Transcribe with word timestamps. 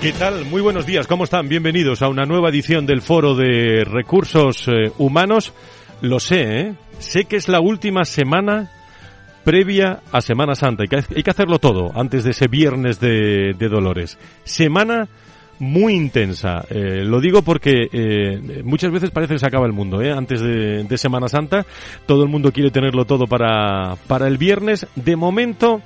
¿Qué 0.00 0.12
tal? 0.12 0.44
Muy 0.44 0.60
buenos 0.60 0.84
días, 0.84 1.06
¿cómo 1.06 1.24
están? 1.24 1.48
Bienvenidos 1.48 2.02
a 2.02 2.08
una 2.08 2.26
nueva 2.26 2.50
edición 2.50 2.84
del 2.84 3.00
Foro 3.00 3.34
de 3.34 3.82
Recursos 3.84 4.68
eh, 4.68 4.92
Humanos. 4.98 5.54
Lo 6.02 6.20
sé, 6.20 6.60
¿eh? 6.60 6.74
Sé 6.98 7.24
que 7.24 7.36
es 7.36 7.48
la 7.48 7.60
última 7.60 8.04
semana 8.04 8.70
previa 9.42 10.02
a 10.12 10.20
Semana 10.20 10.54
Santa. 10.54 10.82
Hay 10.82 10.88
que, 10.88 11.14
hay 11.16 11.22
que 11.22 11.30
hacerlo 11.30 11.58
todo 11.58 11.92
antes 11.94 12.24
de 12.24 12.30
ese 12.30 12.46
viernes 12.46 13.00
de, 13.00 13.54
de 13.58 13.68
Dolores. 13.68 14.18
Semana 14.44 15.08
muy 15.58 15.94
intensa. 15.94 16.64
Eh, 16.68 17.04
lo 17.04 17.20
digo 17.20 17.42
porque 17.42 17.88
eh, 17.90 18.62
muchas 18.64 18.92
veces 18.92 19.10
parece 19.10 19.34
que 19.34 19.38
se 19.38 19.46
acaba 19.46 19.66
el 19.66 19.72
mundo, 19.72 20.02
¿eh? 20.02 20.12
Antes 20.12 20.40
de, 20.40 20.84
de, 20.84 20.98
Semana 20.98 21.28
Santa, 21.28 21.64
todo 22.06 22.22
el 22.22 22.28
mundo 22.28 22.52
quiere 22.52 22.70
tenerlo 22.70 23.04
todo 23.04 23.26
para, 23.26 23.96
para 24.06 24.28
el 24.28 24.36
viernes. 24.36 24.86
De 24.94 25.16
momento, 25.16 25.80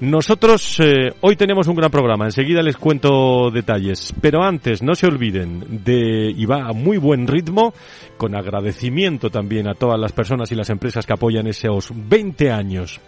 nosotros 0.00 0.78
eh, 0.80 1.14
hoy 1.22 1.36
tenemos 1.36 1.68
un 1.68 1.76
gran 1.76 1.90
programa, 1.90 2.26
enseguida 2.26 2.60
les 2.60 2.76
cuento 2.76 3.50
detalles, 3.50 4.12
pero 4.20 4.42
antes 4.42 4.82
no 4.82 4.94
se 4.94 5.06
olviden 5.06 5.82
de, 5.84 6.30
y 6.36 6.44
va 6.44 6.68
a 6.68 6.74
muy 6.74 6.98
buen 6.98 7.26
ritmo, 7.26 7.72
con 8.18 8.36
agradecimiento 8.36 9.30
también 9.30 9.68
a 9.68 9.74
todas 9.74 9.98
las 9.98 10.12
personas 10.12 10.52
y 10.52 10.54
las 10.54 10.68
empresas 10.68 11.06
que 11.06 11.14
apoyan 11.14 11.46
esos 11.46 11.90
20 11.94 12.50
años 12.50 13.00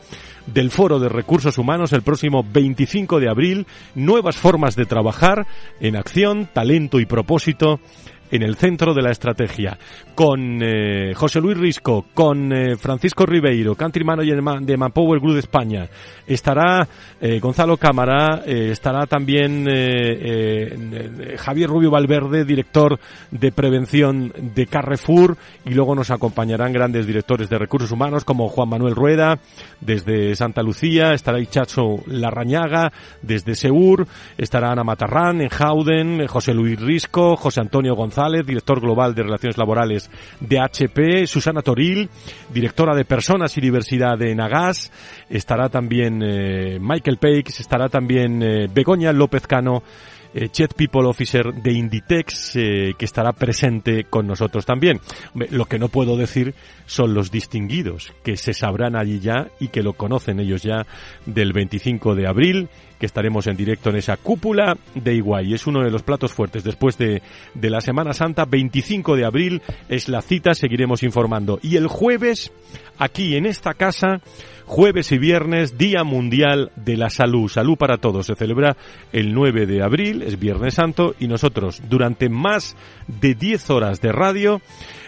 del 0.47 0.71
Foro 0.71 0.99
de 0.99 1.11
Recursos 1.11 1.59
Humanos 1.59 1.93
el 1.93 2.01
próximo 2.01 2.43
25 2.43 3.21
de 3.21 3.29
abril, 3.29 3.67
nuevas 3.95 4.37
formas 4.37 4.75
de 4.75 4.87
trabajar 4.87 5.47
en 5.81 5.95
acción, 5.95 6.49
talento 6.53 7.01
y 7.01 7.07
propósito 7.07 7.81
en 8.31 8.43
el 8.43 8.57
centro 8.57 8.95
de 8.95 9.03
la 9.03 9.11
estrategia, 9.11 9.79
con 10.15 10.61
eh, 10.63 11.15
José 11.15 11.41
Luis 11.41 11.57
Risco, 11.57 12.07
con 12.15 12.53
eh, 12.53 12.77
Francisco 12.77 13.25
Ribeiro, 13.27 13.75
Country 13.75 14.05
Manager 14.05 14.43
de 14.63 14.77
Manpower 14.77 15.21
Group 15.21 15.35
de 15.35 15.41
España, 15.41 15.89
estará 16.27 16.87
eh, 17.21 17.41
Gonzalo 17.41 17.77
Cámara, 17.77 18.43
eh, 18.47 18.71
estará 18.71 19.07
también 19.07 19.67
eh, 19.69 21.37
Javier 21.39 21.69
Rubio 21.69 21.91
Valverde, 21.91 22.45
director 22.45 22.99
de 23.31 23.53
prevención 23.53 24.33
de 24.37 24.67
Carrefour, 24.67 25.37
y 25.65 25.71
luego 25.71 25.95
nos 25.95 26.11
acompañarán 26.11 26.73
grandes 26.73 27.07
directores 27.07 27.49
de 27.49 27.59
recursos 27.59 27.91
humanos 27.91 28.25
como 28.25 28.49
Juan 28.49 28.69
Manuel 28.69 28.95
Rueda, 28.95 29.39
desde 29.81 30.35
Santa 30.35 30.63
Lucía, 30.63 31.13
estará 31.13 31.41
Ichacho 31.41 31.97
Larrañaga, 32.07 32.93
desde 33.23 33.55
Seur, 33.55 34.07
estará 34.37 34.71
Ana 34.71 34.85
Matarrán 34.85 35.41
en 35.41 35.49
Jauden, 35.49 36.27
José 36.27 36.55
Luis 36.55 36.81
Risco, 36.81 37.37
José 37.37 37.61
Antonio 37.61 37.95
González, 37.95 38.18
director 38.45 38.81
global 38.81 39.15
de 39.15 39.23
Relaciones 39.23 39.57
Laborales 39.59 40.11
de 40.41 40.59
HP, 40.59 41.27
Susana 41.27 41.63
Toril, 41.63 42.09
directora 42.53 42.95
de 42.95 43.05
Personas 43.05 43.57
y 43.57 43.61
Diversidad 43.61 44.19
de 44.19 44.35
Nagas, 44.35 44.91
estará 45.31 45.69
también 45.69 46.23
eh, 46.23 46.79
Michael 46.81 47.19
Pakes, 47.19 47.61
estará 47.61 47.89
también 47.89 48.43
eh, 48.43 48.67
Begoña 48.73 49.13
López 49.13 49.47
Cano, 49.47 49.83
eh, 50.35 50.51
Chet 50.51 50.75
People 50.75 51.07
Officer 51.07 51.55
de 51.55 51.73
Inditex, 51.73 52.57
eh, 52.57 52.95
que 52.99 53.05
estará 53.05 53.33
presente 53.33 54.05
con 54.05 54.27
nosotros 54.27 54.67
también. 54.67 55.01
Lo 55.51 55.65
que 55.65 55.79
no 55.79 55.89
puedo 55.89 56.17
decir 56.17 56.55
son 56.87 57.15
los 57.15 57.31
distinguidos, 57.31 58.13
que 58.23 58.37
se 58.37 58.53
sabrán 58.53 58.95
allí 58.95 59.21
ya 59.21 59.49
y 59.59 59.69
que 59.69 59.83
lo 59.83 59.95
conocen 59.95 60.41
ellos 60.41 60.63
ya 60.63 60.87
del 61.25 61.53
25 61.53 62.15
de 62.15 62.27
abril, 62.27 62.69
que 62.99 63.07
estaremos 63.07 63.47
en 63.47 63.57
directo 63.57 63.91
en 63.91 63.97
esa 63.97 64.17
cúpula 64.17 64.77
de 64.95 65.15
Iguay. 65.15 65.55
Es 65.55 65.67
uno 65.67 65.83
de 65.83 65.91
los 65.91 66.03
platos 66.03 66.33
fuertes 66.33 66.65
después 66.65 66.99
de, 66.99 67.23
de 67.55 67.71
la 67.71 67.81
Semana 67.81 68.13
Santa, 68.13 68.45
25 68.45 69.17
de 69.17 69.25
abril 69.25 69.63
es 69.89 70.09
la 70.09 70.23
cita, 70.23 70.55
seguiremos 70.55 71.03
informando. 71.03 71.59
Y 71.63 71.77
el 71.77 71.87
jueves, 71.87 72.53
aquí 72.99 73.37
en 73.37 73.47
esta 73.47 73.75
casa, 73.75 74.21
jueves 74.67 75.13
y 75.13 75.19
viernes, 75.19 75.79
Día 75.79 76.05
Mundial 76.05 76.71
de 76.77 76.97
la 76.97 77.11
Salud. 77.11 77.49
Salud 77.49 77.77
para 77.77 77.99
todos. 77.99 78.27
Se 78.27 78.35
celebra 78.35 78.77
el 79.13 79.33
9 79.33 79.67
de 79.67 79.83
abril, 79.83 80.23
es 80.23 80.39
Viernes 80.39 80.75
Santo, 80.75 81.15
y 81.19 81.27
nosotros, 81.27 81.83
durante 81.89 82.29
más 82.29 82.77
de 83.07 83.35
10 83.35 83.71
horas 83.71 84.01
de 84.01 84.13
radio, 84.13 84.61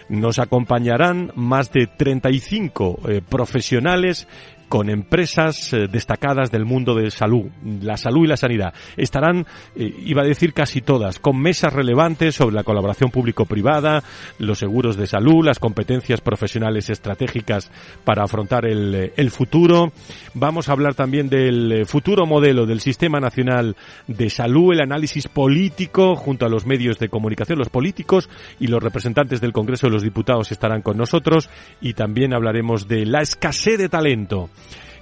nos 0.09 0.39
acompañarán 0.39 1.31
más 1.35 1.71
de 1.71 1.87
35 1.87 2.99
eh, 3.07 3.21
profesionales 3.27 4.27
con 4.71 4.89
empresas 4.89 5.73
eh, 5.73 5.89
destacadas 5.91 6.49
del 6.49 6.63
mundo 6.63 6.95
de 6.95 7.11
salud, 7.11 7.47
la 7.81 7.97
salud 7.97 8.23
y 8.23 8.27
la 8.27 8.37
sanidad. 8.37 8.73
Estarán, 8.95 9.45
eh, 9.75 9.93
iba 10.05 10.21
a 10.21 10.25
decir 10.25 10.53
casi 10.53 10.79
todas, 10.79 11.19
con 11.19 11.37
mesas 11.37 11.73
relevantes 11.73 12.35
sobre 12.35 12.55
la 12.55 12.63
colaboración 12.63 13.11
público-privada, 13.11 14.01
los 14.39 14.59
seguros 14.59 14.95
de 14.95 15.07
salud, 15.07 15.45
las 15.45 15.59
competencias 15.59 16.21
profesionales 16.21 16.89
estratégicas 16.89 17.69
para 18.05 18.23
afrontar 18.23 18.65
el, 18.65 19.11
el 19.13 19.31
futuro. 19.31 19.91
Vamos 20.35 20.69
a 20.69 20.71
hablar 20.71 20.95
también 20.95 21.27
del 21.27 21.85
futuro 21.85 22.25
modelo 22.25 22.65
del 22.65 22.79
Sistema 22.79 23.19
Nacional 23.19 23.75
de 24.07 24.29
Salud, 24.29 24.71
el 24.71 24.79
análisis 24.79 25.27
político 25.27 26.15
junto 26.15 26.45
a 26.45 26.49
los 26.49 26.65
medios 26.65 26.97
de 26.97 27.09
comunicación, 27.09 27.59
los 27.59 27.67
políticos 27.67 28.29
y 28.57 28.67
los 28.67 28.81
representantes 28.81 29.41
del 29.41 29.51
Congreso 29.51 29.87
de 29.87 29.93
los 29.93 30.03
Diputados 30.03 30.49
estarán 30.49 30.81
con 30.81 30.95
nosotros 30.95 31.49
y 31.81 31.93
también 31.93 32.33
hablaremos 32.33 32.87
de 32.87 33.05
la 33.05 33.21
escasez 33.21 33.77
de 33.77 33.89
talento 33.89 34.49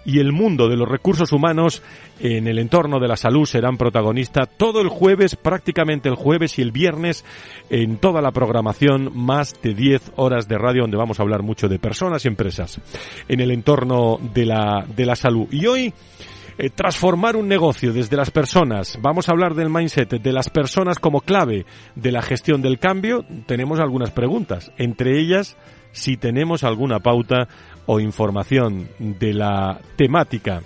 y 0.06 0.20
el 0.20 0.32
mundo 0.32 0.68
de 0.70 0.78
los 0.78 0.88
recursos 0.88 1.32
humanos 1.32 1.84
en 2.20 2.48
el 2.48 2.60
entorno 2.60 3.00
de 3.00 3.08
la 3.08 3.16
salud 3.16 3.46
serán 3.46 3.78
protagonistas 3.78 4.50
todo 4.58 4.82
el 4.82 4.90
jueves, 4.90 5.36
prácticamente 5.36 6.10
el 6.10 6.16
jueves 6.16 6.58
y 6.58 6.62
el 6.62 6.72
viernes 6.72 7.26
en 7.70 7.98
toda 7.98 8.22
la 8.22 8.32
programación, 8.32 9.12
más 9.14 9.62
de 9.62 9.74
10 9.74 10.14
horas 10.16 10.48
de 10.48 10.58
radio 10.58 10.82
donde 10.82 10.98
vamos 10.98 11.20
a 11.20 11.24
hablar 11.24 11.44
mucho 11.44 11.68
de 11.68 11.80
personas 11.80 12.26
y 12.26 12.28
empresas 12.28 12.80
en 13.28 13.40
el 13.40 13.52
entorno 13.52 14.20
de 14.34 14.46
la, 14.46 14.86
de 14.96 15.06
la 15.06 15.16
salud. 15.16 15.48
Y 15.52 15.66
hoy 15.68 15.94
eh, 16.58 16.70
transformar 16.70 17.38
un 17.38 17.48
negocio 17.48 17.94
desde 17.94 18.18
las 18.18 18.32
personas. 18.32 18.98
Vamos 19.02 19.30
a 19.30 19.32
hablar 19.32 19.54
del 19.54 19.70
mindset 19.70 20.10
de 20.10 20.34
las 20.34 20.50
personas 20.50 21.00
como 21.00 21.22
clave 21.22 21.66
de 21.96 22.12
la 22.12 22.22
gestión 22.22 22.62
del 22.62 22.80
cambio. 22.80 23.24
Tenemos 23.46 23.80
algunas 23.80 24.12
preguntas, 24.12 24.72
entre 24.78 25.20
ellas 25.20 25.56
si 25.92 26.18
tenemos 26.18 26.64
alguna 26.64 27.00
pauta 27.00 27.48
o 27.92 28.00
información 28.00 28.88
de 29.00 29.34
la 29.34 29.82
temática 29.96 30.62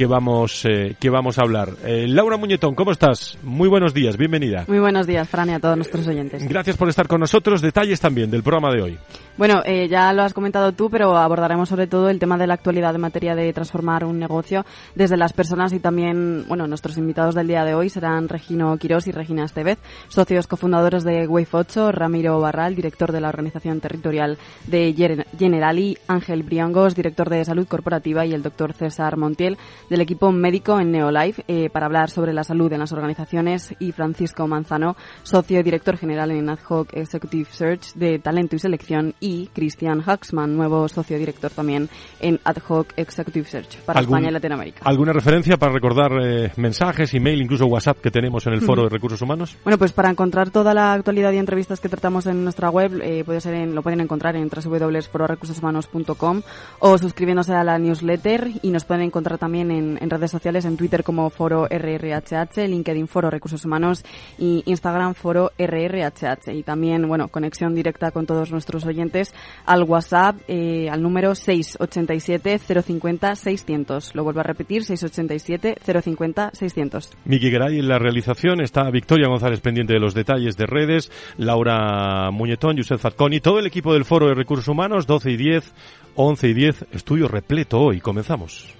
que 0.00 0.06
vamos 0.06 0.64
eh, 0.64 0.96
que 0.98 1.10
vamos 1.10 1.38
a 1.38 1.42
hablar. 1.42 1.74
Eh, 1.84 2.06
Laura 2.08 2.38
Muñetón, 2.38 2.74
¿cómo 2.74 2.90
estás? 2.90 3.36
Muy 3.42 3.68
buenos 3.68 3.92
días, 3.92 4.16
bienvenida. 4.16 4.64
Muy 4.66 4.78
buenos 4.78 5.06
días, 5.06 5.28
Fran, 5.28 5.50
y 5.50 5.52
a 5.52 5.60
todos 5.60 5.76
nuestros 5.76 6.08
oyentes. 6.08 6.48
Gracias 6.48 6.78
por 6.78 6.88
estar 6.88 7.06
con 7.06 7.20
nosotros. 7.20 7.60
Detalles 7.60 8.00
también 8.00 8.30
del 8.30 8.42
programa 8.42 8.72
de 8.72 8.80
hoy. 8.80 8.98
Bueno, 9.36 9.60
eh, 9.64 9.88
ya 9.88 10.10
lo 10.14 10.22
has 10.22 10.32
comentado 10.32 10.72
tú, 10.72 10.88
pero 10.88 11.18
abordaremos 11.18 11.68
sobre 11.68 11.86
todo 11.86 12.08
el 12.08 12.18
tema 12.18 12.38
de 12.38 12.46
la 12.46 12.54
actualidad 12.54 12.94
en 12.94 13.02
materia 13.02 13.34
de 13.34 13.52
transformar 13.52 14.06
un 14.06 14.18
negocio 14.18 14.64
desde 14.94 15.18
las 15.18 15.34
personas 15.34 15.74
y 15.74 15.80
también, 15.80 16.46
bueno, 16.48 16.66
nuestros 16.66 16.96
invitados 16.96 17.34
del 17.34 17.48
día 17.48 17.64
de 17.64 17.74
hoy 17.74 17.90
serán 17.90 18.28
Regino 18.30 18.74
Quirós 18.78 19.06
y 19.06 19.12
Regina 19.12 19.44
Estevez, 19.44 19.78
socios 20.08 20.46
cofundadores 20.46 21.04
de 21.04 21.26
Wave 21.26 21.48
8, 21.52 21.92
Ramiro 21.92 22.40
Barral, 22.40 22.74
director 22.74 23.12
de 23.12 23.20
la 23.20 23.28
organización 23.28 23.80
territorial 23.80 24.38
de 24.66 25.26
Generali, 25.38 25.98
Ángel 26.08 26.42
Briangos, 26.42 26.94
director 26.94 27.28
de 27.28 27.44
salud 27.44 27.68
corporativa 27.68 28.24
y 28.24 28.32
el 28.32 28.42
doctor 28.42 28.72
César 28.72 29.18
Montiel, 29.18 29.58
del 29.90 30.00
equipo 30.00 30.32
médico 30.32 30.80
en 30.80 30.92
Neolife 30.92 31.44
eh, 31.48 31.68
para 31.68 31.86
hablar 31.86 32.08
sobre 32.08 32.32
la 32.32 32.44
salud 32.44 32.72
en 32.72 32.78
las 32.78 32.92
organizaciones 32.92 33.74
y 33.78 33.92
Francisco 33.92 34.46
Manzano, 34.46 34.96
socio 35.24 35.60
y 35.60 35.62
director 35.62 35.98
general 35.98 36.30
en 36.30 36.48
Ad 36.48 36.60
Hoc 36.68 36.90
Executive 36.94 37.48
Search 37.50 37.94
de 37.94 38.20
Talento 38.20 38.56
y 38.56 38.60
Selección 38.60 39.14
y 39.20 39.48
Christian 39.48 40.02
Huxman, 40.06 40.56
nuevo 40.56 40.88
socio 40.88 41.18
director 41.18 41.50
también 41.50 41.88
en 42.20 42.38
Ad 42.44 42.58
Hoc 42.68 42.92
Executive 42.96 43.46
Search 43.46 43.78
para 43.80 44.00
España 44.00 44.28
y 44.28 44.32
Latinoamérica. 44.32 44.82
¿Alguna 44.84 45.12
referencia 45.12 45.56
para 45.56 45.72
recordar 45.72 46.12
eh, 46.22 46.52
mensajes, 46.56 47.12
email, 47.14 47.42
incluso 47.42 47.66
WhatsApp 47.66 47.98
que 48.00 48.10
tenemos 48.10 48.46
en 48.46 48.52
el 48.52 48.60
foro 48.60 48.84
de 48.84 48.90
recursos 48.90 49.20
humanos? 49.20 49.56
Bueno, 49.64 49.76
pues 49.76 49.92
para 49.92 50.08
encontrar 50.08 50.50
toda 50.50 50.72
la 50.72 50.92
actualidad 50.92 51.32
y 51.32 51.38
entrevistas 51.38 51.80
que 51.80 51.88
tratamos 51.88 52.26
en 52.26 52.44
nuestra 52.44 52.70
web, 52.70 53.00
eh, 53.02 53.24
puede 53.24 53.40
ser 53.40 53.54
en, 53.54 53.74
lo 53.74 53.82
pueden 53.82 54.00
encontrar 54.00 54.36
en 54.36 54.48
www.fororecursoshumanos.com 54.48 56.42
o 56.78 56.98
suscribiéndose 56.98 57.54
a 57.54 57.64
la 57.64 57.76
newsletter 57.78 58.50
y 58.62 58.70
nos 58.70 58.84
pueden 58.84 59.02
encontrar 59.04 59.38
también 59.38 59.72
en, 59.72 59.79
redes 60.10 60.30
sociales, 60.30 60.64
en 60.64 60.76
Twitter 60.76 61.02
como 61.02 61.30
Foro 61.30 61.66
RRHH, 61.66 62.66
LinkedIn 62.68 63.08
Foro 63.08 63.30
Recursos 63.30 63.64
Humanos 63.64 64.04
y 64.38 64.62
Instagram 64.66 65.14
Foro 65.14 65.52
RRHH. 65.58 66.52
Y 66.54 66.62
también, 66.62 67.06
bueno, 67.06 67.28
conexión 67.28 67.74
directa 67.74 68.10
con 68.10 68.26
todos 68.26 68.50
nuestros 68.50 68.84
oyentes 68.84 69.34
al 69.66 69.84
WhatsApp, 69.84 70.36
eh, 70.48 70.88
al 70.90 71.02
número 71.02 71.34
687 71.34 72.58
050 72.58 73.34
600. 73.34 74.14
Lo 74.14 74.24
vuelvo 74.24 74.40
a 74.40 74.44
repetir, 74.44 74.84
687 74.84 75.76
050 76.02 76.50
600. 76.52 77.10
Miki 77.24 77.50
Geray 77.50 77.78
en 77.78 77.88
la 77.88 77.98
realización, 77.98 78.60
está 78.60 78.90
Victoria 78.90 79.28
González 79.28 79.60
pendiente 79.60 79.92
de 79.92 80.00
los 80.00 80.14
detalles 80.14 80.56
de 80.56 80.66
redes, 80.66 81.10
Laura 81.36 82.30
Muñetón, 82.30 82.76
Yusef 82.76 83.00
Fatconi, 83.00 83.40
todo 83.40 83.58
el 83.58 83.66
equipo 83.66 83.92
del 83.92 84.04
Foro 84.04 84.28
de 84.28 84.34
Recursos 84.34 84.68
Humanos, 84.68 85.06
12 85.06 85.30
y 85.30 85.36
10, 85.36 85.72
11 86.16 86.48
y 86.48 86.54
10, 86.54 86.86
estudio 86.92 87.28
repleto 87.28 87.80
hoy. 87.80 88.00
Comenzamos. 88.00 88.79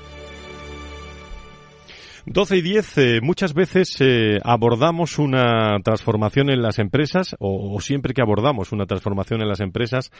12 2.25 2.57
y 2.57 2.61
10, 2.61 2.97
eh, 2.97 3.19
muchas 3.21 3.53
veces 3.53 3.95
eh, 3.99 4.39
abordamos 4.43 5.17
una 5.17 5.77
transformación 5.83 6.49
en 6.49 6.61
las 6.61 6.77
empresas, 6.77 7.35
o, 7.39 7.79
siempre 7.81 8.13
que 8.13 8.21
abordamos 8.21 8.71
una 8.71 8.85
transformación 8.85 9.41
en 9.41 9.47
las 9.47 9.59
empresas, 9.59 10.11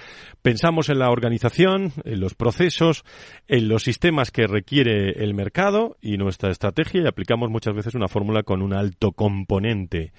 pensamos 0.41 0.89
en 0.89 0.99
la 0.99 1.11
organización, 1.11 1.93
en 2.03 2.19
los 2.19 2.33
procesos, 2.33 3.03
en 3.47 3.67
los 3.67 3.83
sistemas 3.83 4.31
que 4.31 4.47
requiere 4.47 5.23
el 5.23 5.33
mercado 5.33 5.97
y 6.01 6.17
nuestra 6.17 6.51
estrategia 6.51 7.03
y 7.03 7.07
aplicamos 7.07 7.49
muchas 7.49 7.75
veces 7.75 7.93
una 7.93 8.07
fórmula 8.07 8.43
con 8.43 8.61
un 8.61 8.73
alto 8.73 9.11
componente. 9.11 10.11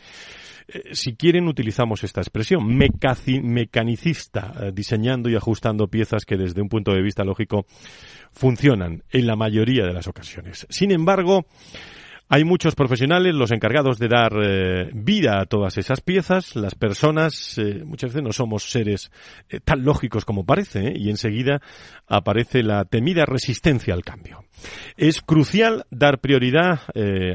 Eh, 0.69 0.95
si 0.95 1.15
quieren, 1.15 1.49
utilizamos 1.49 2.05
esta 2.05 2.21
expresión, 2.21 2.67
mecanicista, 2.67 4.53
eh, 4.61 4.73
diseñando 4.73 5.29
y 5.29 5.37
ajustando 5.37 5.89
piezas 5.89 6.25
que 6.25 6.37
desde 6.37 6.63
un 6.63 6.69
punto 6.69 6.93
de 6.93 7.03
vista 7.03 7.25
lógico 7.25 7.67
funcionan 8.33 9.03
en 9.11 9.27
la 9.27 9.37
mayoría 9.37 9.85
de 9.85 9.93
las 9.93 10.09
ocasiones. 10.09 10.67
Sin 10.71 10.91
embargo, 10.91 11.47
hay 12.35 12.45
muchos 12.45 12.75
profesionales, 12.75 13.35
los 13.35 13.53
encargados 13.53 13.99
de 13.99 14.09
dar 14.09 14.33
eh, 14.43 14.91
vida 14.95 15.39
a 15.39 15.45
todas 15.45 15.77
esas 15.77 16.01
piezas. 16.01 16.57
Las 16.57 16.75
personas 16.75 17.59
eh, 17.59 17.83
muchas 17.85 18.09
veces 18.09 18.23
no 18.23 18.33
somos 18.33 18.71
seres 18.71 19.13
eh, 19.51 19.61
tan 19.63 19.85
lógicos 19.85 20.25
como 20.25 20.47
parece 20.47 20.95
y 20.97 21.11
enseguida 21.11 21.61
aparece 22.07 22.63
la 22.63 22.87
temida 22.87 23.27
resistencia 23.27 23.93
al 23.93 24.03
cambio. 24.03 24.47
Es 24.97 25.21
crucial 25.21 25.85
dar 25.91 26.21
prioridad 26.21 26.81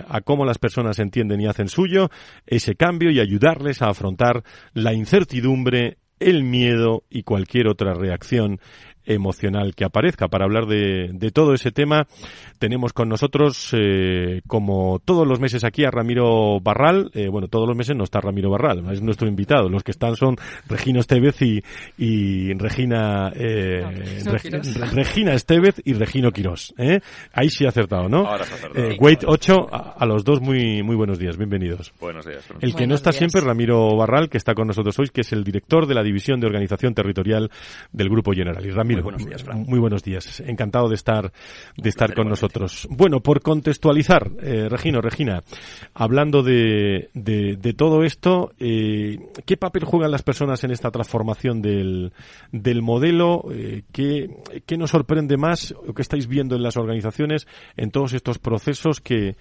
a 0.07 0.21
cómo 0.21 0.45
las 0.45 0.57
personas 0.57 0.97
entienden 0.97 1.41
y 1.41 1.47
hacen 1.47 1.67
suyo 1.67 2.09
ese 2.47 2.73
cambio 2.73 3.11
y 3.11 3.19
ayudarles 3.19 3.83
a 3.83 3.89
afrontar 3.89 4.43
la 4.73 4.93
incertidumbre 4.93 5.97
el 6.19 6.43
miedo 6.43 7.03
y 7.09 7.23
cualquier 7.23 7.67
otra 7.67 7.93
reacción 7.93 8.59
emocional 9.07 9.73
que 9.75 9.85
aparezca. 9.85 10.27
Para 10.27 10.45
hablar 10.45 10.65
de, 10.65 11.09
de 11.13 11.31
todo 11.31 11.53
ese 11.53 11.71
tema 11.71 12.07
tenemos 12.59 12.93
con 12.93 13.09
nosotros, 13.09 13.69
eh, 13.73 14.41
como 14.47 14.99
todos 15.03 15.27
los 15.27 15.39
meses 15.39 15.63
aquí, 15.63 15.85
a 15.85 15.91
Ramiro 15.91 16.59
Barral. 16.59 17.11
Eh, 17.13 17.27
bueno, 17.29 17.47
todos 17.47 17.67
los 17.67 17.77
meses 17.77 17.95
no 17.95 18.03
está 18.03 18.19
Ramiro 18.19 18.49
Barral, 18.49 18.83
es 18.91 19.01
nuestro 19.01 19.27
invitado. 19.27 19.69
Los 19.69 19.83
que 19.83 19.91
están 19.91 20.15
son 20.15 20.35
Regina 20.67 20.99
Estevez 20.99 21.41
y, 21.41 21.63
y 21.97 22.53
Regina 22.53 23.31
eh, 23.35 23.83
Regina 24.93 25.33
Estevez 25.33 25.81
y 25.83 25.93
Regino 25.93 26.31
Quirós. 26.31 26.73
¿eh? 26.77 26.99
Ahí 27.33 27.49
sí 27.49 27.65
ha 27.65 27.69
acertado, 27.69 28.09
¿no? 28.09 28.27
Ahora 28.27 28.45
eh, 28.75 28.97
Wait 28.99 29.23
8, 29.25 29.67
a, 29.97 30.05
los 30.05 30.23
dos 30.23 30.41
muy, 30.41 30.83
muy 30.83 30.95
buenos 30.95 31.19
días, 31.19 31.37
bienvenidos. 31.37 31.93
Buenos 31.99 32.25
días. 32.25 32.45
El 32.61 32.75
que 32.75 32.87
no 32.87 32.95
está 32.95 33.11
siempre, 33.11 33.41
Ramiro 33.41 33.95
Barral, 33.95 34.29
que 34.29 34.37
está 34.37 34.53
con 34.53 34.67
nosotros 34.67 34.97
hoy, 34.99 35.09
que 35.09 35.21
es 35.21 35.31
el 35.33 35.43
director 35.43 35.85
de 35.85 35.95
la 35.95 36.03
División 36.03 36.39
de 36.39 36.47
Organización 36.47 36.93
Territorial 36.93 37.49
del 37.91 38.09
Grupo 38.09 38.31
General. 38.31 38.65
Y 38.65 38.71
Ramiro, 38.71 38.96
muy 39.01 39.11
buenos 39.11 39.25
días, 39.25 39.45
Muy 39.55 39.79
buenos 39.79 40.03
días. 40.03 40.39
Encantado 40.41 40.89
de 40.89 40.95
estar, 40.95 41.31
de 41.75 41.89
estar 41.89 42.13
con 42.13 42.27
nosotros. 42.27 42.87
Bueno, 42.89 43.21
por 43.21 43.41
contextualizar, 43.41 44.31
eh, 44.41 44.67
Regino, 44.69 45.01
Regina, 45.01 45.43
hablando 45.93 46.43
de, 46.43 47.09
de, 47.13 47.73
todo 47.73 48.03
esto, 48.03 48.51
eh, 48.59 49.19
¿qué 49.45 49.57
papel 49.57 49.83
juegan 49.83 50.11
las 50.11 50.23
personas 50.23 50.63
en 50.63 50.71
esta 50.71 50.91
transformación 50.91 51.61
del, 51.61 52.13
del 52.51 52.81
modelo? 52.81 53.45
Eh, 53.51 53.83
¿qué, 53.91 54.29
¿Qué 54.65 54.77
nos 54.77 54.91
sorprende 54.91 55.37
más 55.37 55.73
o 55.87 55.93
qué 55.93 56.01
estáis 56.01 56.27
viendo 56.27 56.55
en 56.55 56.63
las 56.63 56.77
organizaciones 56.77 57.47
en 57.75 57.91
todos 57.91 58.13
estos 58.13 58.39
procesos 58.39 59.01
que, 59.01 59.35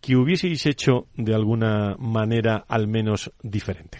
que 0.00 0.16
hubieseis 0.16 0.66
hecho 0.66 1.06
de 1.16 1.34
alguna 1.34 1.96
manera 1.98 2.64
al 2.68 2.88
menos 2.88 3.32
diferente? 3.42 3.98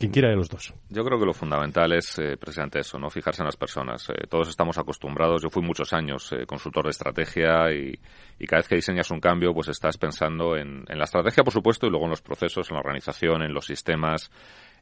Quien 0.00 0.12
quiera 0.12 0.30
de 0.30 0.36
los 0.36 0.48
dos. 0.48 0.72
Yo 0.88 1.04
creo 1.04 1.18
que 1.18 1.26
lo 1.26 1.34
fundamental 1.34 1.92
es 1.92 2.18
eh, 2.18 2.38
precisamente 2.38 2.78
eso, 2.78 2.98
no 2.98 3.10
fijarse 3.10 3.42
en 3.42 3.44
las 3.44 3.58
personas. 3.58 4.08
Eh, 4.08 4.26
todos 4.30 4.48
estamos 4.48 4.78
acostumbrados. 4.78 5.42
Yo 5.42 5.50
fui 5.50 5.62
muchos 5.62 5.92
años 5.92 6.32
eh, 6.32 6.46
consultor 6.46 6.84
de 6.84 6.90
estrategia 6.92 7.70
y, 7.70 7.98
cada 8.46 8.60
vez 8.60 8.68
que 8.68 8.76
diseñas 8.76 9.10
un 9.10 9.20
cambio, 9.20 9.52
pues 9.52 9.68
estás 9.68 9.98
pensando 9.98 10.56
en, 10.56 10.86
en 10.88 10.96
la 10.96 11.04
estrategia, 11.04 11.44
por 11.44 11.52
supuesto, 11.52 11.86
y 11.86 11.90
luego 11.90 12.06
en 12.06 12.12
los 12.12 12.22
procesos, 12.22 12.70
en 12.70 12.76
la 12.76 12.80
organización, 12.80 13.42
en 13.42 13.52
los 13.52 13.66
sistemas, 13.66 14.30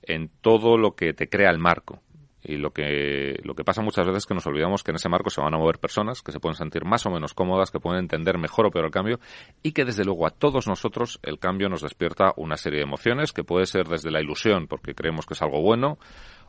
en 0.03 0.31
todo 0.41 0.79
lo 0.79 0.94
que 0.94 1.12
te 1.15 1.29
crea 1.29 1.50
el 1.50 1.59
marco. 1.59 2.00
Y 2.49 2.56
lo 2.56 2.71
que, 2.71 3.39
lo 3.45 3.55
que 3.55 3.62
pasa 3.62 3.83
muchas 3.83 4.06
veces 4.06 4.23
es 4.23 4.27
que 4.27 4.33
nos 4.33 4.47
olvidamos 4.47 4.83
que 4.83 4.91
en 4.91 4.97
ese 4.97 5.11
marco 5.11 5.29
se 5.29 5.43
van 5.43 5.55
a 5.55 5.59
mover 5.59 5.79
personas 5.79 6.23
que 6.23 6.33
se 6.33 6.41
pueden 6.41 6.56
sentir 6.56 6.87
más 6.87 7.05
o 7.05 7.11
menos 7.11 7.35
cómodas, 7.35 7.71
que 7.71 7.79
pueden 7.79 8.00
entender 8.00 8.39
mejor 8.39 8.65
o 8.65 8.71
peor 8.71 8.87
el 8.87 8.91
cambio 8.91 9.21
y 9.62 9.73
que 9.73 9.85
desde 9.85 10.03
luego 10.03 10.27
a 10.27 10.31
todos 10.31 10.67
nosotros 10.67 11.21
el 11.23 11.39
cambio 11.39 11.69
nos 11.69 11.83
despierta 11.83 12.33
una 12.39 12.56
serie 12.56 12.79
de 12.79 12.85
emociones 12.85 13.35
que 13.35 13.45
puede 13.45 13.67
ser 13.67 13.87
desde 13.87 14.11
la 14.11 14.23
ilusión 14.23 14.67
porque 14.67 14.95
creemos 14.95 15.27
que 15.27 15.35
es 15.35 15.43
algo 15.43 15.61
bueno 15.61 15.99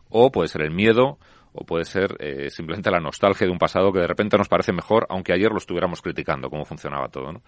o 0.07 0.31
puede 0.31 0.48
ser 0.48 0.62
el 0.62 0.72
miedo 0.72 1.19
o 1.54 1.66
puede 1.66 1.86
ser 1.86 2.16
eh, 2.19 2.50
simplemente 2.50 2.92
la 2.92 3.00
nostalgia 3.00 3.46
de 3.46 3.51
un 3.51 3.57
pasado 3.57 3.92
que 3.92 4.00
de 4.00 4.08
repente 4.08 4.38
nos 4.38 4.48
parece 4.48 4.72
mejor, 4.72 5.06
aunque 5.10 5.34
ayer 5.34 5.50
lo 5.50 5.58
estuviéramos 5.58 6.01
criticando, 6.01 6.50
cómo 6.50 6.65
funcionaba 6.65 7.10
todo. 7.10 7.34
¿no? 7.34 7.41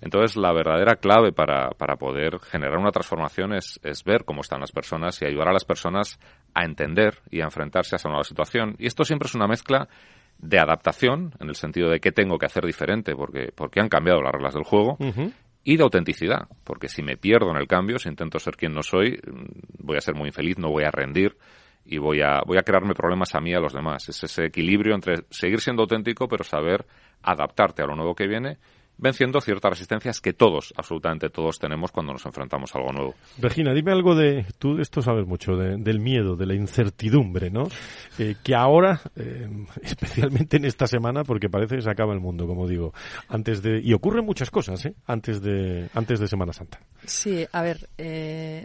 Entonces, 0.00 0.36
la 0.36 0.52
verdadera 0.52 0.96
clave 0.96 1.32
para, 1.32 1.70
para 1.70 1.96
poder 1.96 2.38
generar 2.40 2.78
una 2.78 2.90
transformación 2.90 3.54
es, 3.54 3.78
es, 3.82 4.04
ver 4.04 4.24
cómo 4.24 4.40
están 4.40 4.60
las 4.60 4.72
personas 4.72 5.20
y 5.22 5.26
ayudar 5.26 5.48
a 5.48 5.52
las 5.52 5.64
personas 5.64 6.18
a 6.54 6.64
entender 6.64 7.18
y 7.30 7.40
a 7.40 7.44
enfrentarse 7.44 7.94
a 7.94 7.96
esa 7.96 8.08
nueva 8.08 8.24
situación. 8.24 8.74
Y 8.78 8.86
esto 8.86 9.04
siempre 9.04 9.26
es 9.26 9.34
una 9.34 9.46
mezcla 9.46 9.88
de 10.38 10.58
adaptación, 10.58 11.34
en 11.38 11.48
el 11.48 11.54
sentido 11.54 11.88
de 11.88 12.00
qué 12.00 12.10
tengo 12.10 12.36
que 12.38 12.46
hacer 12.46 12.64
diferente 12.66 13.14
porque, 13.14 13.52
porque 13.54 13.80
han 13.80 13.88
cambiado 13.88 14.20
las 14.22 14.32
reglas 14.32 14.54
del 14.54 14.64
juego, 14.64 14.96
y 15.64 15.76
de 15.76 15.82
autenticidad, 15.84 16.48
porque 16.64 16.88
si 16.88 17.02
me 17.02 17.16
pierdo 17.16 17.50
en 17.50 17.56
el 17.56 17.68
cambio, 17.68 17.98
si 17.98 18.08
intento 18.08 18.40
ser 18.40 18.56
quien 18.56 18.72
no 18.72 18.82
soy, 18.82 19.20
voy 19.78 19.96
a 19.96 20.00
ser 20.00 20.16
muy 20.16 20.28
infeliz, 20.28 20.58
no 20.58 20.70
voy 20.70 20.82
a 20.82 20.90
rendir 20.90 21.36
y 21.84 21.98
voy 21.98 22.20
a, 22.22 22.40
voy 22.46 22.58
a 22.58 22.62
crearme 22.62 22.94
problemas 22.94 23.34
a 23.34 23.40
mí 23.40 23.50
y 23.50 23.54
a 23.54 23.60
los 23.60 23.72
demás. 23.72 24.08
Es 24.08 24.22
ese 24.22 24.46
equilibrio 24.46 24.94
entre 24.94 25.24
seguir 25.30 25.60
siendo 25.60 25.82
auténtico, 25.82 26.28
pero 26.28 26.44
saber 26.44 26.86
adaptarte 27.22 27.82
a 27.82 27.86
lo 27.86 27.96
nuevo 27.96 28.14
que 28.14 28.26
viene 28.26 28.58
venciendo 29.02 29.40
ciertas 29.40 29.70
resistencias 29.70 30.20
que 30.20 30.32
todos, 30.32 30.72
absolutamente 30.76 31.28
todos 31.28 31.58
tenemos 31.58 31.90
cuando 31.90 32.12
nos 32.12 32.24
enfrentamos 32.24 32.72
a 32.74 32.78
algo 32.78 32.92
nuevo. 32.92 33.14
Regina, 33.38 33.74
dime 33.74 33.90
algo 33.90 34.14
de, 34.14 34.46
tú 34.58 34.78
esto 34.78 35.02
sabes 35.02 35.26
mucho, 35.26 35.56
del 35.56 35.98
miedo, 35.98 36.36
de 36.36 36.46
la 36.46 36.54
incertidumbre, 36.54 37.50
¿no? 37.50 37.66
Eh, 38.18 38.36
que 38.44 38.54
ahora, 38.54 39.00
eh, 39.16 39.48
especialmente 39.82 40.56
en 40.56 40.66
esta 40.66 40.86
semana, 40.86 41.24
porque 41.24 41.48
parece 41.48 41.76
que 41.76 41.82
se 41.82 41.90
acaba 41.90 42.14
el 42.14 42.20
mundo, 42.20 42.46
como 42.46 42.68
digo, 42.68 42.94
antes 43.28 43.60
de, 43.60 43.80
y 43.82 43.92
ocurren 43.92 44.24
muchas 44.24 44.50
cosas, 44.50 44.84
¿eh? 44.86 44.94
Antes 45.06 45.42
de, 45.42 45.90
antes 45.94 46.20
de 46.20 46.28
Semana 46.28 46.52
Santa. 46.52 46.78
Sí, 47.04 47.44
a 47.50 47.62
ver, 47.62 47.88
eh, 47.98 48.64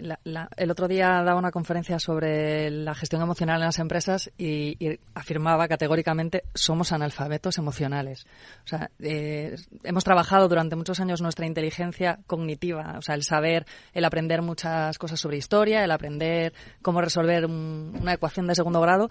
el 0.55 0.71
otro 0.71 0.87
día 0.87 1.23
daba 1.23 1.39
una 1.39 1.49
conferencia 1.49 1.97
sobre 1.97 2.69
la 2.69 2.93
gestión 2.93 3.23
emocional 3.23 3.59
en 3.59 3.65
las 3.65 3.79
empresas 3.79 4.31
y, 4.37 4.77
y 4.85 4.99
afirmaba 5.15 5.67
categóricamente 5.67 6.43
somos 6.53 6.91
analfabetos 6.91 7.57
emocionales. 7.57 8.27
O 8.65 8.67
sea, 8.67 8.91
hemos 8.99 10.03
trabajado 10.03 10.26
durante 10.47 10.75
muchos 10.75 10.99
años 10.99 11.21
nuestra 11.21 11.45
inteligencia 11.45 12.19
cognitiva, 12.27 12.95
o 12.97 13.01
sea, 13.01 13.15
el 13.15 13.23
saber, 13.23 13.65
el 13.93 14.05
aprender 14.05 14.41
muchas 14.41 14.97
cosas 14.97 15.19
sobre 15.19 15.37
historia, 15.37 15.83
el 15.83 15.91
aprender 15.91 16.53
cómo 16.81 17.01
resolver 17.01 17.45
una 17.45 18.13
ecuación 18.13 18.47
de 18.47 18.55
segundo 18.55 18.81
grado, 18.81 19.09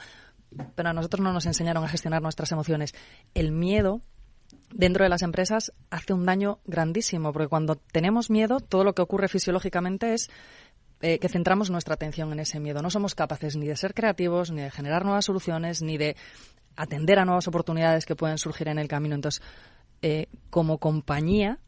pero 0.75 0.91
a 0.91 0.93
nosotros 0.93 1.23
no 1.23 1.33
nos 1.33 1.47
enseñaron 1.47 1.85
a 1.85 1.89
gestionar 1.89 2.23
nuestras 2.23 2.53
emociones. 2.53 2.95
El 3.35 3.53
miedo 3.53 4.03
dentro 4.73 5.05
de 5.05 5.09
las 5.09 5.23
empresas 5.23 5.73
hace 5.91 6.13
un 6.13 6.25
daño 6.25 6.61
grandísimo, 6.65 7.33
porque 7.33 7.49
cuando 7.49 7.77
tenemos 7.77 8.31
miedo, 8.31 8.61
todo 8.61 8.85
lo 8.85 8.95
que 8.95 9.03
ocurre 9.03 9.29
fisiológicamente 9.29 10.15
es 10.15 10.31
eh, 11.01 11.19
que 11.19 11.29
centramos 11.29 11.71
nuestra 11.71 11.95
atención 11.95 12.33
en 12.33 12.41
ese 12.41 12.61
miedo. 12.61 12.83
No 12.83 12.91
somos 12.91 13.15
capaces 13.15 13.57
ni 13.57 13.67
de 13.67 13.77
ser 13.77 13.95
creativos, 13.95 14.51
ni 14.51 14.63
de 14.63 14.71
generar 14.71 15.05
nuevas 15.05 15.25
soluciones, 15.25 15.83
ni 15.83 15.99
de 15.99 16.17
atender 16.77 17.19
a 17.19 17.25
nuevas 17.25 17.49
oportunidades 17.49 18.07
que 18.07 18.17
pueden 18.17 18.39
surgir 18.39 18.69
en 18.69 18.79
el 18.79 18.89
camino. 18.89 19.15
Entonces, 19.15 19.43
eh, 20.03 20.27
como 20.51 20.79
compañía, 20.79 21.59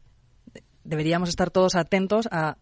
deberíamos 0.83 1.29
estar 1.29 1.51
todos 1.51 1.75
atentos 1.75 2.27
a, 2.31 2.55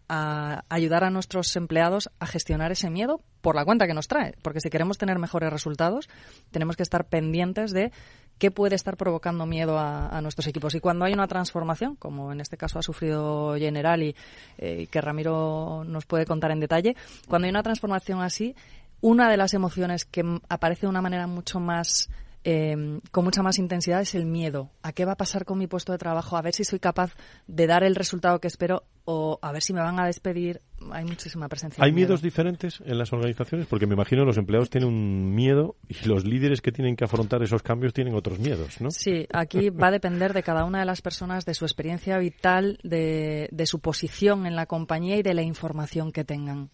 ayudar 0.68 1.04
a 1.04 1.10
nuestros 1.10 1.54
empleados 1.56 2.10
a 2.18 2.26
gestionar 2.26 2.70
ese 2.72 2.90
miedo 2.90 3.22
por 3.40 3.54
la 3.54 3.64
cuenta 3.64 3.86
que 3.86 3.94
nos 3.94 4.06
trae. 4.06 4.34
Porque 4.42 4.60
si 4.60 4.68
queremos 4.68 4.98
tener 4.98 5.18
mejores 5.18 5.50
resultados, 5.50 6.08
tenemos 6.50 6.76
que 6.76 6.82
estar 6.82 7.06
pendientes 7.06 7.72
de 7.72 7.90
qué 8.38 8.50
puede 8.50 8.74
estar 8.74 8.96
provocando 8.96 9.46
miedo 9.46 9.78
a, 9.78 10.20
nuestros 10.20 10.46
equipos. 10.46 10.74
Y 10.74 10.80
cuando 10.80 11.06
hay 11.06 11.14
una 11.14 11.26
transformación, 11.26 11.96
como 11.96 12.30
en 12.30 12.40
este 12.40 12.56
caso 12.56 12.78
ha 12.78 12.82
sufrido 12.82 13.56
General 13.56 14.02
y 14.02 14.14
eh, 14.58 14.86
que 14.90 15.00
Ramiro 15.00 15.84
nos 15.84 16.04
puede 16.04 16.26
contar 16.26 16.50
en 16.50 16.60
detalle, 16.60 16.96
cuando 17.28 17.46
hay 17.46 17.50
una 17.50 17.62
transformación 17.62 18.20
así, 18.20 18.54
una 19.00 19.30
de 19.30 19.36
las 19.36 19.54
emociones 19.54 20.04
que 20.04 20.22
aparece 20.48 20.82
de 20.82 20.88
una 20.88 21.02
manera 21.02 21.26
mucho 21.26 21.60
más 21.60 22.10
Em, 22.44 23.00
con 23.10 23.24
mucha 23.24 23.42
más 23.42 23.58
intensidad 23.58 24.00
es 24.00 24.14
el 24.14 24.24
miedo. 24.24 24.70
¿A 24.82 24.92
qué 24.92 25.04
va 25.04 25.12
a 25.12 25.16
pasar 25.16 25.44
con 25.44 25.58
mi 25.58 25.66
puesto 25.66 25.92
de 25.92 25.98
trabajo? 25.98 26.36
A 26.36 26.42
ver 26.42 26.54
si 26.54 26.64
soy 26.64 26.78
capaz 26.78 27.14
de 27.46 27.66
dar 27.66 27.82
el 27.82 27.96
resultado 27.96 28.40
que 28.40 28.46
espero 28.46 28.84
o 29.04 29.38
a 29.42 29.52
ver 29.52 29.62
si 29.62 29.72
me 29.72 29.80
van 29.80 29.98
a 29.98 30.06
despedir. 30.06 30.60
Hay 30.92 31.04
muchísima 31.04 31.48
presencia. 31.48 31.82
¿Hay 31.82 31.92
miedos 31.92 32.22
diferentes 32.22 32.80
en 32.84 32.96
las 32.96 33.12
organizaciones? 33.12 33.66
Porque 33.66 33.86
me 33.86 33.94
imagino 33.94 34.24
los 34.24 34.38
empleados 34.38 34.70
tienen 34.70 34.88
un 34.88 35.34
miedo 35.34 35.76
y 35.88 36.06
los 36.06 36.24
líderes 36.24 36.60
que 36.60 36.70
tienen 36.70 36.94
que 36.94 37.04
afrontar 37.04 37.42
esos 37.42 37.62
cambios 37.62 37.92
tienen 37.92 38.14
otros 38.14 38.38
miedos, 38.38 38.80
¿no? 38.80 38.90
Sí, 38.90 39.26
aquí 39.32 39.70
va 39.70 39.88
a 39.88 39.90
depender 39.90 40.32
de 40.32 40.42
cada 40.42 40.64
una 40.64 40.78
de 40.80 40.84
las 40.84 41.02
personas, 41.02 41.44
de 41.44 41.54
su 41.54 41.64
experiencia 41.64 42.18
vital, 42.18 42.78
de, 42.82 43.48
de 43.50 43.66
su 43.66 43.80
posición 43.80 44.46
en 44.46 44.54
la 44.54 44.66
compañía 44.66 45.16
y 45.16 45.22
de 45.22 45.34
la 45.34 45.42
información 45.42 46.12
que 46.12 46.24
tengan. 46.24 46.70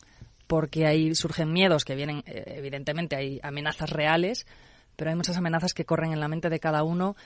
Porque 0.47 0.87
ahí 0.87 1.14
surgen 1.14 1.52
miedos 1.52 1.85
que 1.85 1.94
vienen, 1.94 2.23
eh, 2.26 2.56
evidentemente, 2.59 3.16
hay 3.16 3.40
amenazas 3.42 3.90
reales, 3.90 4.47
pero 4.97 5.11
hay 5.11 5.17
muchas 5.17 5.37
amenazas 5.37 5.75
que 5.75 5.85
corren 5.85 6.13
en 6.13 6.21
la 6.21 6.29
mente 6.29 6.51
de 6.51 6.61
cada 6.61 6.83
uno. 6.83 7.17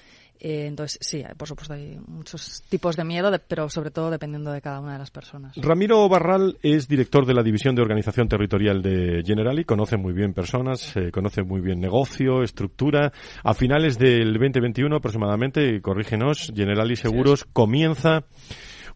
Eh, 0.40 0.66
entonces, 0.66 0.98
sí, 1.00 1.24
por 1.36 1.48
supuesto, 1.48 1.74
hay 1.74 1.98
muchos 2.06 2.62
tipos 2.68 2.96
de 2.96 3.04
miedo, 3.04 3.32
pero 3.48 3.68
sobre 3.68 3.90
todo 3.90 4.10
dependiendo 4.10 4.52
de 4.52 4.60
cada 4.60 4.80
una 4.80 4.92
de 4.92 4.98
las 4.98 5.10
personas. 5.10 5.56
Ramiro 5.56 6.08
Barral 6.08 6.58
es 6.62 6.86
director 6.86 7.26
de 7.26 7.34
la 7.34 7.42
División 7.42 7.74
de 7.74 7.82
Organización 7.82 8.28
Territorial 8.28 8.80
de 8.82 9.22
Generali, 9.26 9.64
conoce 9.64 9.96
muy 9.96 10.12
bien 10.12 10.34
personas, 10.34 10.96
eh, 10.96 11.10
conoce 11.10 11.42
muy 11.42 11.60
bien 11.60 11.80
negocio, 11.80 12.42
estructura. 12.42 13.12
A 13.42 13.54
finales 13.54 13.98
del 13.98 14.32
2021 14.32 14.96
aproximadamente, 14.96 15.80
corrígenos, 15.80 16.52
Generali 16.54 16.94
Seguros 16.94 17.44
comienza 17.52 18.24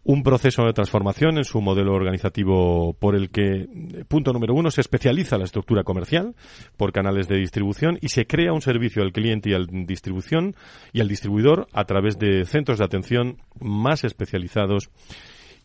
un 0.05 0.23
proceso 0.23 0.65
de 0.65 0.73
transformación 0.73 1.37
en 1.37 1.45
su 1.45 1.61
modelo 1.61 1.93
organizativo 1.93 2.93
por 2.93 3.15
el 3.15 3.29
que, 3.29 3.67
punto 4.07 4.33
número 4.33 4.53
uno, 4.53 4.69
se 4.69 4.81
especializa 4.81 5.37
la 5.37 5.45
estructura 5.45 5.83
comercial 5.83 6.35
por 6.75 6.91
canales 6.91 7.27
de 7.27 7.37
distribución 7.37 7.97
y 8.01 8.09
se 8.09 8.25
crea 8.25 8.51
un 8.51 8.61
servicio 8.61 9.01
al 9.01 9.13
cliente 9.13 9.51
y 9.51 9.53
al 9.53 9.67
distribución 9.85 10.55
y 10.91 10.99
al 10.99 11.07
distribuidor 11.07 11.67
a 11.71 11.85
través 11.85 12.19
de 12.19 12.45
centros 12.45 12.79
de 12.79 12.85
atención 12.85 13.37
más 13.59 14.03
especializados 14.03 14.89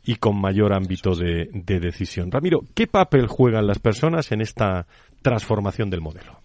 y 0.04 0.16
con 0.16 0.40
mayor 0.40 0.72
ámbito 0.72 1.14
de, 1.14 1.50
de 1.52 1.80
decisión. 1.80 2.30
Ramiro, 2.30 2.60
¿qué 2.74 2.86
papel 2.86 3.26
juegan 3.26 3.66
las 3.66 3.80
personas 3.80 4.30
en 4.30 4.40
esta 4.40 4.86
transformación 5.20 5.90
del 5.90 6.00
modelo? 6.00 6.40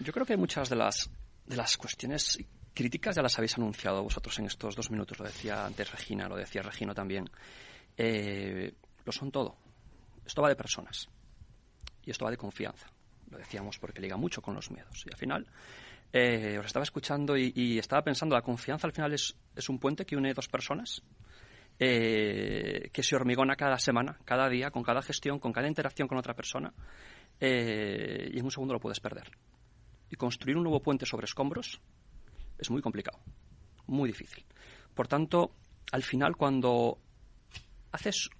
Yo 0.00 0.12
creo 0.12 0.26
que 0.26 0.36
muchas 0.36 0.68
de 0.68 0.76
las 0.76 1.10
de 1.46 1.56
las 1.56 1.76
cuestiones 1.76 2.38
críticas 2.74 3.16
ya 3.16 3.22
las 3.22 3.38
habéis 3.38 3.56
anunciado 3.56 4.02
vosotros 4.02 4.38
en 4.40 4.46
estos 4.46 4.74
dos 4.74 4.90
minutos, 4.90 5.18
lo 5.18 5.24
decía 5.24 5.64
antes 5.64 5.90
Regina, 5.90 6.28
lo 6.28 6.36
decía 6.36 6.60
Regino 6.60 6.94
también. 6.94 7.30
Eh, 7.96 8.74
lo 9.04 9.12
son 9.12 9.30
todo. 9.30 9.56
Esto 10.26 10.42
va 10.42 10.48
de 10.48 10.56
personas. 10.56 11.08
Y 12.04 12.10
esto 12.10 12.24
va 12.24 12.30
de 12.30 12.36
confianza. 12.36 12.88
Lo 13.30 13.38
decíamos 13.38 13.78
porque 13.78 14.00
liga 14.00 14.16
mucho 14.16 14.42
con 14.42 14.54
los 14.54 14.70
miedos. 14.70 15.04
Y 15.06 15.10
al 15.10 15.16
final, 15.16 15.46
eh, 16.12 16.58
os 16.58 16.66
estaba 16.66 16.82
escuchando 16.82 17.36
y, 17.36 17.78
estaba 17.78 18.02
pensando, 18.02 18.34
la 18.34 18.42
confianza 18.42 18.86
al 18.86 18.92
final 18.92 19.12
es, 19.12 19.34
un 19.68 19.78
puente 19.78 20.04
que 20.04 20.16
une 20.16 20.34
dos 20.34 20.48
personas. 20.48 21.02
Eh, 21.76 22.90
que 22.92 23.02
se 23.02 23.16
hormigona 23.16 23.56
cada 23.56 23.78
semana, 23.78 24.16
cada 24.24 24.48
día, 24.48 24.70
con 24.70 24.84
cada 24.84 25.02
gestión, 25.02 25.40
con 25.40 25.52
cada 25.52 25.66
interacción 25.66 26.06
con 26.06 26.18
otra 26.18 26.34
persona. 26.34 26.72
y 27.40 28.38
en 28.38 28.44
un 28.44 28.50
segundo 28.50 28.74
lo 28.74 28.80
puedes 28.80 29.00
perder. 29.00 29.30
Y 30.10 30.16
construir 30.16 30.56
un 30.56 30.64
nuevo 30.64 30.80
puente 30.80 31.06
sobre 31.06 31.24
escombros 31.24 31.80
es 32.58 32.70
muy 32.70 32.82
complicado, 32.82 33.18
muy 33.86 34.08
difícil. 34.08 34.44
Por 34.94 35.08
tanto, 35.08 35.52
al 35.92 36.02
final 36.02 36.36
cuando 36.36 36.98
haces 37.92 38.30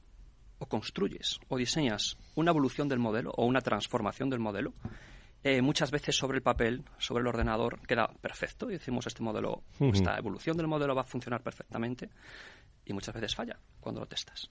o 0.59 0.67
construyes 0.67 1.41
o 1.49 1.57
diseñas 1.57 2.17
una 2.35 2.51
evolución 2.51 2.89
del 2.89 2.99
modelo 2.99 3.33
o 3.37 3.45
una 3.45 3.61
transformación 3.61 4.31
del 4.31 4.41
modelo, 4.41 4.73
eh, 5.43 5.61
muchas 5.61 5.91
veces 5.91 6.17
sobre 6.17 6.39
el 6.39 6.43
papel, 6.43 6.85
sobre 6.99 7.21
el 7.21 7.27
ordenador, 7.27 7.81
queda 7.87 8.09
perfecto 8.09 8.71
y 8.71 8.75
decimos 8.75 9.07
este 9.07 9.23
modelo, 9.23 9.63
esta 9.79 10.17
evolución 10.17 10.57
del 10.57 10.67
modelo 10.67 10.95
va 10.95 11.03
a 11.03 11.05
funcionar 11.05 11.43
perfectamente 11.43 12.09
y 12.87 12.93
muchas 12.95 13.15
veces 13.15 13.35
falla 13.35 13.59
cuando 13.81 14.01
lo 14.01 14.07
testas. 14.07 14.51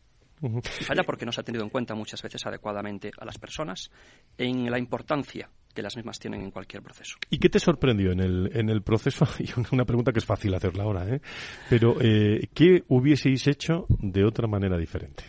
Falla 0.63 1.03
porque 1.03 1.25
no 1.25 1.31
se 1.31 1.41
ha 1.41 1.43
tenido 1.43 1.63
en 1.63 1.69
cuenta 1.69 1.95
muchas 1.95 2.21
veces 2.21 2.45
adecuadamente 2.45 3.11
a 3.17 3.25
las 3.25 3.37
personas 3.37 3.91
en 4.37 4.69
la 4.69 4.77
importancia 4.77 5.49
que 5.73 5.81
las 5.81 5.95
mismas 5.95 6.19
tienen 6.19 6.41
en 6.41 6.51
cualquier 6.51 6.83
proceso. 6.83 7.17
¿Y 7.29 7.39
qué 7.39 7.49
te 7.49 7.59
sorprendió 7.59 8.11
en 8.11 8.19
el, 8.19 8.49
en 8.53 8.69
el 8.69 8.81
proceso? 8.81 9.25
Y 9.39 9.49
una 9.71 9.85
pregunta 9.85 10.11
que 10.11 10.19
es 10.19 10.25
fácil 10.25 10.53
hacerla 10.53 10.83
ahora, 10.83 11.07
¿eh? 11.07 11.21
Pero, 11.69 11.95
eh, 11.99 12.47
¿qué 12.53 12.83
hubieseis 12.89 13.47
hecho 13.47 13.85
de 13.89 14.23
otra 14.23 14.47
manera 14.47 14.77
diferente? 14.77 15.23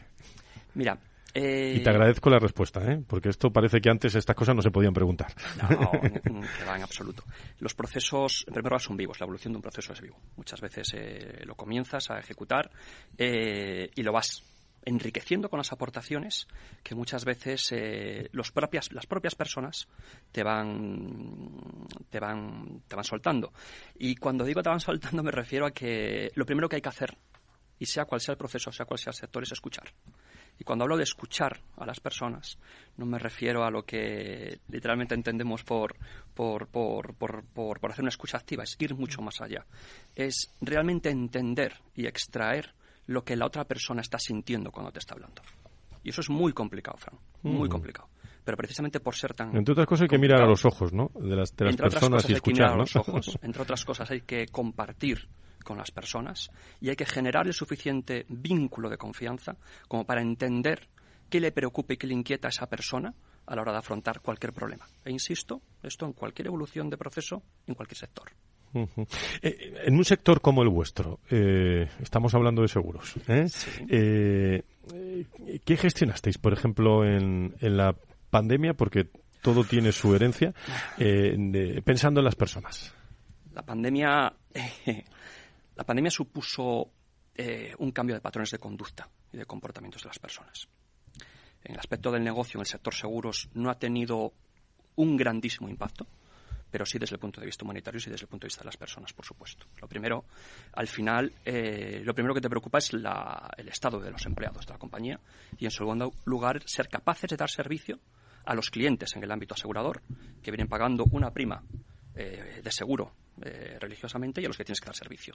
Mira, 0.74 0.98
y 1.36 1.82
te 1.82 1.90
agradezco 1.90 2.30
la 2.30 2.38
respuesta, 2.38 2.80
¿eh? 2.84 3.02
porque 3.06 3.28
esto 3.28 3.52
parece 3.52 3.80
que 3.80 3.90
antes 3.90 4.14
estas 4.14 4.36
cosas 4.36 4.54
no 4.54 4.62
se 4.62 4.70
podían 4.70 4.92
preguntar. 4.92 5.34
No, 5.60 5.90
que 6.00 6.64
va 6.64 6.76
en 6.76 6.82
absoluto. 6.82 7.24
Los 7.58 7.74
procesos, 7.74 8.44
en 8.46 8.54
primer 8.54 8.70
lugar, 8.70 8.80
son 8.80 8.96
vivos. 8.96 9.18
La 9.18 9.24
evolución 9.24 9.52
de 9.52 9.56
un 9.56 9.62
proceso 9.62 9.92
es 9.92 10.00
vivo. 10.00 10.16
Muchas 10.36 10.60
veces 10.60 10.94
eh, 10.94 11.42
lo 11.44 11.56
comienzas 11.56 12.08
a 12.10 12.20
ejecutar 12.20 12.70
eh, 13.18 13.90
y 13.96 14.02
lo 14.02 14.12
vas 14.12 14.44
enriqueciendo 14.84 15.48
con 15.48 15.58
las 15.58 15.72
aportaciones 15.72 16.46
que 16.82 16.94
muchas 16.94 17.24
veces 17.24 17.72
eh, 17.72 18.30
propias, 18.52 18.92
las 18.92 19.06
propias 19.06 19.34
personas 19.34 19.88
te 20.30 20.42
van, 20.42 21.86
te, 22.10 22.20
van, 22.20 22.82
te 22.86 22.96
van 22.96 23.04
soltando. 23.04 23.52
Y 23.98 24.16
cuando 24.16 24.44
digo 24.44 24.62
te 24.62 24.68
van 24.68 24.80
soltando 24.80 25.22
me 25.22 25.30
refiero 25.30 25.66
a 25.66 25.70
que 25.70 26.30
lo 26.34 26.44
primero 26.44 26.68
que 26.68 26.76
hay 26.76 26.82
que 26.82 26.88
hacer, 26.88 27.16
y 27.78 27.86
sea 27.86 28.04
cual 28.04 28.20
sea 28.20 28.32
el 28.32 28.38
proceso, 28.38 28.70
sea 28.70 28.86
cual 28.86 28.98
sea 28.98 29.10
el 29.10 29.16
sector, 29.16 29.42
es 29.42 29.52
escuchar. 29.52 29.92
Y 30.58 30.64
cuando 30.64 30.84
hablo 30.84 30.96
de 30.96 31.02
escuchar 31.02 31.60
a 31.76 31.84
las 31.84 31.98
personas, 31.98 32.58
no 32.96 33.06
me 33.06 33.18
refiero 33.18 33.64
a 33.64 33.70
lo 33.70 33.84
que 33.84 34.60
literalmente 34.68 35.14
entendemos 35.14 35.64
por, 35.64 35.96
por, 36.32 36.68
por, 36.68 37.14
por, 37.14 37.44
por 37.52 37.90
hacer 37.90 38.02
una 38.02 38.10
escucha 38.10 38.38
activa, 38.38 38.62
es 38.62 38.76
ir 38.78 38.94
mucho 38.94 39.20
más 39.20 39.40
allá. 39.40 39.66
Es 40.14 40.54
realmente 40.60 41.10
entender 41.10 41.80
y 41.96 42.06
extraer 42.06 42.72
lo 43.06 43.24
que 43.24 43.36
la 43.36 43.46
otra 43.46 43.64
persona 43.64 44.00
está 44.00 44.18
sintiendo 44.18 44.70
cuando 44.70 44.92
te 44.92 44.98
está 44.98 45.14
hablando. 45.14 45.42
Y 46.02 46.10
eso 46.10 46.20
es 46.20 46.30
muy 46.30 46.52
complicado, 46.52 46.98
Fran, 46.98 47.18
muy 47.42 47.68
mm. 47.68 47.72
complicado. 47.72 48.08
Pero 48.44 48.56
precisamente 48.58 49.00
por 49.00 49.14
ser 49.14 49.32
tan... 49.34 49.56
Entre 49.56 49.72
otras 49.72 49.86
cosas 49.86 50.02
hay 50.02 50.08
que 50.08 50.18
mirar 50.18 50.42
a 50.42 50.46
los 50.46 50.64
ojos, 50.66 50.92
¿no? 50.92 51.10
De 51.14 51.34
las, 51.34 51.56
de 51.56 51.64
las 51.64 51.76
personas 51.76 52.28
y 52.28 52.34
escuchar, 52.34 52.72
a 52.72 52.76
los 52.76 52.94
ojos. 52.94 53.38
Entre 53.42 53.62
otras 53.62 53.84
cosas 53.84 54.10
hay 54.10 54.20
que 54.20 54.46
compartir 54.48 55.28
con 55.64 55.78
las 55.78 55.90
personas 55.90 56.50
y 56.78 56.90
hay 56.90 56.96
que 56.96 57.06
generar 57.06 57.46
el 57.46 57.54
suficiente 57.54 58.26
vínculo 58.28 58.90
de 58.90 58.98
confianza 58.98 59.56
como 59.88 60.04
para 60.04 60.20
entender 60.20 60.88
qué 61.30 61.40
le 61.40 61.52
preocupa 61.52 61.94
y 61.94 61.96
qué 61.96 62.06
le 62.06 62.12
inquieta 62.12 62.48
a 62.48 62.50
esa 62.50 62.68
persona 62.68 63.14
a 63.46 63.56
la 63.56 63.62
hora 63.62 63.72
de 63.72 63.78
afrontar 63.78 64.20
cualquier 64.20 64.52
problema. 64.52 64.86
E 65.04 65.10
insisto, 65.10 65.62
esto 65.82 66.06
en 66.06 66.12
cualquier 66.12 66.48
evolución 66.48 66.90
de 66.90 66.98
proceso, 66.98 67.42
en 67.66 67.74
cualquier 67.74 67.98
sector. 67.98 68.30
Eh, 68.74 69.82
en 69.84 69.96
un 69.96 70.04
sector 70.04 70.40
como 70.40 70.62
el 70.62 70.68
vuestro, 70.68 71.20
eh, 71.30 71.88
estamos 72.00 72.34
hablando 72.34 72.62
de 72.62 72.68
seguros. 72.68 73.14
¿eh? 73.28 74.62
¿Qué 75.64 75.76
gestionasteis, 75.76 76.38
por 76.38 76.52
ejemplo, 76.52 77.04
en, 77.04 77.54
la 77.60 77.94
pandemia? 78.30 78.74
Porque 78.74 79.08
todo 79.42 79.64
tiene 79.64 79.92
su 79.92 80.14
herencia, 80.14 80.52
pensando 81.84 82.20
en 82.20 82.24
las 82.24 82.34
personas. 82.34 82.92
La 83.52 83.62
pandemia, 83.62 84.32
la 85.76 85.84
pandemia 85.84 86.10
supuso 86.10 86.90
un 87.78 87.90
cambio 87.92 88.16
de 88.16 88.20
patrones 88.20 88.50
de 88.50 88.58
conducta 88.58 89.08
y 89.32 89.36
de 89.36 89.46
comportamientos 89.46 90.02
de 90.02 90.08
las 90.08 90.18
personas. 90.18 90.68
En 91.62 91.72
el 91.72 91.78
aspecto 91.78 92.10
del 92.10 92.24
negocio, 92.24 92.58
en 92.58 92.62
el 92.62 92.66
sector 92.66 92.94
seguros, 92.94 93.48
no 93.54 93.70
ha 93.70 93.78
tenido 93.78 94.32
un 94.96 95.16
grandísimo 95.16 95.68
impacto 95.68 96.06
pero 96.74 96.84
sí 96.84 96.98
desde 96.98 97.14
el 97.14 97.20
punto 97.20 97.40
de 97.40 97.46
vista 97.46 97.64
humanitario 97.64 98.00
y 98.04 98.10
desde 98.10 98.24
el 98.24 98.28
punto 98.28 98.46
de 98.46 98.48
vista 98.48 98.62
de 98.62 98.66
las 98.66 98.76
personas, 98.76 99.12
por 99.12 99.24
supuesto. 99.24 99.64
Lo 99.80 99.86
primero, 99.86 100.24
al 100.72 100.88
final, 100.88 101.32
eh, 101.44 102.02
lo 102.02 102.12
primero 102.14 102.34
que 102.34 102.40
te 102.40 102.48
preocupa 102.48 102.78
es 102.78 102.92
el 102.92 103.68
estado 103.68 104.00
de 104.00 104.10
los 104.10 104.26
empleados 104.26 104.66
de 104.66 104.72
la 104.72 104.78
compañía 104.80 105.20
y, 105.56 105.66
en 105.66 105.70
segundo 105.70 106.12
lugar, 106.24 106.64
ser 106.66 106.88
capaces 106.88 107.30
de 107.30 107.36
dar 107.36 107.48
servicio 107.48 108.00
a 108.44 108.56
los 108.56 108.70
clientes 108.70 109.14
en 109.14 109.22
el 109.22 109.30
ámbito 109.30 109.54
asegurador, 109.54 110.02
que 110.42 110.50
vienen 110.50 110.66
pagando 110.66 111.04
una 111.12 111.30
prima 111.30 111.62
eh, 112.14 112.60
de 112.62 112.70
seguro 112.70 113.12
eh, 113.42 113.76
religiosamente 113.80 114.40
y 114.40 114.44
a 114.44 114.48
los 114.48 114.56
que 114.56 114.64
tienes 114.64 114.80
que 114.80 114.86
dar 114.86 114.94
servicio. 114.94 115.34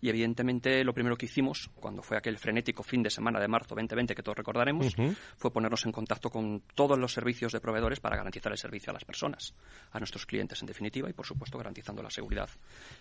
Y 0.00 0.08
evidentemente 0.08 0.82
lo 0.82 0.94
primero 0.94 1.16
que 1.16 1.26
hicimos, 1.26 1.70
cuando 1.74 2.02
fue 2.02 2.16
aquel 2.16 2.38
frenético 2.38 2.82
fin 2.82 3.02
de 3.02 3.10
semana 3.10 3.38
de 3.38 3.48
marzo 3.48 3.74
2020 3.74 4.14
que 4.14 4.22
todos 4.22 4.38
recordaremos, 4.38 4.94
fue 5.36 5.52
ponernos 5.52 5.84
en 5.84 5.92
contacto 5.92 6.30
con 6.30 6.62
todos 6.74 6.98
los 6.98 7.12
servicios 7.12 7.52
de 7.52 7.60
proveedores 7.60 8.00
para 8.00 8.16
garantizar 8.16 8.52
el 8.52 8.58
servicio 8.58 8.90
a 8.90 8.94
las 8.94 9.04
personas, 9.04 9.54
a 9.92 9.98
nuestros 9.98 10.24
clientes 10.26 10.60
en 10.62 10.66
definitiva 10.66 11.10
y 11.10 11.12
por 11.12 11.26
supuesto 11.26 11.58
garantizando 11.58 12.02
la 12.02 12.10
seguridad 12.10 12.48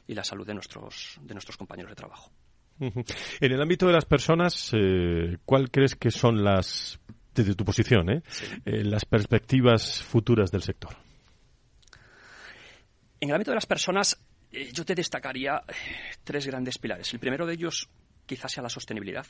y 0.08 0.14
la 0.14 0.24
salud 0.24 0.46
de 0.46 0.54
nuestros, 0.54 1.20
de 1.22 1.34
nuestros 1.34 1.58
compañeros 1.58 1.92
de 1.92 1.96
trabajo. 1.96 2.32
En 2.80 3.52
el 3.52 3.62
ámbito 3.62 3.88
de 3.88 3.94
las 3.94 4.06
personas, 4.06 4.72
eh, 4.74 5.38
¿cuál 5.46 5.70
crees 5.70 5.96
que 5.96 6.12
son 6.12 6.44
las, 6.44 7.00
desde 7.34 7.56
tu 7.56 7.64
posición, 7.64 8.10
eh, 8.10 8.24
eh, 8.66 8.84
las 8.84 9.06
perspectivas 9.06 10.04
futuras 10.04 10.52
del 10.52 10.64
sector? 10.64 10.96
En 13.24 13.30
el 13.30 13.36
ámbito 13.36 13.52
de 13.52 13.56
las 13.56 13.66
personas, 13.66 14.22
eh, 14.52 14.70
yo 14.74 14.84
te 14.84 14.94
destacaría 14.94 15.64
eh, 15.66 15.74
tres 16.26 16.46
grandes 16.46 16.78
pilares. 16.78 17.14
El 17.14 17.22
primero 17.22 17.46
de 17.46 17.54
ellos 17.54 17.90
quizás 18.26 18.52
sea 18.52 18.62
la 18.62 18.68
sostenibilidad. 18.68 19.26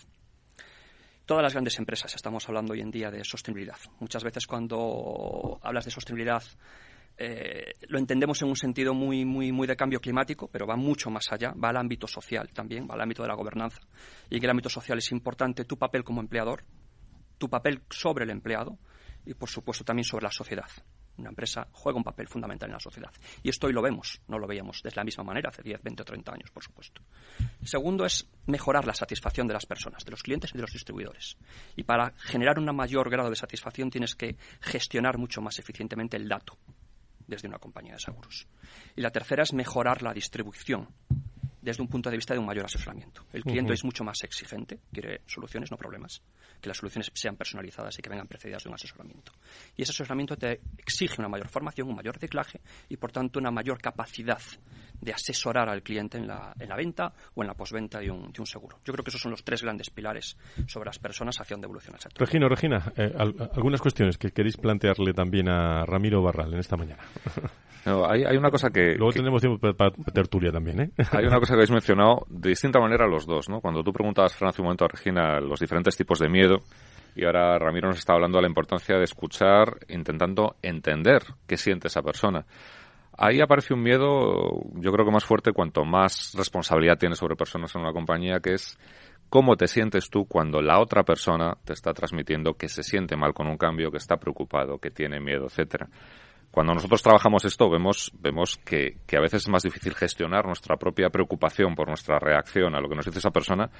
Todas 1.27 1.43
las 1.43 1.53
grandes 1.53 1.77
empresas 1.77 2.15
estamos 2.15 2.49
hablando 2.49 2.73
hoy 2.73 2.81
en 2.81 2.89
día 2.89 3.11
de 3.11 3.23
sostenibilidad. 3.23 3.77
Muchas 3.99 4.23
veces 4.23 4.47
cuando 4.47 5.59
hablas 5.61 5.85
de 5.85 5.91
sostenibilidad 5.91 6.41
eh, 7.17 7.75
lo 7.81 7.99
entendemos 7.99 8.41
en 8.41 8.47
un 8.47 8.55
sentido 8.55 8.95
muy, 8.95 9.25
muy, 9.25 9.51
muy 9.51 9.67
de 9.67 9.75
cambio 9.75 10.01
climático, 10.01 10.49
pero 10.51 10.65
va 10.65 10.75
mucho 10.75 11.11
más 11.11 11.31
allá, 11.31 11.53
va 11.53 11.69
al 11.69 11.77
ámbito 11.77 12.07
social 12.07 12.49
también, 12.51 12.87
va 12.89 12.95
al 12.95 13.01
ámbito 13.01 13.21
de 13.21 13.27
la 13.27 13.35
gobernanza. 13.35 13.79
Y 14.27 14.39
que 14.39 14.47
el 14.47 14.49
ámbito 14.49 14.69
social 14.69 14.97
es 14.97 15.11
importante 15.11 15.65
tu 15.65 15.77
papel 15.77 16.03
como 16.03 16.19
empleador, 16.19 16.63
tu 17.37 17.47
papel 17.47 17.83
sobre 17.91 18.23
el 18.23 18.31
empleado 18.31 18.75
y, 19.23 19.35
por 19.35 19.51
supuesto, 19.51 19.83
también 19.83 20.05
sobre 20.05 20.23
la 20.23 20.31
sociedad. 20.31 20.65
Una 21.17 21.29
empresa 21.29 21.67
juega 21.71 21.97
un 21.97 22.03
papel 22.03 22.27
fundamental 22.27 22.69
en 22.69 22.73
la 22.73 22.79
sociedad. 22.79 23.11
Y 23.43 23.49
esto 23.49 23.67
hoy 23.67 23.73
lo 23.73 23.81
vemos, 23.81 24.21
no 24.27 24.39
lo 24.39 24.47
veíamos 24.47 24.81
de 24.81 24.91
la 24.95 25.03
misma 25.03 25.23
manera 25.23 25.49
hace 25.49 25.61
10, 25.61 25.83
20 25.83 26.01
o 26.01 26.05
30 26.05 26.33
años, 26.33 26.51
por 26.51 26.63
supuesto. 26.63 27.01
Segundo 27.63 28.05
es 28.05 28.27
mejorar 28.47 28.85
la 28.85 28.93
satisfacción 28.93 29.47
de 29.47 29.53
las 29.53 29.65
personas, 29.65 30.03
de 30.03 30.11
los 30.11 30.23
clientes 30.23 30.51
y 30.53 30.57
de 30.57 30.61
los 30.61 30.73
distribuidores. 30.73 31.37
Y 31.75 31.83
para 31.83 32.13
generar 32.17 32.57
un 32.57 32.75
mayor 32.75 33.09
grado 33.09 33.29
de 33.29 33.35
satisfacción 33.35 33.89
tienes 33.89 34.15
que 34.15 34.37
gestionar 34.61 35.17
mucho 35.17 35.41
más 35.41 35.59
eficientemente 35.59 36.17
el 36.17 36.27
dato 36.27 36.57
desde 37.27 37.47
una 37.47 37.59
compañía 37.59 37.93
de 37.93 37.99
seguros. 37.99 38.47
Y 38.95 39.01
la 39.01 39.11
tercera 39.11 39.43
es 39.43 39.53
mejorar 39.53 40.01
la 40.01 40.13
distribución 40.13 40.89
desde 41.63 41.81
un 41.81 41.87
punto 41.87 42.09
de 42.09 42.17
vista 42.17 42.33
de 42.33 42.39
un 42.39 42.45
mayor 42.45 42.65
asesoramiento. 42.65 43.25
El 43.31 43.43
cliente 43.43 43.73
es 43.73 43.83
mucho 43.85 44.03
más 44.03 44.21
exigente, 44.23 44.79
quiere 44.91 45.21
soluciones, 45.25 45.71
no 45.71 45.77
problemas, 45.77 46.21
que 46.59 46.67
las 46.67 46.77
soluciones 46.77 47.09
sean 47.13 47.37
personalizadas 47.37 47.97
y 47.97 48.01
que 48.01 48.09
vengan 48.09 48.27
precedidas 48.27 48.63
de 48.63 48.69
un 48.69 48.75
asesoramiento. 48.75 49.31
Y 49.77 49.83
ese 49.83 49.91
asesoramiento 49.91 50.35
te 50.35 50.59
exige 50.77 51.15
una 51.19 51.29
mayor 51.29 51.47
formación, 51.47 51.87
un 51.87 51.95
mayor 51.95 52.15
reciclaje 52.15 52.59
y, 52.89 52.97
por 52.97 53.11
tanto, 53.11 53.39
una 53.39 53.49
mayor 53.49 53.81
capacidad 53.81 54.41
de 54.99 55.13
asesorar 55.13 55.69
al 55.69 55.83
cliente 55.83 56.17
en 56.17 56.27
la, 56.27 56.53
en 56.59 56.69
la 56.69 56.75
venta 56.75 57.13
o 57.33 57.41
en 57.41 57.47
la 57.47 57.53
posventa 57.53 57.99
de 57.99 58.11
un, 58.11 58.31
de 58.31 58.41
un 58.41 58.45
seguro. 58.45 58.79
Yo 58.85 58.93
creo 58.93 59.03
que 59.03 59.09
esos 59.09 59.21
son 59.21 59.31
los 59.31 59.43
tres 59.43 59.61
grandes 59.61 59.89
pilares 59.89 60.37
sobre 60.67 60.87
las 60.87 60.99
personas 60.99 61.39
hacia 61.39 61.55
donde 61.55 61.65
evoluciona 61.65 61.97
el 61.97 62.01
sector. 62.01 62.25
Regino, 62.25 62.49
Regina, 62.49 62.93
eh, 62.97 63.13
algunas 63.17 63.81
cuestiones 63.81 64.17
que 64.17 64.31
queréis 64.31 64.57
plantearle 64.57 65.13
también 65.13 65.49
a 65.49 65.85
Ramiro 65.85 66.21
Barral 66.21 66.53
en 66.53 66.59
esta 66.59 66.75
mañana. 66.75 67.03
No, 67.85 68.09
hay, 68.09 68.23
hay, 68.23 68.37
una 68.37 68.49
cosa 68.49 68.69
que... 68.69 68.95
Luego 68.95 69.11
tendremos 69.11 69.41
tiempo 69.41 69.59
para 69.73 69.91
tertulia 69.91 70.53
también, 70.53 70.79
¿eh? 70.79 70.91
Hay 71.11 71.25
una 71.25 71.37
cosa 71.39 71.52
que 71.53 71.57
habéis 71.57 71.71
mencionado 71.71 72.25
de 72.29 72.49
distinta 72.49 72.79
manera 72.79 73.05
los 73.05 73.27
dos, 73.27 73.47
¿no? 73.47 73.61
Cuando 73.61 73.83
tú 73.83 73.93
preguntabas, 73.93 74.35
Fran, 74.35 74.49
hace 74.49 74.61
un 74.61 74.65
momento 74.65 74.85
a 74.85 74.87
Regina 74.87 75.39
los 75.39 75.59
diferentes 75.59 75.95
tipos 75.95 76.17
de 76.17 76.27
miedo, 76.27 76.57
y 77.15 77.25
ahora 77.25 77.59
Ramiro 77.59 77.89
nos 77.89 77.99
está 77.99 78.13
hablando 78.13 78.39
de 78.39 78.41
la 78.41 78.47
importancia 78.47 78.97
de 78.97 79.03
escuchar, 79.03 79.77
intentando 79.87 80.55
entender 80.63 81.21
qué 81.45 81.55
siente 81.57 81.89
esa 81.89 82.01
persona. 82.01 82.43
Ahí 83.15 83.39
aparece 83.39 83.75
un 83.75 83.83
miedo, 83.83 84.63
yo 84.73 84.91
creo 84.91 85.05
que 85.05 85.11
más 85.11 85.25
fuerte 85.25 85.51
cuanto 85.51 85.85
más 85.85 86.33
responsabilidad 86.35 86.97
tienes 86.97 87.19
sobre 87.19 87.35
personas 87.35 87.75
en 87.75 87.81
una 87.81 87.93
compañía, 87.93 88.39
que 88.39 88.53
es 88.53 88.79
cómo 89.29 89.55
te 89.55 89.67
sientes 89.67 90.09
tú 90.09 90.25
cuando 90.25 90.59
la 90.59 90.79
otra 90.79 91.03
persona 91.03 91.55
te 91.63 91.73
está 91.73 91.93
transmitiendo 91.93 92.55
que 92.55 92.67
se 92.67 92.81
siente 92.81 93.15
mal 93.15 93.35
con 93.35 93.45
un 93.45 93.57
cambio, 93.57 93.91
que 93.91 93.97
está 93.97 94.17
preocupado, 94.17 94.79
que 94.79 94.89
tiene 94.89 95.19
miedo, 95.19 95.45
etcétera. 95.45 95.87
Cuando 96.53 96.75
nosotros 96.75 97.01
trabajamos 97.01 97.45
esto, 97.45 97.67
vemos, 97.67 98.11
vemos 98.19 98.57
que, 98.57 98.99
a 99.11 99.19
veces 99.19 99.41
es 99.41 99.49
más 99.49 99.63
difícil 99.63 99.95
gestionar 99.95 100.45
nuestra 100.45 100.77
propia 100.77 101.09
preocupación 101.09 101.73
por 101.73 101.87
nuestra 101.87 102.19
reacción 102.19 102.75
a 102.75 102.79
lo 102.79 102.87
que 102.87 102.93
nos 102.93 103.05
dice 103.07 103.17
esa 103.17 103.31
persona 103.31 103.71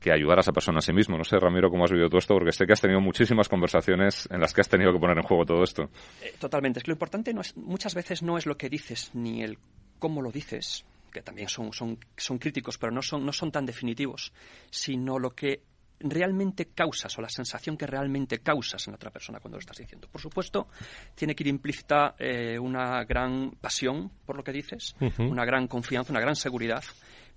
que 0.00 0.12
ayudar 0.12 0.36
a 0.36 0.42
esa 0.42 0.52
persona 0.52 0.80
a 0.80 0.82
sí 0.82 0.92
mismo. 0.92 1.16
No 1.16 1.24
sé, 1.24 1.38
Ramiro, 1.38 1.70
cómo 1.70 1.84
has 1.84 1.90
vivido 1.90 2.10
todo 2.10 2.18
esto, 2.18 2.34
porque 2.34 2.52
sé 2.52 2.66
que 2.66 2.74
has 2.74 2.80
tenido 2.82 3.00
muchísimas 3.00 3.48
conversaciones 3.48 4.28
en 4.30 4.38
las 4.38 4.52
que 4.52 4.60
has 4.60 4.68
tenido 4.68 4.92
que 4.92 4.98
poner 4.98 5.16
en 5.16 5.22
juego 5.22 5.46
todo 5.46 5.62
esto. 5.62 5.84
Eh, 6.20 6.34
totalmente. 6.38 6.80
Es 6.80 6.84
que 6.84 6.90
lo 6.90 6.96
importante 6.96 7.32
no 7.32 7.40
es, 7.40 7.56
muchas 7.56 7.94
veces 7.94 8.22
no 8.22 8.36
es 8.36 8.44
lo 8.44 8.58
que 8.58 8.68
dices, 8.68 9.10
ni 9.14 9.42
el 9.42 9.56
cómo 9.98 10.20
lo 10.20 10.30
dices, 10.30 10.84
que 11.10 11.22
también 11.22 11.48
son, 11.48 11.72
son, 11.72 11.96
son 12.18 12.36
críticos, 12.36 12.76
pero 12.76 12.92
no 12.92 13.00
son, 13.00 13.24
no 13.24 13.32
son 13.32 13.50
tan 13.50 13.64
definitivos, 13.64 14.34
sino 14.68 15.18
lo 15.18 15.30
que 15.30 15.62
realmente 16.04 16.66
causas 16.66 17.16
o 17.18 17.22
la 17.22 17.28
sensación 17.28 17.76
que 17.76 17.86
realmente 17.86 18.38
causas 18.38 18.86
en 18.86 18.94
otra 18.94 19.10
persona 19.10 19.40
cuando 19.40 19.56
lo 19.56 19.60
estás 19.60 19.78
diciendo. 19.78 20.08
Por 20.10 20.20
supuesto, 20.20 20.68
tiene 21.14 21.34
que 21.34 21.42
ir 21.44 21.48
implícita 21.48 22.14
eh, 22.18 22.58
una 22.58 23.04
gran 23.04 23.52
pasión 23.60 24.10
por 24.24 24.36
lo 24.36 24.44
que 24.44 24.52
dices, 24.52 24.94
uh 25.00 25.06
-huh. 25.06 25.30
una 25.30 25.44
gran 25.44 25.66
confianza, 25.66 26.12
una 26.12 26.20
gran 26.20 26.36
seguridad, 26.36 26.84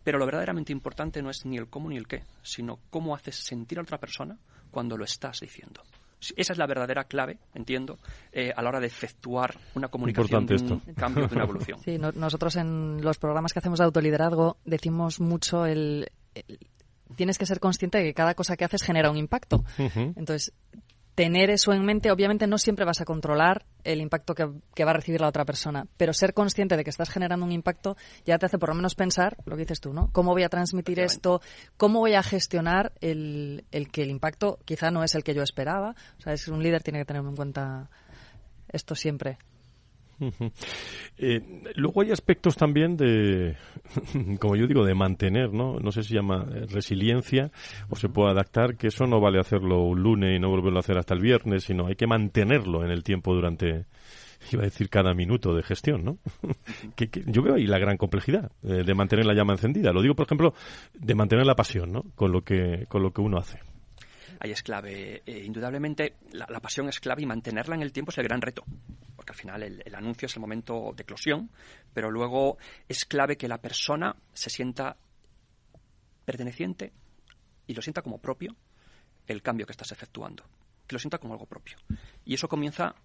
pero 0.03 0.19
lo 0.19 0.25
verdaderamente 0.25 0.71
importante 0.71 1.21
no 1.21 1.29
es 1.29 1.45
ni 1.45 1.57
el 1.57 1.67
cómo 1.67 1.89
ni 1.89 1.97
el 1.97 2.07
qué, 2.07 2.23
sino 2.41 2.79
cómo 2.89 3.15
haces 3.15 3.35
sentir 3.35 3.79
a 3.79 3.81
otra 3.81 3.97
persona 3.97 4.37
cuando 4.71 4.97
lo 4.97 5.03
estás 5.05 5.39
diciendo. 5.39 5.81
Esa 6.35 6.53
es 6.53 6.57
la 6.57 6.65
verdadera 6.65 7.03
clave, 7.03 7.37
entiendo, 7.53 7.99
eh, 8.31 8.51
a 8.55 8.61
la 8.63 8.69
hora 8.69 8.79
de 8.79 8.87
efectuar 8.87 9.55
una 9.75 9.87
comunicación 9.87 10.47
de 10.47 10.55
un 10.55 10.61
esto. 10.61 10.81
cambio, 10.95 11.27
de 11.27 11.35
una 11.35 11.43
evolución. 11.43 11.79
Sí, 11.83 11.97
no, 11.99 12.11
nosotros 12.11 12.55
en 12.55 13.01
los 13.03 13.19
programas 13.19 13.53
que 13.53 13.59
hacemos 13.59 13.77
de 13.79 13.85
autoliderazgo 13.85 14.57
decimos 14.65 15.19
mucho 15.19 15.65
el, 15.67 16.09
el 16.33 16.59
tienes 17.17 17.37
que 17.37 17.45
ser 17.45 17.59
consciente 17.59 17.97
de 17.97 18.05
que 18.05 18.13
cada 18.13 18.33
cosa 18.35 18.55
que 18.55 18.63
haces 18.63 18.81
genera 18.81 19.11
un 19.11 19.17
impacto. 19.17 19.65
Uh 19.77 19.83
-huh. 19.83 20.13
Entonces, 20.15 20.53
tener 21.15 21.49
eso 21.49 21.73
en 21.73 21.83
mente, 21.83 22.11
obviamente 22.11 22.45
no 22.45 22.59
siempre 22.59 22.85
vas 22.85 23.01
a 23.01 23.05
controlar 23.05 23.65
el 23.83 24.01
impacto 24.01 24.35
que, 24.35 24.47
que, 24.75 24.85
va 24.85 24.91
a 24.91 24.93
recibir 24.93 25.19
la 25.19 25.27
otra 25.27 25.45
persona, 25.45 25.87
pero 25.97 26.13
ser 26.13 26.35
consciente 26.35 26.77
de 26.77 26.83
que 26.83 26.91
estás 26.91 27.09
generando 27.09 27.43
un 27.43 27.51
impacto 27.51 27.97
ya 28.23 28.37
te 28.37 28.45
hace 28.45 28.59
por 28.59 28.69
lo 28.69 28.75
menos 28.75 28.93
pensar 28.93 29.35
lo 29.45 29.55
que 29.55 29.63
dices 29.63 29.81
tú, 29.81 29.93
¿no? 29.93 30.11
¿Cómo 30.11 30.33
voy 30.33 30.43
a 30.43 30.49
transmitir 30.49 30.99
esto? 30.99 31.41
¿Cómo 31.75 32.01
voy 32.01 32.13
a 32.13 32.21
gestionar 32.21 32.93
el, 33.01 33.65
el 33.71 33.89
que 33.89 34.03
el 34.03 34.11
impacto 34.11 34.59
quizá 34.63 34.91
no 34.91 35.03
es 35.03 35.15
el 35.15 35.23
que 35.23 35.33
yo 35.33 35.41
esperaba? 35.41 35.95
O 36.19 36.21
sea, 36.21 36.33
es 36.33 36.47
un 36.49 36.61
líder 36.61 36.83
tiene 36.83 36.99
que 36.99 37.05
tener 37.05 37.23
en 37.23 37.35
cuenta 37.35 37.89
esto 38.69 38.93
siempre. 38.93 39.39
Uh 40.19 40.31
-huh. 40.31 40.51
eh, 41.17 41.41
luego 41.75 42.01
hay 42.01 42.11
aspectos 42.11 42.55
también 42.55 42.97
de, 42.97 43.55
como 44.39 44.55
yo 44.55 44.65
digo, 44.65 44.83
de 44.83 44.95
mantener, 44.95 45.53
¿no? 45.53 45.79
No 45.79 45.91
sé 45.91 46.01
si 46.01 46.15
llama 46.15 46.47
eh, 46.51 46.65
resiliencia 46.67 47.51
o 47.89 47.95
se 47.95 48.09
puede 48.09 48.31
adaptar, 48.31 48.77
que 48.77 48.87
eso 48.87 49.05
no 49.05 49.19
vale 49.19 49.39
hacerlo 49.39 49.83
un 49.83 50.01
lunes 50.01 50.35
y 50.35 50.39
no 50.39 50.49
volverlo 50.49 50.77
a 50.77 50.81
hacer 50.81 50.97
hasta 50.97 51.13
el 51.13 51.21
viernes, 51.21 51.65
sino 51.65 51.87
hay 51.87 51.95
que 51.95 52.07
mantenerlo 52.07 52.83
en 52.83 52.89
el 52.89 53.03
tiempo 53.03 53.33
durante, 53.33 53.85
iba 54.51 54.63
a 54.63 54.65
decir 54.65 54.89
cada 54.89 55.13
minuto 55.13 55.53
de 55.53 55.61
gestión, 55.61 56.03
¿no? 56.03 56.17
que, 56.95 57.09
que, 57.09 57.23
yo 57.27 57.43
veo 57.43 57.55
ahí 57.55 57.67
la 57.67 57.77
gran 57.77 57.97
complejidad 57.97 58.51
eh, 58.63 58.83
de 58.83 58.93
mantener 58.95 59.25
la 59.25 59.35
llama 59.35 59.53
encendida. 59.53 59.91
Lo 59.93 60.01
digo, 60.01 60.15
por 60.15 60.25
ejemplo, 60.25 60.55
de 60.95 61.13
mantener 61.13 61.45
la 61.45 61.55
pasión, 61.55 61.91
¿no? 61.91 62.03
Con 62.15 62.31
lo 62.31 62.41
que, 62.41 62.85
con 62.87 63.03
lo 63.03 63.11
que 63.11 63.21
uno 63.21 63.37
hace 63.37 63.59
ahí 64.39 64.51
es 64.51 64.61
clave. 64.61 65.23
Eh, 65.25 65.43
indudablemente, 65.45 66.13
la, 66.31 66.45
la, 66.49 66.59
pasión 66.59 66.87
es 66.89 66.99
clave 66.99 67.23
y 67.23 67.25
mantenerla 67.25 67.75
en 67.75 67.81
el 67.81 67.91
tiempo 67.91 68.11
es 68.11 68.17
el 68.19 68.25
gran 68.25 68.41
reto. 68.41 68.63
Porque 69.27 69.39
al 69.39 69.41
final 69.41 69.63
el, 69.63 69.95
anuncio 69.95 70.27
es 70.27 70.35
el 70.35 70.39
momento 70.39 70.93
de 70.95 71.03
eclosión, 71.03 71.51
pero 71.93 72.09
luego 72.09 72.57
es 72.87 73.03
clave 73.03 73.35
que 73.35 73.49
la 73.49 73.57
persona 73.57 74.15
se 74.31 74.49
sienta 74.49 74.95
perteneciente 76.23 76.93
y 77.67 77.73
lo 77.73 77.81
sienta 77.81 78.01
como 78.01 78.19
propio 78.19 78.55
el 79.27 79.41
cambio 79.41 79.65
que 79.65 79.73
estás 79.73 79.91
efectuando. 79.91 80.45
Que 80.87 80.95
lo 80.95 80.99
sienta 80.99 81.17
como 81.17 81.33
algo 81.33 81.45
propio. 81.45 81.75
Y 82.23 82.35
eso 82.35 82.47
comienza 82.47 82.95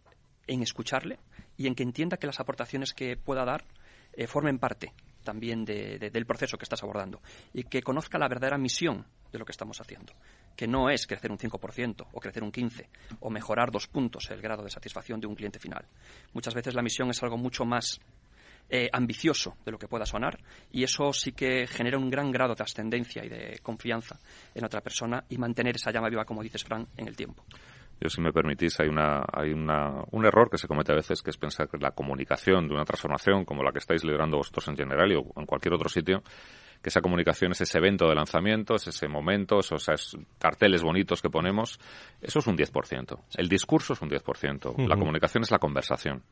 en 0.47 0.63
escucharle 0.63 1.19
y 1.57 1.67
en 1.67 1.75
que 1.75 1.83
entienda 1.83 2.19
que 2.19 2.29
las 2.29 2.39
aportaciones 2.39 2.95
que 2.95 3.17
pueda 3.17 3.45
dar 3.45 3.65
eh, 4.13 4.29
formen 4.29 4.61
parte 4.61 4.93
también 5.23 5.65
de, 5.65 5.99
de, 5.99 6.11
del 6.11 6.27
proceso 6.27 6.57
que 6.57 6.65
estás 6.65 6.83
abordando 6.83 7.21
y 7.53 7.65
que 7.65 7.83
conozca 7.83 8.19
la 8.19 8.29
verdadera 8.29 8.59
misión 8.59 9.05
de 9.31 9.39
lo 9.39 9.45
que 9.45 9.53
estamos 9.53 9.81
haciendo, 9.81 10.13
que 10.55 10.67
no 10.67 10.91
es 10.91 11.07
crecer 11.07 11.31
un 11.31 11.39
5% 11.39 12.07
o 12.13 12.21
crecer 12.21 12.43
un 12.43 12.53
15% 12.53 12.87
o 13.21 13.31
mejorar 13.31 13.71
dos 13.71 13.89
puntos 13.89 14.31
el 14.31 14.43
grado 14.43 14.63
de 14.63 14.71
satisfacción 14.71 15.21
de 15.21 15.27
un 15.27 15.35
cliente 15.35 15.59
final. 15.59 15.87
Muchas 16.33 16.55
veces 16.55 16.75
la 16.75 16.83
misión 16.83 17.11
es 17.11 17.23
algo 17.23 17.39
mucho 17.39 17.65
más 17.65 18.01
eh, 18.69 18.89
ambicioso 18.93 19.57
de 19.65 19.73
lo 19.73 19.79
que 19.79 19.89
pueda 19.89 20.07
sonar 20.07 20.39
y 20.71 20.83
eso 20.83 21.13
sí 21.13 21.33
que 21.33 21.67
genera 21.67 21.99
un 21.99 22.09
gran 22.09 22.31
grado 22.31 22.55
de 22.55 22.63
ascendencia 22.63 23.25
y 23.25 23.29
de 23.29 23.59
confianza 23.63 24.19
en 24.55 24.65
otra 24.65 24.81
persona 24.81 25.25
y 25.29 25.37
mantener 25.37 25.77
esa 25.77 25.91
llama 25.91 26.09
viva, 26.09 26.25
como 26.25 26.43
dices, 26.43 26.65
Fran, 26.65 26.87
en 26.97 27.09
el 27.09 27.17
tiempo. 27.17 27.45
Yo, 28.03 28.09
si 28.09 28.21
me 28.21 28.33
permitís, 28.33 28.81
hay, 28.81 28.88
una, 28.88 29.25
hay 29.33 29.53
una, 29.53 30.03
un 30.11 30.27
error 30.27 30.51
que 30.51 30.59
se 30.59 30.67
comete 30.67 30.91
a 30.91 30.97
veces, 30.97 31.23
que 31.23 31.31
es 31.31 31.37
pensar 31.37 31.69
que 31.69 31.79
la 31.79 31.93
comunicación 31.93 32.67
de 32.67 32.75
una 32.75 32.85
transformación 32.85 33.45
como 33.45 33.62
la 33.62 33.71
que 33.71 33.79
estáis 33.79 34.03
liderando 34.03 34.38
vosotros 34.38 34.67
en 34.69 34.77
General 34.77 35.12
o 35.17 35.41
en 35.41 35.47
cualquier 35.47 35.75
otro 35.75 35.88
sitio, 35.88 36.23
que 36.83 36.88
esa 36.88 37.01
comunicación 37.01 37.53
es 37.53 37.61
ese 37.61 37.79
evento 37.79 38.09
de 38.09 38.17
lanzamiento, 38.17 38.75
es 38.75 38.88
ese 38.88 39.07
momento, 39.07 39.61
esos, 39.61 39.88
esos 39.88 40.19
carteles 40.41 40.83
bonitos 40.83 41.23
que 41.23 41.31
ponemos, 41.31 41.79
eso 42.21 42.41
es 42.41 42.47
un 42.49 42.57
10%. 42.57 43.21
El 43.37 43.49
discurso 43.49 43.93
es 43.93 44.03
un 44.03 44.11
10%. 44.11 44.67
Uh 44.67 44.75
-huh. 44.75 44.88
La 44.88 44.97
comunicación 44.97 45.45
es 45.45 45.53
la 45.53 45.61
conversación. 45.61 46.25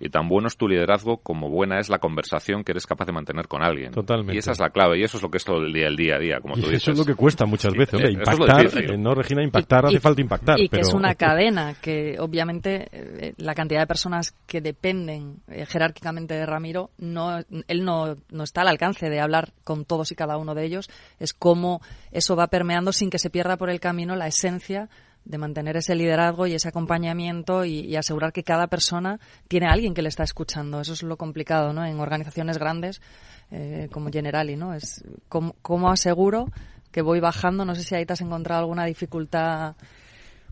Y 0.00 0.10
tan 0.10 0.28
bueno 0.28 0.48
es 0.48 0.56
tu 0.56 0.68
liderazgo 0.68 1.18
como 1.18 1.48
buena 1.48 1.78
es 1.78 1.88
la 1.88 1.98
conversación 1.98 2.64
que 2.64 2.72
eres 2.72 2.86
capaz 2.86 3.06
de 3.06 3.12
mantener 3.12 3.48
con 3.48 3.62
alguien. 3.62 3.92
Totalmente. 3.92 4.34
Y 4.34 4.38
esa 4.38 4.52
es 4.52 4.60
la 4.60 4.70
clave, 4.70 4.98
y 4.98 5.02
eso 5.02 5.16
es 5.16 5.22
lo 5.22 5.30
que 5.30 5.38
es 5.38 5.48
el 5.48 5.72
día, 5.72 5.86
el 5.86 5.96
día 5.96 6.16
a 6.16 6.18
día, 6.18 6.40
como 6.40 6.54
tú 6.54 6.60
y 6.60 6.70
dices. 6.70 6.82
Eso 6.82 6.92
es 6.92 6.98
lo 6.98 7.04
que 7.04 7.14
cuesta 7.14 7.46
muchas 7.46 7.72
veces, 7.74 7.94
hombre, 7.94 8.10
Eh, 8.10 8.12
es 8.12 8.18
impactar, 8.18 8.84
eh, 8.84 8.98
no 8.98 9.14
Regina, 9.14 9.42
impactar 9.42 9.86
hace 9.86 10.00
falta 10.00 10.20
impactar. 10.20 10.60
Y 10.60 10.68
que 10.68 10.80
es 10.80 10.92
una 10.94 11.14
cadena 11.16 11.74
que 11.80 12.16
obviamente 12.18 12.88
eh, 12.92 13.34
la 13.38 13.54
cantidad 13.54 13.80
de 13.80 13.86
personas 13.86 14.34
que 14.46 14.60
dependen 14.60 15.40
eh, 15.48 15.66
jerárquicamente 15.66 16.34
de 16.34 16.46
Ramiro, 16.46 16.90
no, 16.98 17.38
él 17.66 17.84
no, 17.84 18.16
no 18.30 18.44
está 18.44 18.62
al 18.62 18.68
alcance 18.68 19.10
de 19.10 19.20
hablar 19.20 19.52
con 19.64 19.84
todos 19.84 20.12
y 20.12 20.14
cada 20.14 20.36
uno 20.36 20.54
de 20.54 20.64
ellos. 20.64 20.88
Es 21.18 21.32
cómo 21.32 21.80
eso 22.12 22.36
va 22.36 22.46
permeando 22.48 22.92
sin 22.92 23.10
que 23.10 23.18
se 23.18 23.30
pierda 23.30 23.56
por 23.56 23.70
el 23.70 23.80
camino 23.80 24.16
la 24.16 24.26
esencia 24.26 24.88
de 25.28 25.36
mantener 25.36 25.76
ese 25.76 25.94
liderazgo 25.94 26.46
y 26.46 26.54
ese 26.54 26.68
acompañamiento 26.68 27.64
y, 27.64 27.94
asegurar 27.96 28.32
que 28.32 28.42
cada 28.42 28.66
persona 28.66 29.20
tiene 29.46 29.66
a 29.66 29.72
alguien 29.72 29.92
que 29.92 30.00
le 30.00 30.08
está 30.08 30.24
escuchando. 30.24 30.80
Eso 30.80 30.94
es 30.94 31.02
lo 31.02 31.16
complicado, 31.16 31.72
¿no? 31.72 31.84
En 31.84 32.00
organizaciones 32.00 32.58
grandes 32.58 33.02
eh, 33.50 33.88
como 33.92 34.10
Generali, 34.10 34.56
¿no? 34.56 34.72
Es 34.72 35.04
cómo, 35.28 35.54
cómo 35.60 35.90
aseguro 35.90 36.46
que 36.90 37.02
voy 37.02 37.20
bajando. 37.20 37.66
No 37.66 37.74
sé 37.74 37.82
si 37.82 37.94
ahí 37.94 38.06
te 38.06 38.14
has 38.14 38.22
encontrado 38.22 38.62
alguna 38.62 38.86
dificultad. 38.86 39.76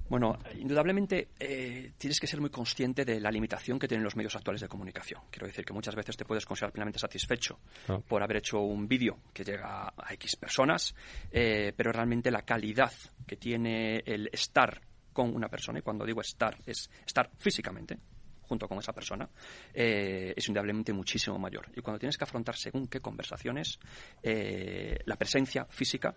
Bueno, 0.08 0.38
indudablemente 0.56 1.28
eh, 1.40 1.92
tienes 1.98 2.20
que 2.20 2.26
ser 2.28 2.40
muy 2.40 2.50
consciente 2.50 3.04
de 3.04 3.20
la 3.20 3.30
limitación 3.30 3.78
que 3.78 3.88
tienen 3.88 4.04
los 4.04 4.14
medios 4.14 4.36
actuales 4.36 4.60
de 4.60 4.68
comunicación. 4.68 5.22
Quiero 5.30 5.46
decir 5.48 5.64
que 5.64 5.72
muchas 5.72 5.96
veces 5.96 6.16
te 6.16 6.24
puedes 6.24 6.46
considerar 6.46 6.72
plenamente 6.72 6.98
satisfecho 6.98 7.58
Ah. 7.88 7.98
por 8.06 8.22
haber 8.22 8.38
hecho 8.38 8.60
un 8.60 8.86
vídeo 8.86 9.18
que 9.32 9.44
llega 9.44 9.88
a 9.96 10.14
X 10.14 10.36
personas, 10.36 10.94
eh, 11.30 11.72
pero 11.76 11.92
realmente 11.92 12.30
la 12.30 12.42
calidad 12.42 12.92
que 13.26 13.36
tiene 13.36 14.02
el 14.06 14.28
estar 14.32 14.80
con 15.12 15.34
una 15.34 15.48
persona, 15.48 15.78
y 15.78 15.82
cuando 15.82 16.04
digo 16.04 16.20
estar, 16.20 16.56
es 16.66 16.90
estar 17.06 17.30
físicamente 17.38 17.98
junto 18.42 18.68
con 18.68 18.78
esa 18.78 18.92
persona, 18.92 19.28
eh, 19.74 20.32
es 20.36 20.46
indudablemente 20.46 20.92
muchísimo 20.92 21.36
mayor. 21.36 21.68
Y 21.74 21.80
cuando 21.80 21.98
tienes 21.98 22.16
que 22.16 22.22
afrontar 22.22 22.54
según 22.56 22.86
qué 22.86 23.00
conversaciones, 23.00 23.78
eh, 24.22 24.98
la 25.04 25.16
presencia 25.16 25.64
física 25.64 26.14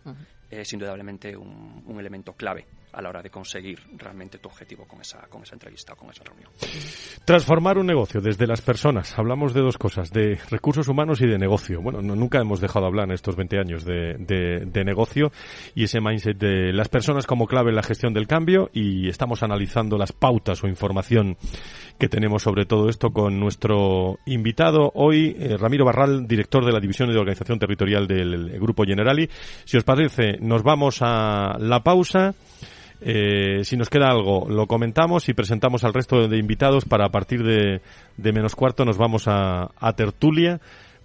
es 0.49 0.71
indudablemente 0.73 1.35
un, 1.35 1.83
un 1.87 1.99
elemento 1.99 2.33
clave 2.33 2.67
a 2.93 3.01
la 3.01 3.09
hora 3.09 3.21
de 3.21 3.29
conseguir 3.29 3.79
realmente 3.97 4.39
tu 4.39 4.49
objetivo 4.49 4.85
con 4.85 5.01
esa, 5.01 5.19
con 5.27 5.43
esa 5.43 5.55
entrevista 5.55 5.93
o 5.93 5.95
con 5.95 6.09
esa 6.09 6.23
reunión. 6.23 6.49
Transformar 7.25 7.77
un 7.77 7.85
negocio 7.85 8.21
desde 8.21 8.47
las 8.47 8.61
personas. 8.61 9.17
Hablamos 9.17 9.53
de 9.53 9.61
dos 9.61 9.77
cosas, 9.77 10.11
de 10.11 10.39
recursos 10.49 10.87
humanos 10.87 11.21
y 11.21 11.27
de 11.27 11.37
negocio. 11.37 11.81
Bueno, 11.81 12.01
no- 12.01 12.15
nunca 12.15 12.39
hemos 12.39 12.59
dejado 12.59 12.85
de 12.85 12.87
hablar 12.87 13.05
en 13.07 13.13
estos 13.13 13.35
20 13.35 13.59
años 13.59 13.85
de, 13.85 14.15
de- 14.19 14.65
de 14.65 14.83
negocio 14.83 15.31
y 15.75 15.83
ese 15.83 16.01
mindset 16.01 16.37
de 16.37 16.73
las 16.73 16.89
personas 16.89 17.27
como 17.27 17.45
clave 17.47 17.69
en 17.69 17.75
la 17.75 17.83
gestión 17.83 18.13
del 18.13 18.27
cambio 18.27 18.69
y 18.73 19.07
estamos 19.07 19.43
analizando 19.43 19.97
las 19.97 20.11
pautas 20.11 20.63
o 20.63 20.67
información 20.67 21.37
que 21.99 22.07
tenemos 22.09 22.43
sobre 22.43 22.65
todo 22.65 22.89
esto 22.89 23.11
con 23.11 23.39
nuestro 23.39 24.19
invitado 24.25 24.91
hoy, 24.95 25.35
eh, 25.39 25.57
Ramiro 25.57 25.85
Barral, 25.85 26.27
director 26.27 26.65
de 26.65 26.71
la 26.71 26.79
División 26.79 27.09
de 27.11 27.17
Organización 27.19 27.59
Territorial 27.59 28.07
del 28.07 28.57
Grupo 28.59 28.83
Generali. 28.85 29.29
Si 29.65 29.77
os 29.77 29.83
parece, 29.83 30.37
nos 30.39 30.63
vamos 30.63 30.99
a 31.01 31.57
la 31.59 31.83
pausa. 31.83 32.33
Eh, 33.01 33.63
si 33.63 33.77
nos 33.77 33.89
queda 33.89 34.09
algo, 34.09 34.47
lo 34.49 34.67
comentamos 34.67 35.29
y 35.29 35.33
presentamos 35.33 35.83
al 35.83 35.93
resto 35.93 36.27
de 36.27 36.37
invitados 36.37 36.85
para 36.85 37.05
a 37.05 37.09
partir 37.09 37.43
de, 37.43 37.81
de 38.17 38.33
menos 38.33 38.55
cuarto 38.55 38.85
nos 38.85 38.97
vamos 38.97 39.27
a, 39.27 39.71
a 39.77 39.93
tertulia 39.93 40.59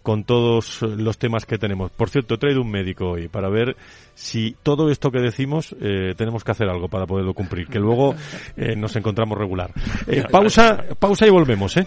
con 0.05 0.23
todos 0.25 0.83
los 0.83 1.17
temas 1.17 1.47
que 1.47 1.57
tenemos. 1.57 1.91
Por 1.91 2.11
cierto, 2.11 2.35
he 2.35 2.39
traído 2.39 2.61
un 2.61 2.71
médico 2.71 3.13
hoy 3.13 3.29
para 3.29 3.49
ver 3.49 3.75
si 4.15 4.55
todo 4.63 4.91
esto 4.91 5.11
que 5.11 5.19
decimos 5.19 5.75
eh, 5.81 6.13
tenemos 6.15 6.45
que 6.45 6.51
hacer 6.51 6.69
algo 6.69 6.89
para 6.89 7.07
poderlo 7.07 7.33
cumplir, 7.33 7.69
que 7.69 7.79
luego 7.79 8.15
eh, 8.55 8.77
nos 8.77 8.95
encontramos 8.97 9.39
regular. 9.39 9.71
Eh, 10.07 10.23
pausa, 10.31 10.85
pausa 10.99 11.27
y 11.27 11.31
volvemos, 11.31 11.79
¿eh? 11.79 11.87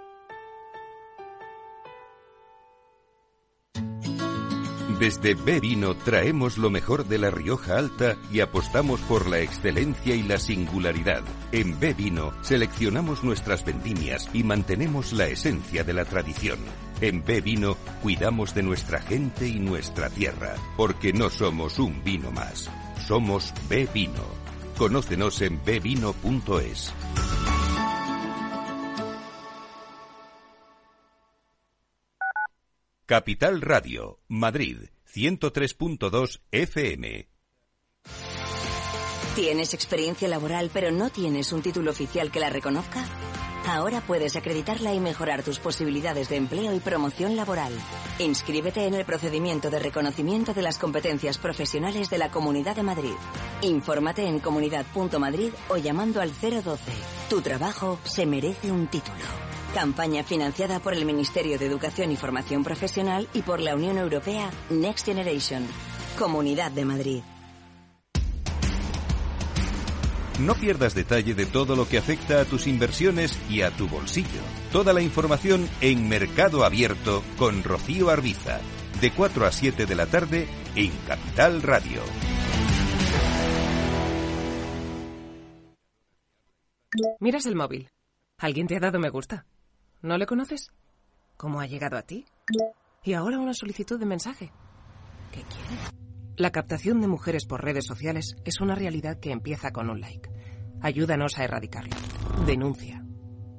Desde 5.01 5.33
B 5.33 5.59
Vino 5.59 5.95
traemos 5.95 6.59
lo 6.59 6.69
mejor 6.69 7.07
de 7.07 7.17
la 7.17 7.31
Rioja 7.31 7.79
Alta 7.79 8.17
y 8.31 8.39
apostamos 8.41 8.99
por 8.99 9.27
la 9.27 9.39
excelencia 9.39 10.13
y 10.13 10.21
la 10.21 10.37
singularidad. 10.37 11.23
En 11.51 11.79
B 11.79 11.95
Vino 11.95 12.33
seleccionamos 12.43 13.23
nuestras 13.23 13.65
vendimias 13.65 14.29
y 14.31 14.43
mantenemos 14.43 15.11
la 15.11 15.25
esencia 15.25 15.83
de 15.83 15.93
la 15.93 16.05
tradición. 16.05 16.59
En 17.01 17.25
B 17.25 17.41
Vino 17.41 17.77
cuidamos 18.03 18.53
de 18.53 18.61
nuestra 18.61 19.01
gente 19.01 19.47
y 19.47 19.57
nuestra 19.57 20.11
tierra, 20.11 20.53
porque 20.77 21.13
no 21.13 21.31
somos 21.31 21.79
un 21.79 22.03
vino 22.03 22.31
más. 22.31 22.69
Somos 23.07 23.55
B 23.67 23.89
Vino. 23.91 24.23
Conócenos 24.77 25.41
en 25.41 25.59
bvino.es. 25.65 26.93
Capital 33.11 33.59
Radio, 33.59 34.21
Madrid, 34.29 34.77
103.2 35.13 36.39
FM. 36.49 37.27
¿Tienes 39.35 39.73
experiencia 39.73 40.29
laboral 40.29 40.69
pero 40.71 40.93
no 40.93 41.09
tienes 41.09 41.51
un 41.51 41.61
título 41.61 41.91
oficial 41.91 42.31
que 42.31 42.39
la 42.39 42.49
reconozca? 42.49 43.03
Ahora 43.67 43.99
puedes 43.99 44.37
acreditarla 44.37 44.93
y 44.93 45.01
mejorar 45.01 45.43
tus 45.43 45.59
posibilidades 45.59 46.29
de 46.29 46.37
empleo 46.37 46.73
y 46.73 46.79
promoción 46.79 47.35
laboral. 47.35 47.73
Inscríbete 48.19 48.85
en 48.85 48.93
el 48.93 49.03
procedimiento 49.03 49.69
de 49.69 49.79
reconocimiento 49.79 50.53
de 50.53 50.61
las 50.61 50.77
competencias 50.77 51.37
profesionales 51.37 52.09
de 52.09 52.17
la 52.17 52.31
Comunidad 52.31 52.77
de 52.77 52.83
Madrid. 52.83 53.15
Infórmate 53.61 54.25
en 54.25 54.39
comunidad.madrid 54.39 55.51
o 55.67 55.75
llamando 55.75 56.21
al 56.21 56.31
012. 56.31 56.93
Tu 57.29 57.41
trabajo 57.41 57.99
se 58.05 58.25
merece 58.25 58.71
un 58.71 58.87
título. 58.87 59.50
Campaña 59.73 60.21
financiada 60.23 60.81
por 60.81 60.93
el 60.93 61.05
Ministerio 61.05 61.57
de 61.57 61.65
Educación 61.65 62.11
y 62.11 62.17
Formación 62.17 62.61
Profesional 62.61 63.29
y 63.33 63.41
por 63.41 63.61
la 63.61 63.73
Unión 63.73 63.97
Europea 63.97 64.51
Next 64.69 65.05
Generation. 65.05 65.65
Comunidad 66.19 66.71
de 66.71 66.83
Madrid. 66.83 67.23
No 70.41 70.55
pierdas 70.55 70.93
detalle 70.93 71.35
de 71.35 71.45
todo 71.45 71.77
lo 71.77 71.87
que 71.87 71.97
afecta 71.97 72.41
a 72.41 72.45
tus 72.45 72.67
inversiones 72.67 73.39
y 73.49 73.61
a 73.61 73.71
tu 73.71 73.87
bolsillo. 73.87 74.41
Toda 74.73 74.91
la 74.91 75.01
información 75.01 75.69
en 75.79 76.09
Mercado 76.09 76.65
Abierto 76.65 77.23
con 77.37 77.63
Rocío 77.63 78.09
Arbiza, 78.09 78.59
de 78.99 79.11
4 79.11 79.45
a 79.45 79.51
7 79.53 79.85
de 79.85 79.95
la 79.95 80.05
tarde 80.05 80.47
en 80.75 80.91
Capital 81.07 81.61
Radio. 81.61 82.01
Miras 87.19 87.45
el 87.45 87.55
móvil. 87.55 87.89
¿Alguien 88.37 88.67
te 88.67 88.75
ha 88.75 88.79
dado 88.79 88.99
me 88.99 89.09
gusta? 89.09 89.45
¿No 90.01 90.17
le 90.17 90.25
conoces? 90.25 90.71
¿Cómo 91.37 91.61
ha 91.61 91.67
llegado 91.67 91.97
a 91.97 92.01
ti? 92.01 92.25
Y 93.03 93.13
ahora 93.13 93.39
una 93.39 93.53
solicitud 93.53 93.99
de 93.99 94.05
mensaje. 94.05 94.51
¿Qué 95.31 95.41
quiere? 95.43 95.81
La 96.37 96.51
captación 96.51 97.01
de 97.01 97.07
mujeres 97.07 97.45
por 97.45 97.63
redes 97.63 97.85
sociales 97.85 98.35
es 98.43 98.61
una 98.61 98.73
realidad 98.73 99.19
que 99.19 99.31
empieza 99.31 99.71
con 99.71 99.89
un 99.89 100.01
like. 100.01 100.29
Ayúdanos 100.81 101.37
a 101.37 101.43
erradicarlo. 101.43 101.95
Denuncia. 102.47 103.05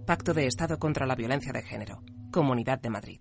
Pacto 0.05 0.35
de 0.35 0.47
Estado 0.47 0.79
contra 0.79 1.07
la 1.07 1.15
Violencia 1.15 1.53
de 1.53 1.63
Género. 1.63 2.03
Comunidad 2.33 2.81
de 2.81 2.91
Madrid. 2.91 3.21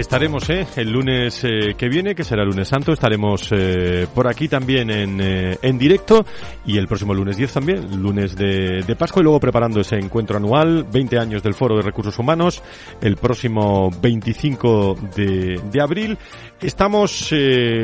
Estaremos 0.00 0.48
eh, 0.48 0.66
el 0.76 0.90
lunes 0.90 1.44
eh, 1.44 1.74
que 1.76 1.90
viene, 1.90 2.14
que 2.14 2.24
será 2.24 2.42
lunes 2.42 2.68
santo, 2.68 2.90
estaremos 2.90 3.50
eh, 3.52 4.06
por 4.14 4.28
aquí 4.28 4.48
también 4.48 4.88
en, 4.90 5.20
eh, 5.20 5.58
en 5.60 5.76
directo. 5.76 6.24
Y 6.64 6.78
el 6.78 6.88
próximo 6.88 7.12
lunes 7.12 7.36
10 7.36 7.52
también, 7.52 8.02
lunes 8.02 8.34
de, 8.34 8.82
de, 8.82 8.96
Pascua. 8.96 9.20
Y 9.20 9.24
luego 9.24 9.38
preparando 9.38 9.78
ese 9.78 9.96
encuentro 9.96 10.38
anual, 10.38 10.86
20 10.90 11.18
años 11.18 11.42
del 11.42 11.52
Foro 11.52 11.76
de 11.76 11.82
Recursos 11.82 12.18
Humanos, 12.18 12.62
el 13.02 13.16
próximo 13.16 13.90
25 14.00 14.96
de, 15.14 15.60
de 15.70 15.82
abril. 15.82 16.16
Estamos 16.62 17.34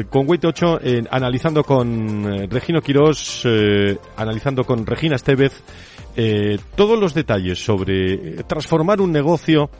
con 0.08 0.26
Wait 0.26 0.44
8 0.44 0.80
analizando 1.10 1.64
con 1.64 2.48
Regino 2.50 2.80
Quirós, 2.80 3.46
analizando 4.16 4.64
con 4.64 4.84
Regina 4.86 5.16
Estevez 5.16 5.62
todos 6.74 6.98
los 6.98 7.14
detalles 7.14 7.62
sobre 7.62 8.42
transformar 8.44 9.00
un 9.00 9.12
negocio 9.12 9.70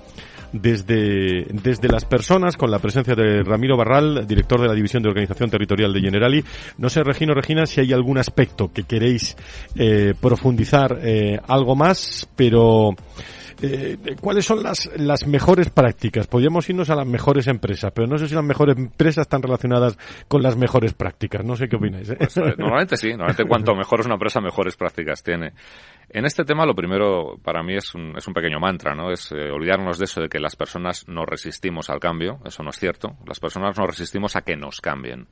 desde, 0.53 1.47
desde 1.51 1.89
las 1.89 2.05
personas, 2.05 2.57
con 2.57 2.71
la 2.71 2.79
presencia 2.79 3.15
de 3.15 3.43
Ramiro 3.43 3.77
Barral, 3.77 4.27
director 4.27 4.61
de 4.61 4.69
la 4.69 4.75
División 4.75 5.03
de 5.03 5.09
Organización 5.09 5.51
Territorial 5.51 5.93
de 5.93 6.01
Generali. 6.01 6.45
No 6.79 6.89
sé, 6.89 7.03
Regino, 7.03 7.35
Regina, 7.35 7.67
si 7.67 7.81
hay 7.81 7.93
algún 7.93 8.19
aspecto 8.19 8.71
que 8.73 8.85
queréis 8.85 9.37
eh, 9.77 10.15
profundizar 10.21 10.99
eh, 11.03 11.39
algo 11.47 11.77
más, 11.77 12.29
pero 12.37 12.95
eh, 13.63 14.17
¿cuáles 14.21 14.45
son 14.45 14.63
las, 14.63 14.91
las 14.97 15.27
mejores 15.27 15.71
prácticas? 15.71 16.27
Podríamos 16.27 16.69
irnos 16.69 16.91
a 16.91 16.95
las 16.95 17.07
mejores 17.07 17.47
empresas, 17.47 17.93
pero 17.95 18.07
no 18.07 18.19
sé 18.19 18.29
si 18.29 18.35
las 18.35 18.45
mejores 18.45 18.77
empresas 18.77 19.23
están 19.23 19.43
relacionadas 19.43 19.99
con 20.29 20.43
las 20.43 20.57
mejores 20.57 20.95
prácticas. 20.95 21.45
No 21.45 21.57
sé 21.57 21.69
qué 21.69 21.77
opináis. 21.77 22.11
¿eh? 22.11 22.17
Pues, 22.19 22.37
eh, 22.37 22.55
normalmente 22.59 22.97
sí, 22.97 23.09
normalmente 23.11 23.45
cuanto 23.49 23.75
mejor 23.75 24.01
es 24.01 24.07
una 24.07 24.17
empresa, 24.17 24.41
mejores 24.41 24.77
prácticas 24.77 25.23
tiene. 25.23 25.53
En 26.09 26.25
este 26.25 26.45
tema 26.45 26.67
lo 26.67 26.75
primero 26.75 27.39
para 27.43 27.63
mí 27.63 27.75
es 27.75 27.95
un, 27.95 28.17
es 28.17 28.27
un 28.29 28.35
pequeño 28.35 28.61
mantra, 28.61 28.95
¿no? 28.95 29.11
Es 29.11 29.33
eh, 29.33 29.51
olvidarnos 29.51 29.99
de 29.99 30.05
eso 30.05 30.21
de 30.21 30.29
que 30.29 30.39
las 30.39 30.57
personas 30.57 31.09
no 31.09 31.25
resistimos 31.25 31.91
al 31.91 31.99
cambio, 31.99 32.41
eso 32.45 32.63
no 32.63 32.71
es 32.71 32.79
cierto. 32.79 33.17
Las 33.27 33.41
personas 33.41 33.77
no 33.79 33.87
resistimos 33.87 34.37
a 34.37 34.43
que 34.43 34.57
nos 34.57 34.81
cambien. 34.81 35.27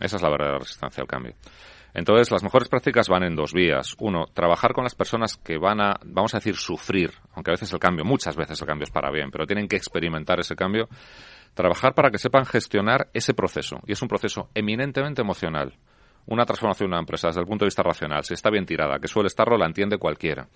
Esa 0.00 0.16
es 0.16 0.22
la 0.22 0.30
verdadera 0.30 0.58
resistencia 0.58 1.02
al 1.02 1.08
cambio. 1.08 1.34
Entonces, 1.94 2.30
las 2.30 2.42
mejores 2.42 2.68
prácticas 2.68 3.08
van 3.08 3.22
en 3.22 3.36
dos 3.36 3.52
vías. 3.52 3.94
Uno, 3.98 4.24
trabajar 4.32 4.72
con 4.72 4.84
las 4.84 4.94
personas 4.94 5.36
que 5.36 5.58
van 5.58 5.80
a, 5.80 5.94
vamos 6.04 6.34
a 6.34 6.38
decir, 6.38 6.56
sufrir, 6.56 7.12
aunque 7.34 7.50
a 7.50 7.54
veces 7.54 7.72
el 7.72 7.78
cambio, 7.78 8.04
muchas 8.04 8.34
veces 8.34 8.60
el 8.60 8.66
cambio 8.66 8.84
es 8.84 8.90
para 8.90 9.10
bien, 9.10 9.30
pero 9.30 9.46
tienen 9.46 9.68
que 9.68 9.76
experimentar 9.76 10.40
ese 10.40 10.56
cambio. 10.56 10.88
Trabajar 11.54 11.94
para 11.94 12.10
que 12.10 12.16
sepan 12.16 12.46
gestionar 12.46 13.08
ese 13.12 13.34
proceso. 13.34 13.80
Y 13.86 13.92
es 13.92 14.00
un 14.00 14.08
proceso 14.08 14.48
eminentemente 14.54 15.20
emocional. 15.20 15.74
Una 16.26 16.46
transformación 16.46 16.88
de 16.88 16.94
una 16.94 17.00
empresa 17.00 17.28
desde 17.28 17.40
el 17.40 17.46
punto 17.46 17.64
de 17.64 17.68
vista 17.68 17.82
racional, 17.82 18.24
si 18.24 18.32
está 18.32 18.48
bien 18.48 18.64
tirada, 18.64 18.98
que 18.98 19.08
suele 19.08 19.26
estarlo, 19.26 19.58
la 19.58 19.66
entiende 19.66 19.98
cualquiera. 19.98 20.48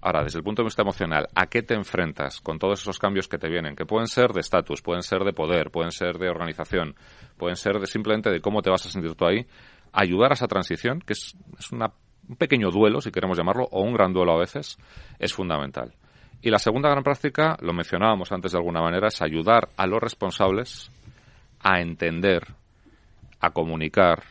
Ahora, 0.00 0.24
desde 0.24 0.38
el 0.38 0.44
punto 0.44 0.62
de 0.62 0.66
vista 0.66 0.82
emocional, 0.82 1.28
¿a 1.34 1.46
qué 1.46 1.62
te 1.62 1.74
enfrentas 1.74 2.40
con 2.40 2.58
todos 2.58 2.80
esos 2.80 2.98
cambios 2.98 3.28
que 3.28 3.38
te 3.38 3.48
vienen? 3.48 3.76
Que 3.76 3.84
pueden 3.84 4.08
ser 4.08 4.32
de 4.32 4.40
estatus, 4.40 4.82
pueden 4.82 5.02
ser 5.02 5.24
de 5.24 5.32
poder, 5.32 5.70
pueden 5.70 5.92
ser 5.92 6.18
de 6.18 6.28
organización, 6.28 6.96
pueden 7.36 7.56
ser 7.56 7.78
de 7.78 7.86
simplemente 7.86 8.30
de 8.30 8.40
cómo 8.40 8.62
te 8.62 8.70
vas 8.70 8.84
a 8.86 8.88
sentir 8.88 9.14
tú 9.14 9.26
ahí 9.26 9.46
ayudar 9.92 10.32
a 10.32 10.34
esa 10.34 10.48
transición, 10.48 11.00
que 11.00 11.12
es, 11.12 11.36
un 11.70 12.36
pequeño 12.36 12.70
duelo, 12.70 13.00
si 13.00 13.10
queremos 13.10 13.36
llamarlo, 13.36 13.68
o 13.70 13.82
un 13.82 13.94
gran 13.94 14.12
duelo 14.12 14.32
a 14.32 14.38
veces, 14.38 14.78
es 15.18 15.32
fundamental. 15.32 15.94
Y 16.40 16.50
la 16.50 16.58
segunda 16.58 16.88
gran 16.88 17.04
práctica, 17.04 17.56
lo 17.60 17.72
mencionábamos 17.72 18.32
antes 18.32 18.52
de 18.52 18.58
alguna 18.58 18.80
manera, 18.80 19.08
es 19.08 19.22
ayudar 19.22 19.68
a 19.76 19.86
los 19.86 20.00
responsables 20.00 20.90
a 21.60 21.80
entender, 21.80 22.42
a 23.40 23.50
comunicar, 23.50 24.24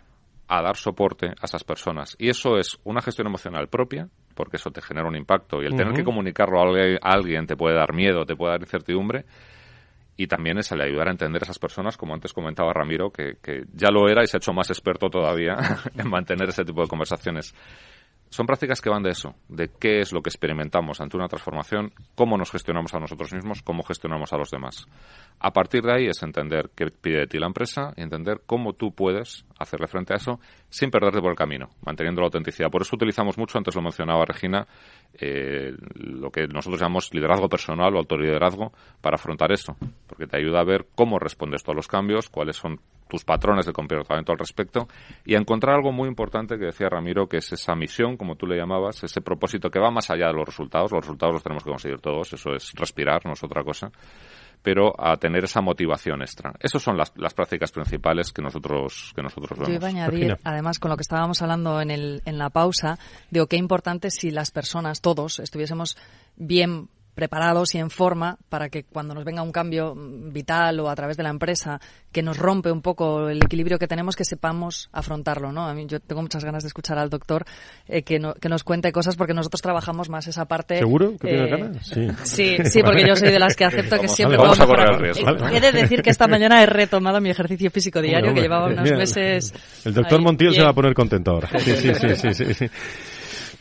a 0.48 0.62
dar 0.62 0.76
soporte 0.76 1.28
a 1.28 1.46
esas 1.46 1.64
personas. 1.64 2.16
Y 2.20 2.30
eso 2.30 2.58
es 2.58 2.78
una 2.84 3.02
gestión 3.02 3.28
emocional 3.28 3.70
propia, 3.70 4.10
porque 4.36 4.58
eso 4.58 4.72
te 4.72 4.82
genera 4.82 5.08
un 5.08 5.16
impacto. 5.16 5.62
Y 5.62 5.66
el 5.66 5.76
tener 5.76 5.94
que 5.94 6.04
comunicarlo 6.04 6.60
a 6.60 6.66
alguien 7.02 7.46
te 7.46 7.56
puede 7.56 7.76
dar 7.76 7.94
miedo, 7.94 8.26
te 8.26 8.36
puede 8.36 8.54
dar 8.54 8.62
incertidumbre 8.62 9.26
y 10.18 10.28
también 10.28 10.58
es 10.58 10.72
el 10.72 10.82
ayudar 10.82 11.08
a 11.08 11.12
entender 11.12 11.42
a 11.42 11.46
esas 11.46 11.60
personas, 11.60 11.98
como 11.98 12.14
antes 12.14 12.34
comentaba 12.34 12.74
Ramiro, 12.74 13.12
que, 13.12 13.38
que 13.42 13.66
ya 13.74 13.90
lo 13.90 14.08
era 14.08 14.24
y 14.24 14.28
se 14.28 14.38
ha 14.38 14.40
hecho 14.40 14.54
más 14.54 14.70
experto 14.70 15.10
todavía 15.10 15.56
en 15.98 16.10
mantener 16.10 16.50
ese 16.50 16.66
tipo 16.66 16.82
de 16.82 16.88
conversaciones. 16.88 17.54
Son 18.32 18.46
prácticas 18.46 18.80
que 18.80 18.90
van 18.90 19.04
de 19.04 19.10
eso, 19.10 19.36
de 19.50 19.70
qué 19.78 20.00
es 20.00 20.14
lo 20.14 20.22
que 20.22 20.30
experimentamos 20.30 21.02
ante 21.02 21.18
una 21.18 21.28
transformación, 21.28 21.92
cómo 22.16 22.38
nos 22.38 22.50
gestionamos 22.50 22.94
a 22.94 23.00
nosotros 23.00 23.34
mismos, 23.34 23.62
cómo 23.62 23.84
gestionamos 23.84 24.32
a 24.32 24.38
los 24.38 24.50
demás. 24.50 24.88
A 25.38 25.52
partir 25.52 25.84
de 25.84 25.94
ahí 25.94 26.08
es 26.08 26.24
entender 26.24 26.70
qué 26.74 26.86
pide 26.92 27.20
de 27.20 27.28
ti 27.28 27.40
la 27.40 27.48
empresa 27.48 27.92
y 27.98 28.04
entender 28.04 28.44
cómo 28.46 28.72
tú 28.72 28.94
puedes 28.94 29.44
hacerle 29.60 29.88
frente 29.88 30.14
a 30.14 30.16
eso 30.16 30.40
sin 30.70 30.90
perderte 30.90 31.20
por 31.20 31.32
el 31.32 31.36
camino, 31.36 31.72
manteniendo 31.86 32.22
la 32.22 32.28
autenticidad. 32.28 32.72
Por 32.72 32.84
eso 32.84 32.96
utilizamos 32.96 33.38
mucho, 33.38 33.58
antes 33.58 33.76
lo 33.76 33.82
mencionaba 33.82 34.24
Regina, 34.24 34.66
eh, 35.14 35.74
lo 35.96 36.32
que 36.32 36.48
nosotros 36.48 36.80
llamamos 36.80 37.14
liderazgo 37.14 37.50
personal 37.50 37.94
o 37.94 38.00
autoliderazgo 38.00 38.72
para 39.02 39.16
afrontar 39.16 39.52
eso, 39.52 39.76
porque 40.08 40.26
te 40.26 40.38
ayuda 40.38 40.62
a 40.62 40.64
ver 40.64 40.88
cómo 40.96 41.20
respondes 41.20 41.64
tú 41.64 41.72
a 41.72 41.76
los 41.76 41.90
cambios, 41.90 42.30
cuáles 42.30 42.56
son 42.56 42.80
tus 43.12 43.26
patrones 43.26 43.66
de 43.66 43.74
comportamiento 43.74 44.32
al 44.32 44.38
respecto 44.38 44.88
y 45.26 45.36
a 45.36 45.38
encontrar 45.38 45.76
algo 45.76 45.92
muy 45.92 46.08
importante 46.08 46.58
que 46.58 46.68
decía 46.68 46.88
Ramiro, 46.88 47.28
que 47.28 47.38
es 47.38 47.52
esa 47.52 47.76
misión, 47.76 48.16
como 48.16 48.36
tú 48.36 48.48
le 48.48 48.56
llamabas, 48.56 49.04
ese 49.04 49.20
propósito 49.20 49.70
que 49.70 49.80
va 49.80 49.92
más 49.92 50.10
allá 50.10 50.28
de 50.28 50.34
los 50.34 50.46
resultados. 50.46 50.94
Los 50.94 51.02
resultados 51.02 51.34
los 51.34 51.44
tenemos 51.44 51.66
que 51.66 51.70
conseguir 51.70 52.00
todos, 52.00 52.32
eso 52.32 52.56
es 52.56 52.72
respirar, 52.74 53.26
no 53.26 53.34
es 53.34 53.44
otra 53.44 53.64
cosa 53.64 53.92
pero 54.64 54.94
a 54.96 55.18
tener 55.18 55.44
esa 55.44 55.60
motivación 55.60 56.22
extra. 56.22 56.54
Esas 56.60 56.84
son 56.84 56.96
las, 56.96 57.12
las 57.16 57.34
prácticas 57.34 57.72
principales 57.72 58.32
que 58.32 58.44
nosotros, 58.44 59.12
que 59.16 59.24
nosotros 59.24 59.58
vemos. 59.58 59.68
Yo 59.70 59.74
iba 59.74 59.88
a 59.88 59.90
añadir, 59.90 60.38
además, 60.44 60.78
con 60.78 60.92
lo 60.92 60.98
que 60.98 61.02
estábamos 61.02 61.42
hablando 61.42 61.82
en, 61.82 61.90
el, 61.90 62.22
en 62.26 62.38
la 62.38 62.52
pausa, 62.52 63.00
digo, 63.32 63.48
qué 63.48 63.58
importante 63.58 64.12
si 64.12 64.30
las 64.30 64.52
personas, 64.52 65.02
todos, 65.02 65.40
estuviésemos 65.40 65.98
bien 66.36 66.90
preparados 67.14 67.76
y 67.76 67.80
en 67.80 67.90
forma 67.90 68.38
para 68.50 68.70
que 68.70 68.84
cuando 68.84 69.14
nos 69.14 69.26
venga 69.26 69.42
un 69.42 69.52
cambio 69.52 69.94
vital 69.96 70.80
o 70.80 70.90
a 70.90 70.96
través 70.96 71.18
de 71.18 71.24
la 71.24 71.30
empresa 71.30 71.80
que 72.12 72.22
nos 72.22 72.38
rompe 72.38 72.72
un 72.72 72.82
poco 72.82 73.30
el 73.30 73.38
equilibrio 73.38 73.80
que 73.80 73.88
tenemos, 73.88 74.16
que 74.16 74.26
sepamos 74.26 74.90
afrontarlo, 74.92 75.52
¿no? 75.52 75.68
A 75.68 75.74
mí 75.74 75.86
yo 75.88 76.00
tengo 76.00 76.22
muchas 76.22 76.44
ganas 76.44 76.64
de 76.64 76.68
escuchar 76.68 76.98
al 76.98 77.10
doctor 77.10 77.46
eh, 77.88 78.04
que, 78.04 78.20
que 78.40 78.50
nos 78.50 78.64
cuente 78.64 78.92
cosas 78.92 79.16
porque 79.16 79.34
nosotros 79.34 79.62
trabajamos 79.62 80.10
más 80.10 80.28
esa 80.28 80.46
parte. 80.46 80.78
¿Seguro 80.78 81.12
que 81.18 81.28
tiene 81.28 81.44
eh, 81.44 81.50
ganas? 81.50 81.88
Sí. 81.88 82.08
sí. 82.24 82.58
sí, 82.66 82.82
porque 82.84 83.06
yo 83.08 83.16
soy 83.16 83.32
de 83.32 83.40
las 83.40 83.56
que 83.56 83.66
acepto 83.66 84.00
que 84.00 84.08
siempre 84.08 84.38
vamos, 84.38 84.60
a 84.60 84.66
correr 84.66 85.00
riesgo. 85.00 85.48
He 85.50 85.60
de 85.60 85.72
decir 85.72 86.02
que 86.02 86.10
esta 86.10 86.28
mañana 86.28 86.62
he 86.64 86.66
retomado 86.66 87.22
mi 87.22 87.30
ejercicio 87.30 87.70
físico 87.72 88.02
diario 88.02 88.34
que 88.34 88.42
llevaba 88.42 88.68
unos 88.68 88.92
meses. 88.92 89.54
El 89.86 89.94
doctor 89.94 90.22
Montiel 90.22 90.54
se 90.54 90.64
va 90.64 90.70
a 90.70 90.74
poner 90.74 90.94
contento 90.94 91.32
ahora. 91.32 91.50
sí, 91.60 91.76
sí, 91.76 91.94
sí. 92.16 92.34
sí. 92.34 92.54
sí. 92.54 92.66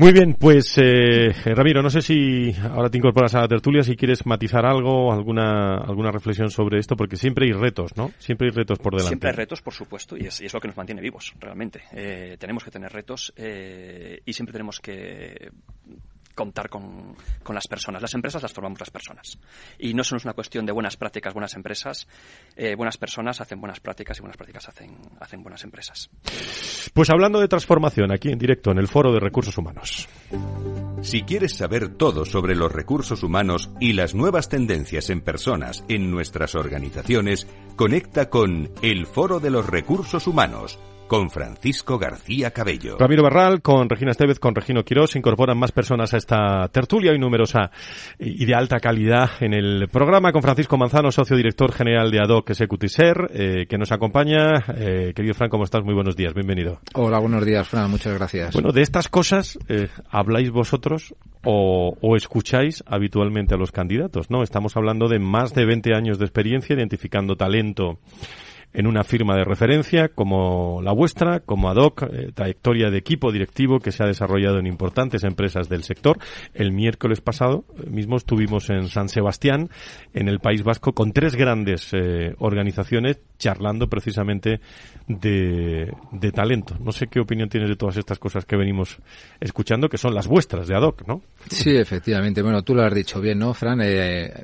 Muy 0.01 0.15
bien, 0.15 0.33
pues 0.33 0.79
eh, 0.79 1.31
Ramiro, 1.45 1.83
no 1.83 1.91
sé 1.91 2.01
si 2.01 2.55
ahora 2.63 2.89
te 2.89 2.97
incorporas 2.97 3.35
a 3.35 3.43
la 3.43 3.49
tertulia, 3.49 3.83
si 3.83 3.97
quieres 3.97 4.25
matizar 4.25 4.65
algo, 4.65 5.13
alguna 5.13 5.77
alguna 5.77 6.11
reflexión 6.11 6.49
sobre 6.49 6.79
esto, 6.79 6.97
porque 6.97 7.17
siempre 7.17 7.45
hay 7.45 7.53
retos, 7.53 7.95
¿no? 7.99 8.11
Siempre 8.17 8.49
hay 8.49 8.55
retos 8.55 8.79
por 8.79 8.95
delante. 8.95 9.09
Siempre 9.09 9.29
hay 9.29 9.37
retos, 9.37 9.61
por 9.61 9.75
supuesto, 9.75 10.17
y 10.17 10.27
es, 10.27 10.41
y 10.41 10.47
es 10.47 10.55
lo 10.55 10.59
que 10.59 10.69
nos 10.69 10.77
mantiene 10.79 11.03
vivos, 11.03 11.35
realmente. 11.39 11.83
Eh, 11.93 12.39
tenemos 12.39 12.65
que 12.65 12.71
tener 12.71 12.91
retos 12.91 13.31
eh, 13.37 14.23
y 14.25 14.33
siempre 14.33 14.53
tenemos 14.53 14.81
que 14.81 15.51
contar 16.41 16.71
con, 16.71 17.15
con, 17.43 17.55
las 17.55 17.69
personas. 17.69 18.01
Las 18.01 18.15
empresas 18.15 18.41
las 18.41 18.55
formamos 18.55 18.81
las 18.81 18.91
personas. 18.91 19.39
Y 19.79 19.93
no 19.93 20.03
solo 20.03 20.17
es 20.17 20.25
una 20.25 20.33
cuestión 20.33 20.65
de 20.65 20.73
buenas 20.73 20.97
prácticas, 20.97 21.35
buenas 21.35 21.55
empresas. 21.55 22.09
Eh, 22.57 22.75
buenas 22.77 22.97
personas 22.97 23.43
hacen 23.43 23.61
buenas 23.61 23.79
prácticas 23.81 24.17
y 24.17 24.21
buenas 24.23 24.39
prácticas 24.39 24.67
hacen, 24.71 24.97
hacen 25.21 25.43
buenas 25.43 25.63
empresas. 25.65 26.09
Pues 26.95 27.11
hablando 27.11 27.41
de 27.41 27.49
transformación, 27.49 28.11
aquí 28.11 28.31
en 28.31 28.39
directo 28.39 28.71
en 28.71 28.79
el 28.79 28.89
Foro 28.89 29.13
de 29.13 29.21
Recursos 29.21 29.59
Humanos. 29.59 30.09
Si 31.03 31.23
quieres 31.25 31.55
saber 31.55 31.97
todo 31.97 32.25
sobre 32.25 32.57
los 32.57 32.73
recursos 32.73 33.23
humanos 33.23 33.71
y 33.79 33.93
las 33.93 34.15
nuevas 34.15 34.49
tendencias 34.49 35.11
en 35.11 35.21
personas 35.21 35.85
en 35.89 36.11
nuestras 36.11 36.55
organizaciones, 36.55 37.47
conecta 37.77 38.31
con 38.31 38.71
El 38.81 39.05
Foro 39.05 39.41
de 39.41 39.51
los 39.51 39.67
Recursos 39.67 40.27
Humanos 40.27 40.79
con 41.11 41.29
Francisco 41.29 41.99
García 41.99 42.53
Cabello. 42.53 42.97
Ramiro 42.97 43.25
Barral, 43.25 43.63
con 43.63 43.89
Regina 43.89 44.13
Estevez, 44.13 44.39
con 44.39 44.55
Regino 44.55 44.85
Quirós, 44.85 45.17
incorporan 45.17 45.59
más 45.59 45.73
personas 45.73 46.15
a 46.15 46.19
esta 46.19 46.69
tertulia 46.69 47.13
y 47.13 47.19
numerosa 47.19 47.73
y 48.17 48.45
de 48.45 48.55
alta 48.55 48.79
calidad 48.79 49.29
en 49.41 49.53
el 49.53 49.89
programa 49.89 50.31
con 50.31 50.41
Francisco 50.41 50.79
Manzano, 50.79 51.11
socio 51.11 51.37
director 51.37 51.73
general 51.73 52.13
de 52.13 52.21
ADOC 52.21 52.51
Executive 52.51 53.27
eh, 53.31 53.67
que 53.69 53.77
nos 53.77 53.91
acompaña. 53.91 54.51
Eh, 54.77 55.13
querido 55.13 55.35
Fran, 55.35 55.51
¿cómo 55.51 55.65
estás? 55.65 55.83
Muy 55.83 55.95
buenos 55.95 56.15
días, 56.15 56.33
bienvenido. 56.33 56.79
Hola, 56.95 57.19
buenos 57.19 57.45
días, 57.45 57.67
Fran, 57.67 57.91
muchas 57.91 58.15
gracias. 58.15 58.55
Bueno, 58.55 58.71
de 58.71 58.83
estas 58.83 59.09
cosas 59.09 59.59
eh, 59.67 59.89
habláis 60.11 60.53
vosotros 60.53 61.17
o, 61.43 61.97
o, 62.01 62.15
escucháis 62.15 62.85
habitualmente 62.87 63.57
a 63.57 63.59
los 63.59 63.73
candidatos, 63.73 64.31
¿no? 64.31 64.45
Estamos 64.45 64.77
hablando 64.77 65.09
de 65.09 65.19
más 65.19 65.55
de 65.55 65.67
20 65.67 65.93
años 65.93 66.21
de 66.21 66.27
experiencia 66.27 66.77
identificando 66.77 67.35
talento 67.35 67.99
en 68.73 68.87
una 68.87 69.03
firma 69.03 69.37
de 69.37 69.45
referencia 69.45 70.09
como 70.09 70.81
la 70.83 70.93
vuestra, 70.93 71.41
como 71.41 71.71
ADOC, 71.71 72.03
eh, 72.03 72.31
trayectoria 72.33 72.91
de 72.91 72.99
equipo 72.99 73.33
directivo 73.33 73.81
que 73.81 73.91
se 73.91 74.05
ha 74.05 74.07
desarrollado 74.07 74.59
en 74.59 74.67
importantes 74.67 75.25
empresas 75.25 75.69
del 75.69 75.83
sector. 75.83 76.19
El 76.55 76.73
miércoles 76.73 77.21
pasado 77.21 77.65
eh, 77.77 77.91
mismo 77.91 78.17
estuvimos 78.17 78.71
en 78.71 78.89
San 78.89 79.09
Sebastián, 79.09 79.71
en 80.15 80.29
el 80.29 80.39
País 80.39 80.63
Vasco, 80.63 80.93
con 80.93 81.13
tres 81.13 81.35
grandes 81.35 81.91
eh, 81.93 82.35
organizaciones 82.39 83.21
charlando 83.39 83.89
precisamente 83.89 84.61
de, 85.09 85.93
de, 86.13 86.33
talento. 86.33 86.77
No 86.79 86.93
sé 86.93 87.09
qué 87.09 87.21
opinión 87.21 87.49
tienes 87.49 87.71
de 87.71 87.77
todas 87.77 87.97
estas 87.97 88.19
cosas 88.19 88.45
que 88.45 88.57
venimos 88.57 88.99
escuchando, 89.41 89.89
que 89.89 89.99
son 89.99 90.15
las 90.15 90.29
vuestras 90.29 90.69
de 90.69 90.77
ADOC, 90.77 91.09
¿no? 91.09 91.23
Sí, 91.49 91.71
efectivamente. 91.75 92.43
Bueno, 92.43 92.63
tú 92.63 92.75
lo 92.75 92.83
has 92.83 92.95
dicho 92.95 93.21
bien, 93.21 93.39
¿no, 93.39 93.55
Fran? 93.55 93.81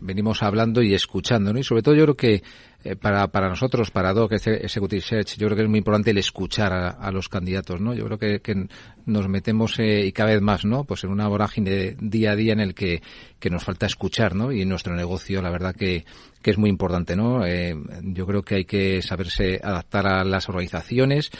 venimos 0.00 0.42
hablando 0.42 0.82
y 0.82 0.94
escuchando, 0.94 1.52
¿no? 1.52 1.58
Y 1.58 1.62
sobre 1.62 1.82
todo 1.82 1.94
yo 1.94 2.04
creo 2.04 2.16
que 2.16 2.42
eh, 2.84 2.96
para, 2.96 3.26
para 3.28 3.48
nosotros, 3.48 3.90
para 3.90 4.12
DOC, 4.12 4.32
Executive 4.32 5.00
Search, 5.02 5.36
yo 5.36 5.46
creo 5.46 5.56
que 5.56 5.62
es 5.62 5.68
muy 5.68 5.78
importante 5.78 6.10
el 6.10 6.18
escuchar 6.18 6.72
a, 6.72 7.10
los 7.10 7.28
candidatos, 7.28 7.80
¿no? 7.80 7.94
Yo 7.94 8.04
creo 8.04 8.18
que, 8.18 8.40
que 8.40 8.68
nos 9.06 9.28
metemos 9.28 9.78
eh, 9.78 10.04
y 10.04 10.12
cada 10.12 10.32
vez 10.32 10.42
más, 10.42 10.64
¿no? 10.64 10.84
Pues 10.84 11.04
en 11.04 11.10
una 11.10 11.28
vorágine 11.28 11.96
día 12.00 12.32
a 12.32 12.36
día 12.36 12.52
en 12.52 12.60
el 12.60 12.74
que, 12.74 13.02
que 13.38 13.50
nos 13.50 13.64
falta 13.64 13.86
escuchar, 13.86 14.34
¿no? 14.34 14.52
Y 14.52 14.64
nuestro 14.64 14.94
negocio, 14.94 15.40
la 15.40 15.50
verdad 15.50 15.74
que, 15.74 16.04
que 16.42 16.50
es 16.50 16.58
muy 16.58 16.68
importante, 16.68 17.16
¿no? 17.16 17.46
Eh, 17.46 17.74
yo 18.02 18.26
creo 18.26 18.42
que 18.42 18.56
hay 18.56 18.64
que 18.64 19.00
saberse 19.02 19.60
adaptar 19.62 20.06
a 20.06 20.24
las 20.24 20.48
organizaciones 20.48 21.30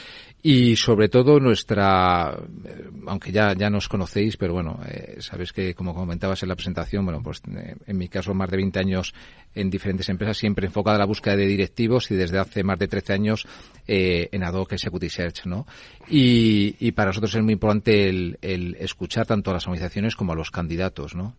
y 0.43 0.77
sobre 0.77 1.09
todo 1.09 1.41
nuestra, 1.41 2.39
eh, 2.65 2.85
aunque 3.07 3.33
ya, 3.33 3.53
ya 3.55 3.69
nos 3.69 3.89
conocéis, 3.89 4.37
pero 4.37 4.55
bueno, 4.55 4.79
sabes 5.19 5.53
que 5.53 5.75
como 5.75 5.95
comentabas 5.95 6.43
en 6.43 6.49
la 6.49 6.55
presentación, 6.55 7.05
bueno, 7.05 7.21
pues 7.23 7.43
en 7.45 7.99
mi 7.99 8.09
caso 8.09 8.33
más 8.33 8.51
de 8.51 8.59
20 8.59 8.79
años 8.79 9.13
en 9.57 9.71
diferentes 9.71 10.09
empresas, 10.11 10.37
siempre 10.37 10.67
enfocada 10.67 10.97
a 10.97 11.01
la 11.01 11.07
búsqueda 11.07 11.35
de 11.35 11.47
directivos 11.47 12.11
y 12.11 12.15
desde 12.15 12.39
hace 12.39 12.63
más 12.63 12.79
de 12.79 12.89
13 12.89 13.13
años 13.15 13.47
eh, 13.89 14.29
en 14.31 14.45
Adoc 14.45 14.73
Executive 14.73 15.11
Search, 15.11 15.47
¿no? 15.47 15.67
Y, 16.09 16.77
y 16.79 16.93
para 16.93 17.09
nosotros 17.09 17.35
es 17.35 17.43
muy 17.43 17.55
importante 17.57 18.09
el, 18.09 18.39
el 18.43 18.77
escuchar 18.79 19.27
tanto 19.27 19.51
a 19.51 19.55
las 19.55 19.67
organizaciones 19.67 20.15
como 20.15 20.33
a 20.33 20.37
los 20.37 20.51
candidatos, 20.51 21.15
¿no? 21.15 21.35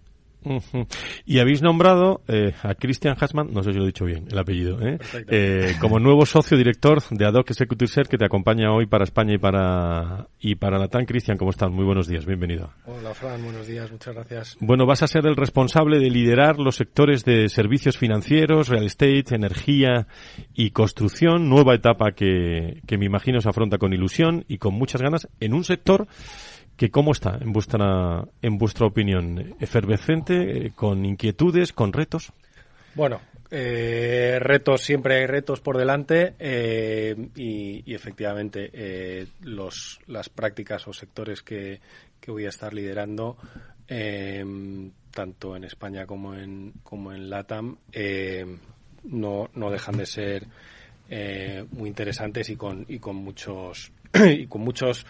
Y 1.26 1.40
habéis 1.40 1.62
nombrado 1.62 2.22
eh, 2.28 2.54
a 2.64 2.76
Christian 2.76 3.16
Hasman, 3.20 3.52
no 3.52 3.64
sé 3.64 3.72
si 3.72 3.78
lo 3.78 3.84
he 3.84 3.88
dicho 3.88 4.06
bien, 4.06 4.28
el 4.30 4.38
apellido, 4.38 4.80
¿eh? 4.82 4.98
eh 5.30 5.76
como 5.80 6.00
nuevo 6.00 6.26
socio 6.26 6.58
director 6.58 7.02
de 7.10 7.26
Adoc 7.26 7.50
Executive 7.50 7.88
Search 7.88 8.10
que 8.10 8.18
te 8.18 8.26
acompaña 8.26 8.72
hoy 8.72 8.86
para 8.86 9.04
España 9.04 9.34
y 9.34 9.38
para 9.38 10.28
y 10.40 10.56
para 10.56 10.78
Latam. 10.78 11.06
Cristian, 11.06 11.38
¿cómo 11.38 11.52
estás? 11.52 11.72
Muy 11.72 11.86
buenos 11.86 12.08
días, 12.08 12.26
bienvenido. 12.26 12.72
Hola, 12.86 13.14
Fran, 13.14 13.44
buenos 13.44 13.68
días, 13.68 13.92
muchas 13.92 14.14
gracias. 14.16 14.58
Bueno, 14.60 14.86
vas 14.86 15.04
a 15.04 15.08
ser 15.08 15.26
el 15.28 15.36
responsable 15.36 16.00
de 16.00 16.10
liderar 16.10 16.60
los 16.60 16.76
sectores 16.76 17.24
de 17.24 17.50
servicios 17.50 17.98
financieros, 17.98 18.70
real 18.70 18.86
estate, 18.86 19.36
energía 19.36 20.08
y 20.54 20.72
construcción, 20.72 21.50
nueva 21.50 21.76
etapa 21.76 22.12
que, 22.12 22.82
que 22.86 22.98
me 22.98 23.06
imagino 23.06 23.42
se 23.42 23.50
afronta 23.50 23.78
con 23.78 23.94
ilusión 23.94 24.46
y 24.48 24.58
con 24.58 24.74
muchas 24.74 25.02
ganas 25.02 25.28
en 25.40 25.54
un 25.54 25.64
sector 25.64 26.08
que 26.78 26.92
cómo 26.92 27.12
está 27.12 27.38
en 27.42 27.52
vuestra 27.52 28.24
en 28.42 28.58
vuestra 28.58 28.86
opinión 28.86 29.56
efervescente 29.60 30.72
con 30.76 31.06
inquietudes 31.06 31.74
con 31.74 31.92
retos 31.92 32.32
bueno 32.96 33.20
eh, 33.50 34.38
retos 34.42 34.82
siempre 34.82 35.16
hay 35.16 35.26
retos 35.26 35.62
por 35.62 35.78
delante 35.78 36.36
eh, 36.38 37.16
y, 37.36 37.94
efectivamente 37.94 38.70
eh, 38.74 39.28
los 39.42 40.00
las 40.08 40.28
prácticas 40.28 40.86
o 40.88 40.94
sectores 40.94 41.42
que, 41.42 41.80
que 42.20 42.32
voy 42.32 42.46
a 42.46 42.50
estar 42.50 42.74
liderando 42.74 43.38
tanto 45.12 45.56
en 45.56 45.64
España 45.64 46.06
como 46.06 46.36
en 46.36 46.74
como 46.84 47.14
en 47.14 47.30
LATAM 47.30 47.78
no, 49.04 49.50
no 49.54 49.72
dejan 49.72 49.96
de 49.96 50.06
ser 50.06 50.48
muy 51.72 51.88
interesantes 51.88 52.50
y 52.50 52.58
con 52.58 52.86
y 52.90 53.00
con 53.00 53.16
muchos 53.16 53.94
y 54.14 54.46
con 54.48 54.62
muchos 54.62 55.06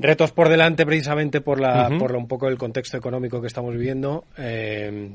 retos 0.00 0.32
por 0.32 0.48
delante 0.48 0.86
precisamente 0.86 1.40
por 1.40 1.60
la, 1.60 1.90
por 1.98 2.14
un 2.16 2.26
poco 2.26 2.48
el 2.48 2.58
contexto 2.58 2.96
económico 2.96 3.40
que 3.40 3.46
estamos 3.46 3.74
viviendo. 3.74 4.24
Eh, 4.36 5.10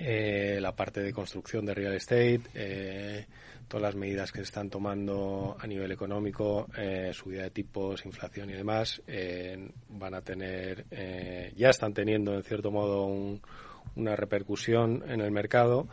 eh, 0.00 0.58
la 0.60 0.74
parte 0.74 1.00
de 1.00 1.12
construcción 1.12 1.64
de 1.64 1.74
real 1.74 1.94
estate, 1.94 2.40
eh, 2.54 3.26
todas 3.68 3.82
las 3.82 3.94
medidas 3.94 4.32
que 4.32 4.38
se 4.38 4.44
están 4.44 4.68
tomando 4.68 5.56
a 5.58 5.66
nivel 5.66 5.90
económico, 5.92 6.68
subida 7.12 7.44
de 7.44 7.50
tipos, 7.50 8.04
inflación 8.04 8.50
y 8.50 8.52
demás, 8.52 9.02
van 9.88 10.14
a 10.14 10.20
tener, 10.20 10.84
ya 11.56 11.70
están 11.70 11.92
teniendo 11.92 12.34
en 12.34 12.42
cierto 12.44 12.70
modo 12.70 13.06
una 13.96 14.16
repercusión 14.16 15.02
en 15.08 15.20
el 15.20 15.30
mercado 15.30 15.88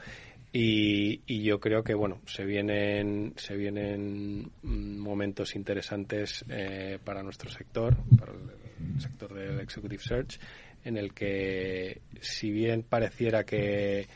y, 0.56 1.42
yo 1.42 1.60
creo 1.60 1.84
que 1.84 1.96
bueno 1.96 2.20
se 2.28 2.46
vienen 2.46 3.34
se 3.38 3.58
vienen 3.58 4.52
momentos 4.62 5.56
interesantes 5.56 6.46
eh, 6.48 7.00
para 7.04 7.24
nuestro 7.24 7.50
sector 7.50 7.96
para 8.18 8.34
el 8.34 9.02
sector 9.02 9.34
del 9.34 9.60
executive 9.60 10.02
search 10.02 10.40
en 10.86 10.98
el 10.98 11.14
que 11.14 12.02
si 12.22 12.52
bien 12.52 12.84
pareciera 12.84 13.44
que 13.44 14.08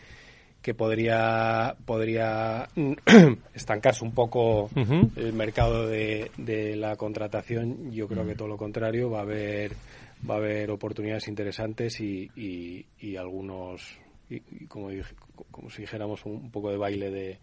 que 0.61 0.75
podría 0.75 1.75
podría 1.85 2.69
estancarse 3.55 4.05
un 4.05 4.13
poco 4.13 4.69
el 5.15 5.33
mercado 5.33 5.87
de, 5.87 6.29
de, 6.37 6.75
la 6.75 6.97
contratación 6.97 7.91
yo 7.91 8.07
creo 8.07 8.27
que 8.27 8.35
todo 8.35 8.47
lo 8.47 8.57
contrario 8.57 9.09
va 9.09 9.19
a 9.19 9.23
haber 9.23 9.71
va 10.29 10.35
a 10.35 10.37
haber 10.37 10.69
oportunidades 10.69 11.27
interesantes 11.27 11.99
y, 11.99 12.29
y, 12.35 12.85
y 12.99 13.15
algunos 13.15 13.99
y, 14.29 14.65
como, 14.67 14.89
como 15.51 15.69
si 15.69 15.81
dijéramos 15.81 16.25
un, 16.25 16.51
poco 16.51 16.71
de 16.71 16.77
baile 16.77 17.11
de, 17.11 17.39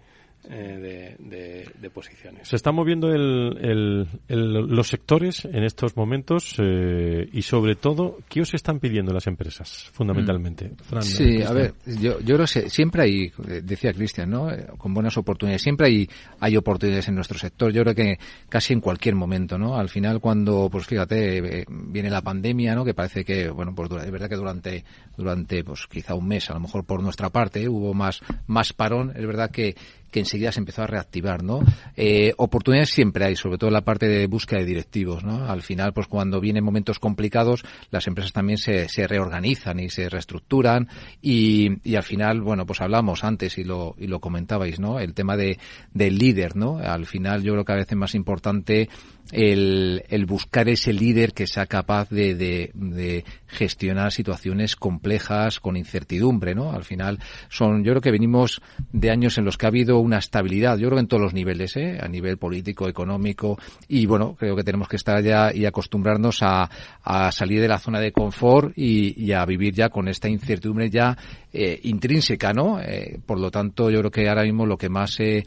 eh, 0.50 1.16
de, 1.18 1.90
posiciones. 1.90 2.48
Se 2.48 2.56
están 2.56 2.74
moviendo 2.74 3.12
el, 3.12 4.06
los 4.28 4.88
sectores 4.88 5.44
en 5.44 5.62
estos 5.62 5.96
momentos 5.96 6.56
eh, 6.58 7.28
y 7.32 7.42
sobre 7.42 7.76
todo, 7.76 8.18
¿qué 8.28 8.40
os 8.40 8.52
están 8.52 8.80
pidiendo 8.80 9.12
las 9.12 9.26
empresas 9.26 9.90
fundamentalmente? 9.92 10.72
Mm. 10.90 11.00
sí, 11.02 11.42
a 11.42 11.52
ver, 11.52 11.74
yo, 11.86 12.18
yo 12.20 12.34
creo 12.34 12.46
que 12.52 12.68
siempre 12.68 13.02
hay, 13.02 13.32
eh, 13.48 13.60
decía 13.62 13.92
Cristian, 13.92 14.30
¿no? 14.30 14.48
con 14.76 14.92
buenas 14.92 15.16
oportunidades, 15.16 15.62
siempre 15.62 15.86
hay, 15.86 16.08
hay 16.40 16.56
oportunidades 16.56 17.08
en 17.08 17.14
nuestro 17.14 17.38
sector. 17.38 17.72
Yo 17.72 17.82
creo 17.82 17.94
que 17.94 18.18
casi 18.48 18.72
en 18.72 18.80
cualquier 18.80 19.14
momento, 19.14 19.56
¿no? 19.56 19.76
Al 19.76 19.88
final 19.88 20.20
cuando, 20.20 20.68
pues 20.70 20.86
fíjate, 20.86 21.64
viene 21.68 22.10
la 22.10 22.22
pandemia, 22.22 22.74
¿no? 22.74 22.84
Que 22.84 22.94
parece 22.94 23.24
que, 23.24 23.48
bueno, 23.50 23.74
pues 23.74 23.90
es 24.04 24.10
verdad 24.10 24.28
que 24.28 24.36
durante, 24.36 24.84
durante, 25.16 25.62
pues 25.62 25.86
quizá 25.86 26.14
un 26.14 26.26
mes, 26.26 26.50
a 26.50 26.54
lo 26.54 26.60
mejor 26.60 26.84
por 26.84 27.02
nuestra 27.02 27.30
parte, 27.30 27.68
hubo 27.68 27.94
más, 27.94 28.20
más 28.46 28.72
parón. 28.72 29.12
Es 29.14 29.26
verdad 29.26 29.50
que 29.50 29.74
que 30.14 30.20
enseguida 30.20 30.52
se 30.52 30.60
empezó 30.60 30.84
a 30.84 30.86
reactivar, 30.86 31.42
¿no? 31.42 31.58
Eh, 31.96 32.34
oportunidades 32.36 32.90
siempre 32.90 33.24
hay, 33.24 33.34
sobre 33.34 33.58
todo 33.58 33.66
en 33.66 33.74
la 33.74 33.84
parte 33.84 34.06
de 34.06 34.28
búsqueda 34.28 34.60
de 34.60 34.66
directivos, 34.66 35.24
¿no? 35.24 35.50
Al 35.50 35.60
final, 35.60 35.92
pues 35.92 36.06
cuando 36.06 36.40
vienen 36.40 36.62
momentos 36.62 37.00
complicados, 37.00 37.64
las 37.90 38.06
empresas 38.06 38.32
también 38.32 38.58
se, 38.58 38.88
se 38.88 39.08
reorganizan 39.08 39.80
y 39.80 39.90
se 39.90 40.08
reestructuran 40.08 40.88
y, 41.20 41.80
y, 41.82 41.96
al 41.96 42.04
final, 42.04 42.42
bueno, 42.42 42.64
pues 42.64 42.80
hablamos 42.80 43.24
antes 43.24 43.58
y 43.58 43.64
lo, 43.64 43.96
y 43.98 44.06
lo 44.06 44.20
comentabais, 44.20 44.78
¿no? 44.78 45.00
El 45.00 45.14
tema 45.14 45.36
de, 45.36 45.58
del 45.92 46.16
líder, 46.16 46.54
¿no? 46.54 46.78
Al 46.78 47.06
final 47.06 47.42
yo 47.42 47.54
creo 47.54 47.64
que 47.64 47.72
a 47.72 47.76
veces 47.76 47.98
más 47.98 48.14
importante 48.14 48.88
el, 49.32 50.04
el 50.08 50.26
buscar 50.26 50.68
ese 50.68 50.92
líder 50.92 51.32
que 51.32 51.46
sea 51.46 51.66
capaz 51.66 52.10
de, 52.10 52.34
de, 52.34 52.70
de, 52.74 53.24
gestionar 53.46 54.12
situaciones 54.12 54.76
complejas 54.76 55.60
con 55.60 55.76
incertidumbre, 55.76 56.54
¿no? 56.54 56.72
Al 56.72 56.84
final 56.84 57.18
son, 57.48 57.84
yo 57.84 57.92
creo 57.92 58.02
que 58.02 58.10
venimos 58.10 58.60
de 58.92 59.10
años 59.10 59.38
en 59.38 59.44
los 59.44 59.56
que 59.56 59.66
ha 59.66 59.68
habido 59.68 59.98
una 59.98 60.18
estabilidad, 60.18 60.76
yo 60.78 60.88
creo 60.88 60.98
en 60.98 61.06
todos 61.06 61.22
los 61.22 61.34
niveles, 61.34 61.76
¿eh? 61.76 61.98
A 62.00 62.08
nivel 62.08 62.36
político, 62.36 62.88
económico 62.88 63.58
y 63.88 64.06
bueno, 64.06 64.34
creo 64.38 64.56
que 64.56 64.64
tenemos 64.64 64.88
que 64.88 64.96
estar 64.96 65.22
ya 65.22 65.54
y 65.54 65.66
acostumbrarnos 65.66 66.42
a, 66.42 66.68
a 67.02 67.32
salir 67.32 67.60
de 67.60 67.68
la 67.68 67.78
zona 67.78 68.00
de 68.00 68.12
confort 68.12 68.72
y, 68.76 69.24
y 69.24 69.32
a 69.32 69.44
vivir 69.46 69.74
ya 69.74 69.88
con 69.88 70.08
esta 70.08 70.28
incertidumbre 70.28 70.90
ya 70.90 71.16
eh, 71.52 71.78
intrínseca, 71.84 72.52
¿no? 72.52 72.80
Eh, 72.80 73.18
por 73.24 73.38
lo 73.38 73.50
tanto, 73.50 73.90
yo 73.90 74.00
creo 74.00 74.10
que 74.10 74.28
ahora 74.28 74.42
mismo 74.42 74.66
lo 74.66 74.76
que 74.76 74.88
más 74.88 75.18
eh, 75.20 75.44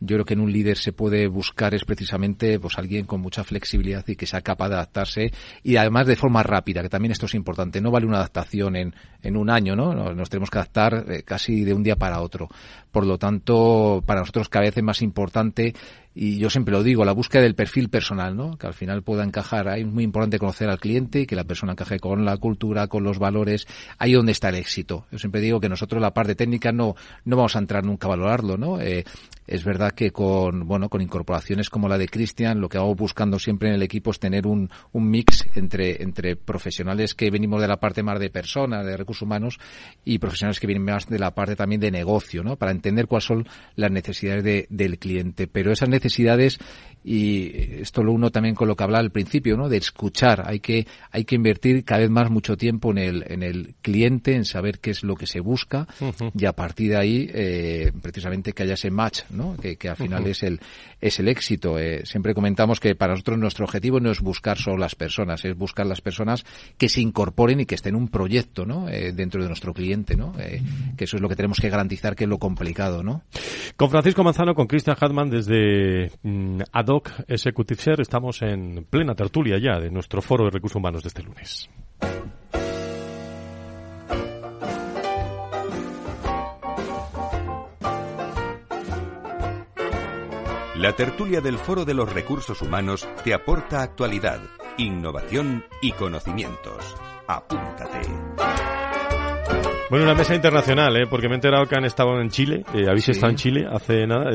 yo 0.00 0.16
creo 0.16 0.24
que 0.24 0.34
en 0.34 0.40
un 0.40 0.52
líder 0.52 0.76
se 0.76 0.92
puede 0.92 1.26
buscar 1.28 1.74
es 1.74 1.84
precisamente 1.84 2.58
pues 2.60 2.78
alguien 2.78 3.06
con 3.06 3.20
mucha 3.20 3.44
flexibilidad 3.44 4.04
y 4.06 4.16
que 4.16 4.26
sea 4.26 4.40
capaz 4.40 4.68
de 4.68 4.74
adaptarse 4.74 5.32
y 5.62 5.76
además 5.76 6.06
de 6.06 6.16
forma 6.16 6.42
rápida, 6.42 6.82
que 6.82 6.88
también 6.88 7.12
esto 7.12 7.26
es 7.26 7.34
importante. 7.34 7.80
No 7.80 7.90
vale 7.90 8.06
una 8.06 8.18
adaptación 8.18 8.76
en, 8.76 8.94
en 9.24 9.36
un 9.36 9.50
año, 9.50 9.74
¿no? 9.74 10.14
Nos 10.14 10.30
tenemos 10.30 10.50
que 10.50 10.58
adaptar 10.58 11.04
eh, 11.08 11.22
casi 11.24 11.64
de 11.64 11.74
un 11.74 11.82
día 11.82 11.96
para 11.96 12.20
otro. 12.20 12.48
Por 12.92 13.06
lo 13.06 13.18
tanto, 13.18 14.04
para 14.06 14.20
nosotros 14.20 14.48
cada 14.48 14.66
vez 14.66 14.76
es 14.76 14.84
más 14.84 15.02
importante 15.02 15.74
y 16.16 16.38
yo 16.38 16.48
siempre 16.48 16.72
lo 16.72 16.84
digo, 16.84 17.04
la 17.04 17.12
búsqueda 17.12 17.42
del 17.42 17.56
perfil 17.56 17.88
personal, 17.88 18.36
¿no? 18.36 18.56
Que 18.56 18.68
al 18.68 18.74
final 18.74 19.02
pueda 19.02 19.24
encajar. 19.24 19.68
Ahí 19.68 19.80
es 19.80 19.86
muy 19.88 20.04
importante 20.04 20.38
conocer 20.38 20.68
al 20.68 20.78
cliente 20.78 21.22
y 21.22 21.26
que 21.26 21.34
la 21.34 21.42
persona 21.42 21.72
encaje 21.72 21.98
con 21.98 22.24
la 22.24 22.36
cultura, 22.36 22.86
con 22.86 23.02
los 23.02 23.18
valores. 23.18 23.66
Ahí 23.98 24.12
donde 24.12 24.30
está 24.30 24.50
el 24.50 24.54
éxito. 24.54 25.06
Yo 25.10 25.18
siempre 25.18 25.40
digo 25.40 25.58
que 25.58 25.68
nosotros 25.68 26.00
la 26.00 26.14
parte 26.14 26.36
técnica 26.36 26.70
no, 26.70 26.94
no 27.24 27.36
vamos 27.36 27.56
a 27.56 27.58
entrar 27.58 27.84
nunca 27.84 28.06
a 28.06 28.10
valorarlo, 28.10 28.56
¿no? 28.56 28.80
Eh, 28.80 29.04
es 29.48 29.64
verdad 29.64 29.90
que 29.90 30.12
con, 30.12 30.66
bueno, 30.66 30.88
con 30.88 31.02
incorporaciones 31.02 31.68
como 31.68 31.88
la 31.88 31.98
de 31.98 32.08
Cristian, 32.08 32.60
lo 32.60 32.68
que 32.68 32.78
hago 32.78 32.94
buscando 32.94 33.40
siempre 33.40 33.68
en 33.68 33.74
el 33.74 33.82
equipo 33.82 34.12
es 34.12 34.20
tener 34.20 34.46
un, 34.46 34.70
un 34.92 35.10
mix 35.10 35.44
entre, 35.56 36.00
entre 36.02 36.36
profesionales 36.36 37.14
que 37.14 37.30
venimos 37.30 37.60
de 37.60 37.68
la 37.68 37.78
parte 37.78 38.04
más 38.04 38.20
de 38.20 38.30
personas, 38.30 38.86
de 38.86 38.96
recursos 38.96 39.13
humanos, 39.22 39.58
y 40.04 40.18
profesionales 40.18 40.60
que 40.60 40.66
vienen 40.66 40.84
más 40.84 41.08
de 41.08 41.18
la 41.18 41.34
parte 41.34 41.56
también 41.56 41.80
de 41.80 41.90
negocio, 41.90 42.42
¿no? 42.42 42.56
Para 42.56 42.72
entender 42.72 43.06
cuáles 43.06 43.24
son 43.24 43.48
las 43.76 43.90
necesidades 43.90 44.44
de, 44.44 44.66
del 44.70 44.98
cliente. 44.98 45.46
Pero 45.46 45.72
esas 45.72 45.88
necesidades 45.88 46.58
y 47.04 47.80
esto 47.80 48.02
lo 48.02 48.12
uno 48.12 48.30
también 48.30 48.54
con 48.54 48.68
lo 48.68 48.76
que 48.76 48.84
hablaba 48.84 49.00
al 49.00 49.10
principio, 49.10 49.56
¿no? 49.56 49.68
De 49.68 49.76
escuchar. 49.76 50.44
Hay 50.46 50.60
que, 50.60 50.86
hay 51.10 51.24
que 51.24 51.34
invertir 51.34 51.84
cada 51.84 52.00
vez 52.00 52.10
más 52.10 52.30
mucho 52.30 52.56
tiempo 52.56 52.90
en 52.90 52.98
el, 52.98 53.24
en 53.28 53.42
el 53.42 53.74
cliente, 53.82 54.34
en 54.34 54.44
saber 54.44 54.80
qué 54.80 54.90
es 54.90 55.04
lo 55.04 55.14
que 55.14 55.26
se 55.26 55.40
busca 55.40 55.86
y 56.36 56.44
a 56.46 56.52
partir 56.52 56.90
de 56.90 56.96
ahí, 56.96 57.30
eh, 57.32 57.92
precisamente 58.02 58.52
que 58.52 58.62
haya 58.64 58.74
ese 58.74 58.90
match, 58.90 59.20
¿no? 59.30 59.56
Que, 59.56 59.76
que 59.76 59.88
al 59.88 59.96
final 59.96 60.26
es 60.26 60.42
el, 60.42 60.60
es 61.00 61.18
el 61.20 61.28
éxito. 61.28 61.78
Eh, 61.78 62.02
siempre 62.04 62.34
comentamos 62.34 62.80
que 62.80 62.94
para 62.94 63.12
nosotros 63.12 63.38
nuestro 63.38 63.64
objetivo 63.64 64.00
no 64.00 64.10
es 64.10 64.20
buscar 64.20 64.58
solo 64.58 64.78
las 64.78 64.94
personas, 64.94 65.44
es 65.44 65.56
buscar 65.56 65.86
las 65.86 66.00
personas 66.00 66.44
que 66.78 66.88
se 66.88 67.00
incorporen 67.00 67.60
y 67.60 67.66
que 67.66 67.74
estén 67.74 67.94
en 67.94 67.96
un 67.96 68.08
proyecto, 68.08 68.64
¿no? 68.64 68.88
Eh, 68.88 69.12
dentro 69.12 69.42
de 69.42 69.48
nuestro 69.48 69.72
cliente, 69.72 70.16
¿no? 70.16 70.34
Eh, 70.38 70.62
que 70.96 71.04
eso 71.04 71.16
es 71.16 71.22
lo 71.22 71.28
que 71.28 71.36
tenemos 71.36 71.60
que 71.60 71.68
garantizar 71.68 72.16
que 72.16 72.24
es 72.24 72.30
lo 72.30 72.38
complicado, 72.38 73.02
¿no? 73.02 73.22
Con 73.76 73.90
Francisco 73.90 74.24
Manzano, 74.24 74.54
con 74.54 74.66
Christian 74.66 74.96
Hartmann 74.98 75.30
desde 75.30 76.10
mm, 76.22 76.62
Adoc 76.94 77.10
Executive 77.26 77.96
estamos 77.98 78.40
en 78.42 78.86
plena 78.88 79.16
tertulia 79.16 79.58
ya 79.58 79.80
de 79.80 79.90
nuestro 79.90 80.22
foro 80.22 80.44
de 80.44 80.50
recursos 80.50 80.76
humanos 80.76 81.02
de 81.02 81.08
este 81.08 81.24
lunes. 81.24 81.68
La 90.76 90.94
tertulia 90.94 91.40
del 91.40 91.58
Foro 91.58 91.84
de 91.84 91.94
los 91.94 92.12
Recursos 92.12 92.62
Humanos 92.62 93.08
te 93.24 93.34
aporta 93.34 93.82
actualidad, 93.82 94.40
innovación 94.78 95.64
y 95.82 95.92
conocimientos. 95.92 96.94
Apúntate. 97.26 98.02
Bueno, 99.90 100.06
una 100.06 100.14
mesa 100.14 100.34
internacional, 100.34 100.96
¿eh? 100.96 101.06
porque 101.08 101.28
me 101.28 101.34
he 101.34 101.36
enterado 101.36 101.66
que 101.66 101.76
han 101.76 101.84
estado 101.84 102.18
en 102.20 102.28
Chile. 102.30 102.64
Eh, 102.74 102.86
habéis 102.88 103.08
estado 103.10 103.30
en 103.30 103.36
Chile 103.36 103.66
hace 103.70 104.06
nada. 104.06 104.30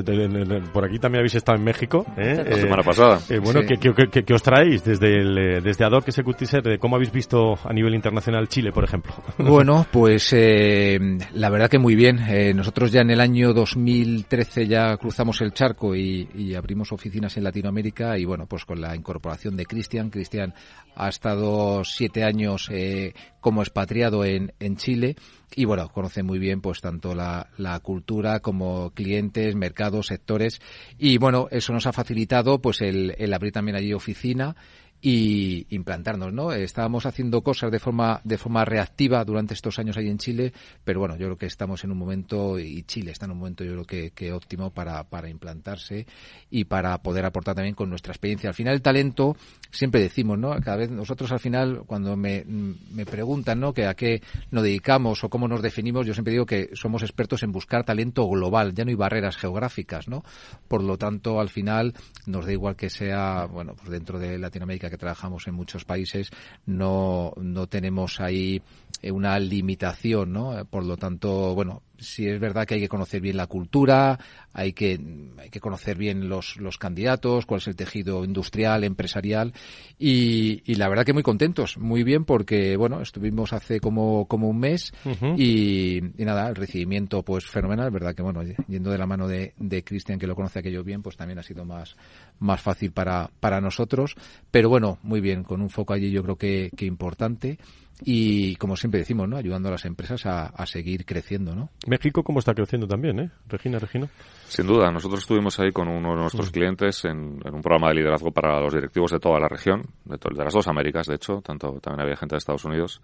por 0.71 0.85
aquí 0.85 0.99
también 0.99 1.19
habéis 1.21 1.35
estado 1.35 1.57
en 1.57 1.63
México. 1.65 2.05
¿eh? 2.15 2.35
La 2.47 2.55
Eh, 2.55 2.61
semana 2.61 2.83
pasada. 2.83 3.19
eh, 3.29 3.39
bueno, 3.39 3.61
Sí. 3.61 3.67
¿qué, 3.67 3.77
qué, 3.93 4.07
qué- 4.09 4.23
qué 4.23 4.33
os 4.33 4.43
traéis 4.43 4.83
desde, 4.85 5.07
el, 5.17 5.37
eh, 5.37 5.59
desde 5.61 5.83
Adoc 5.83 6.07
Executive 6.07 6.61
de 6.61 6.77
cómo 6.77 6.95
habéis 6.95 7.11
visto 7.11 7.55
a 7.63 7.73
nivel 7.73 7.95
internacional 7.95 8.47
Chile, 8.47 8.71
por 8.71 8.83
ejemplo? 8.83 9.11
Bueno, 9.39 9.85
pues 9.91 10.31
eh, 10.33 10.99
la 11.33 11.49
verdad 11.49 11.67
que 11.69 11.79
muy 11.79 11.95
bien. 11.95 12.19
Nosotros 12.55 12.91
ya 12.91 13.01
en 13.01 13.09
el 13.09 13.19
año 13.19 13.51
2013 13.51 14.67
ya 14.67 14.95
cruzamos 14.97 15.41
el 15.41 15.51
charco 15.51 15.95
y, 15.95 16.29
y 16.35 16.53
abrimos 16.53 16.91
oficinas 16.93 17.35
en 17.37 17.43
Latinoamérica 17.43 18.17
y 18.19 18.23
bueno, 18.23 18.45
pues 18.45 18.65
con 18.65 18.79
la 18.79 18.95
incorporación 18.95 19.57
de 19.57 19.65
Cristian. 19.65 20.11
Cristian 20.11 20.53
ha 20.95 21.09
estado 21.09 21.83
siete 21.83 22.23
años 22.23 22.69
eh, 22.71 23.13
como 23.41 23.61
expatriado 23.63 24.23
en, 24.23 24.53
en 24.59 24.77
Chile 24.77 25.15
y 25.55 25.65
bueno, 25.65 25.89
conoce 25.89 26.23
muy 26.23 26.39
bien 26.39 26.61
pues 26.61 26.81
tanto 26.81 27.15
la, 27.15 27.47
la 27.57 27.79
cultura 27.79 28.39
como 28.39 28.91
clientes, 28.91 29.55
mercados, 29.55 30.07
sectores. 30.07 30.61
Y 30.97 31.17
bueno, 31.17 31.47
eso 31.51 31.73
nos 31.73 31.87
ha 31.87 31.93
facilitado 31.93 32.59
pues 32.61 32.81
el, 32.81 33.15
el 33.17 33.33
abrir 33.33 33.51
también 33.51 33.75
allí 33.75 33.93
oficina 33.93 34.55
y 35.01 35.65
implantarnos, 35.69 36.33
¿no? 36.33 36.51
Estábamos 36.51 37.05
haciendo 37.05 37.41
cosas 37.41 37.71
de 37.71 37.79
forma 37.79 38.19
de 38.23 38.37
forma 38.37 38.65
reactiva 38.65 39.23
durante 39.23 39.53
estos 39.53 39.79
años 39.79 39.95
ahí 39.97 40.09
en 40.09 40.17
Chile, 40.17 40.53
pero 40.83 40.99
bueno, 40.99 41.15
yo 41.15 41.27
creo 41.27 41.37
que 41.37 41.45
estamos 41.45 41.83
en 41.83 41.91
un 41.91 41.97
momento 41.97 42.59
y 42.59 42.83
Chile 42.83 43.11
está 43.11 43.25
en 43.25 43.31
un 43.31 43.37
momento 43.37 43.63
yo 43.63 43.71
creo 43.71 43.85
que, 43.85 44.11
que 44.11 44.33
óptimo 44.33 44.71
para, 44.71 45.03
para 45.05 45.29
implantarse 45.29 46.05
y 46.49 46.65
para 46.65 46.97
poder 47.01 47.25
aportar 47.25 47.55
también 47.55 47.75
con 47.75 47.89
nuestra 47.89 48.11
experiencia. 48.11 48.49
Al 48.49 48.55
final 48.55 48.73
el 48.73 48.81
talento 48.81 49.37
siempre 49.71 50.01
decimos, 50.01 50.37
¿no? 50.37 50.49
Cada 50.61 50.77
vez 50.77 50.89
nosotros 50.89 51.31
al 51.31 51.39
final 51.39 51.83
cuando 51.85 52.17
me, 52.17 52.43
me 52.45 53.05
preguntan, 53.05 53.59
¿no? 53.59 53.73
Que 53.73 53.85
a 53.85 53.93
qué 53.93 54.21
nos 54.51 54.63
dedicamos 54.63 55.23
o 55.23 55.29
cómo 55.29 55.47
nos 55.47 55.61
definimos, 55.61 56.05
yo 56.05 56.13
siempre 56.13 56.33
digo 56.33 56.45
que 56.45 56.71
somos 56.73 57.03
expertos 57.03 57.43
en 57.43 57.53
buscar 57.53 57.85
talento 57.85 58.27
global, 58.27 58.73
ya 58.73 58.83
no 58.83 58.89
hay 58.89 58.95
barreras 58.95 59.37
geográficas, 59.37 60.09
¿no? 60.09 60.23
Por 60.67 60.83
lo 60.83 60.97
tanto, 60.97 61.39
al 61.39 61.49
final 61.49 61.93
nos 62.25 62.45
da 62.45 62.51
igual 62.51 62.75
que 62.75 62.89
sea, 62.89 63.45
bueno, 63.45 63.75
pues 63.75 63.89
dentro 63.89 64.19
de 64.19 64.37
Latinoamérica 64.37 64.88
que 64.89 64.97
trabajamos 64.97 65.47
en 65.47 65.55
muchos 65.55 65.85
países, 65.85 66.29
no, 66.65 67.33
no 67.37 67.67
tenemos 67.67 68.19
ahí 68.19 68.61
eh, 69.01 69.11
una 69.11 69.39
limitación, 69.39 70.33
¿no? 70.33 70.65
Por 70.65 70.85
lo 70.85 70.97
tanto, 70.97 71.55
bueno, 71.55 71.81
sí 71.99 72.27
es 72.27 72.39
verdad 72.39 72.65
que 72.65 72.75
hay 72.75 72.79
que 72.79 72.89
conocer 72.89 73.21
bien 73.21 73.37
la 73.37 73.47
cultura, 73.47 74.19
hay 74.53 74.73
que, 74.73 74.99
hay 75.37 75.49
que 75.49 75.59
conocer 75.59 75.97
bien 75.97 76.29
los, 76.29 76.57
los 76.57 76.77
candidatos, 76.77 77.45
cuál 77.45 77.59
es 77.59 77.67
el 77.67 77.75
tejido 77.75 78.23
industrial, 78.23 78.83
empresarial 78.83 79.53
y, 79.97 80.61
y 80.65 80.75
la 80.75 80.89
verdad 80.89 81.05
que 81.05 81.13
muy 81.13 81.23
contentos, 81.23 81.77
muy 81.77 82.03
bien 82.03 82.25
porque, 82.25 82.75
bueno, 82.77 83.01
estuvimos 83.01 83.53
hace 83.53 83.79
como, 83.79 84.25
como 84.25 84.49
un 84.49 84.59
mes 84.59 84.93
y, 85.37 85.97
y 85.97 86.25
nada, 86.25 86.49
el 86.49 86.55
recibimiento 86.55 87.23
pues 87.23 87.45
fenomenal, 87.45 87.91
verdad 87.91 88.15
que 88.15 88.23
bueno, 88.23 88.41
yendo 88.67 88.91
de 88.91 88.97
la 88.97 89.05
mano 89.05 89.27
de, 89.27 89.53
de 89.57 89.83
Cristian 89.83 90.19
que 90.19 90.27
lo 90.27 90.35
conoce 90.35 90.59
aquello 90.59 90.83
bien, 90.83 91.01
pues 91.01 91.17
también 91.17 91.39
ha 91.39 91.43
sido 91.43 91.65
más, 91.65 91.95
más 92.39 92.61
fácil 92.61 92.91
para, 92.91 93.29
para 93.39 93.61
nosotros, 93.61 94.15
pero 94.51 94.69
bueno, 94.69 94.97
muy 95.03 95.21
bien, 95.21 95.43
con 95.43 95.61
un 95.61 95.69
foco 95.69 95.93
allí 95.93 96.11
yo 96.11 96.23
creo 96.23 96.37
que, 96.37 96.71
que 96.75 96.85
importante 96.85 97.59
y 98.03 98.55
como 98.55 98.75
siempre 98.75 98.99
decimos, 98.99 99.27
¿no? 99.27 99.37
Ayudando 99.37 99.69
a 99.69 99.73
las 99.73 99.85
empresas 99.85 100.25
a, 100.25 100.47
a 100.47 100.65
seguir 100.65 101.05
creciendo, 101.05 101.55
¿no? 101.55 101.69
México, 101.87 102.23
¿cómo 102.23 102.39
está 102.39 102.53
creciendo 102.53 102.87
también, 102.87 103.19
eh? 103.19 103.29
Regina, 103.47 103.77
Regina. 103.79 104.07
Sin 104.47 104.65
duda, 104.67 104.91
nosotros 104.91 105.21
estuvimos 105.21 105.59
ahí 105.59 105.71
con 105.71 105.87
uno 105.87 106.11
de 106.15 106.21
nuestros 106.21 106.49
clientes 106.51 107.03
en, 107.05 107.39
en 107.45 107.53
un 107.53 107.61
programa 107.61 107.89
de 107.89 107.95
liderazgo 107.95 108.31
para 108.31 108.59
los 108.61 108.73
directivos 108.73 109.11
de 109.11 109.19
toda 109.19 109.39
la 109.39 109.47
región, 109.47 109.81
de, 110.05 110.17
to- 110.17 110.29
de 110.33 110.43
las 110.43 110.53
dos 110.53 110.67
Américas, 110.67 111.07
de 111.07 111.15
hecho, 111.15 111.41
tanto 111.41 111.79
también 111.81 112.01
había 112.01 112.15
gente 112.15 112.35
de 112.35 112.37
Estados 112.37 112.65
Unidos. 112.65 113.01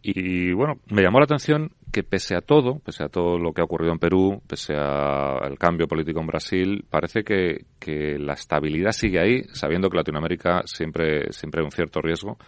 Y 0.00 0.52
bueno, 0.52 0.74
me 0.90 1.02
llamó 1.02 1.18
la 1.18 1.24
atención 1.24 1.72
que 1.90 2.04
pese 2.04 2.36
a 2.36 2.40
todo, 2.40 2.78
pese 2.78 3.02
a 3.02 3.08
todo 3.08 3.36
lo 3.36 3.52
que 3.52 3.62
ha 3.62 3.64
ocurrido 3.64 3.92
en 3.92 3.98
Perú, 3.98 4.40
pese 4.46 4.74
al 4.76 5.58
cambio 5.58 5.88
político 5.88 6.20
en 6.20 6.26
Brasil, 6.28 6.84
parece 6.88 7.24
que, 7.24 7.64
que 7.80 8.16
la 8.16 8.34
estabilidad 8.34 8.92
sigue 8.92 9.18
ahí, 9.18 9.42
sabiendo 9.52 9.90
que 9.90 9.96
Latinoamérica 9.96 10.62
siempre, 10.66 11.32
siempre 11.32 11.62
hay 11.62 11.64
un 11.64 11.72
cierto 11.72 12.00
riesgo 12.00 12.38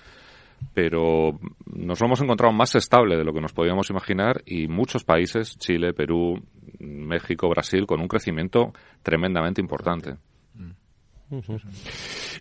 pero 0.75 1.39
nos 1.67 2.01
lo 2.01 2.07
hemos 2.07 2.21
encontrado 2.21 2.53
más 2.53 2.75
estable 2.75 3.17
de 3.17 3.25
lo 3.25 3.33
que 3.33 3.41
nos 3.41 3.53
podíamos 3.53 3.91
imaginar 3.91 4.43
y 4.47 4.69
muchos 4.69 5.05
países, 5.05 5.59
Chile, 5.59 5.93
Perú, 5.93 6.43
México, 6.79 7.49
Brasil, 7.49 7.87
con 7.87 8.01
un 8.01 8.09
crecimiento 8.09 8.73
tremendamente 9.03 9.61
importante. 9.61 10.17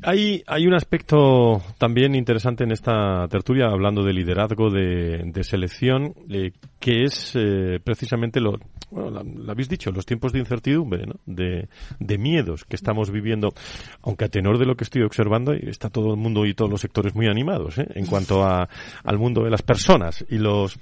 Hay, 0.01 0.41
hay 0.47 0.65
un 0.65 0.73
aspecto 0.73 1.61
también 1.77 2.15
interesante 2.15 2.63
en 2.63 2.71
esta 2.71 3.27
tertulia, 3.29 3.67
hablando 3.67 4.03
de 4.03 4.13
liderazgo, 4.13 4.71
de, 4.71 5.21
de 5.25 5.43
selección, 5.43 6.15
eh, 6.29 6.51
que 6.79 7.03
es 7.03 7.35
eh, 7.35 7.79
precisamente 7.83 8.39
lo, 8.39 8.57
bueno, 8.91 9.11
la- 9.11 9.51
habéis 9.51 9.69
dicho, 9.69 9.91
los 9.91 10.05
tiempos 10.05 10.31
de 10.33 10.39
incertidumbre, 10.39 11.05
¿no? 11.05 11.15
de, 11.25 11.67
de 11.99 12.17
miedos 12.17 12.65
que 12.65 12.75
estamos 12.75 13.11
viviendo, 13.11 13.53
aunque 14.01 14.25
a 14.25 14.29
tenor 14.29 14.57
de 14.57 14.65
lo 14.65 14.75
que 14.75 14.83
estoy 14.83 15.01
observando, 15.03 15.53
está 15.53 15.89
todo 15.89 16.11
el 16.13 16.19
mundo 16.19 16.45
y 16.45 16.53
todos 16.53 16.69
los 16.71 16.81
sectores 16.81 17.15
muy 17.15 17.27
animados 17.27 17.77
¿eh? 17.77 17.87
en 17.95 18.05
cuanto 18.05 18.43
a, 18.43 18.67
al 19.03 19.17
mundo 19.17 19.43
de 19.43 19.49
las 19.49 19.61
personas 19.61 20.25
y 20.29 20.37
los, 20.37 20.77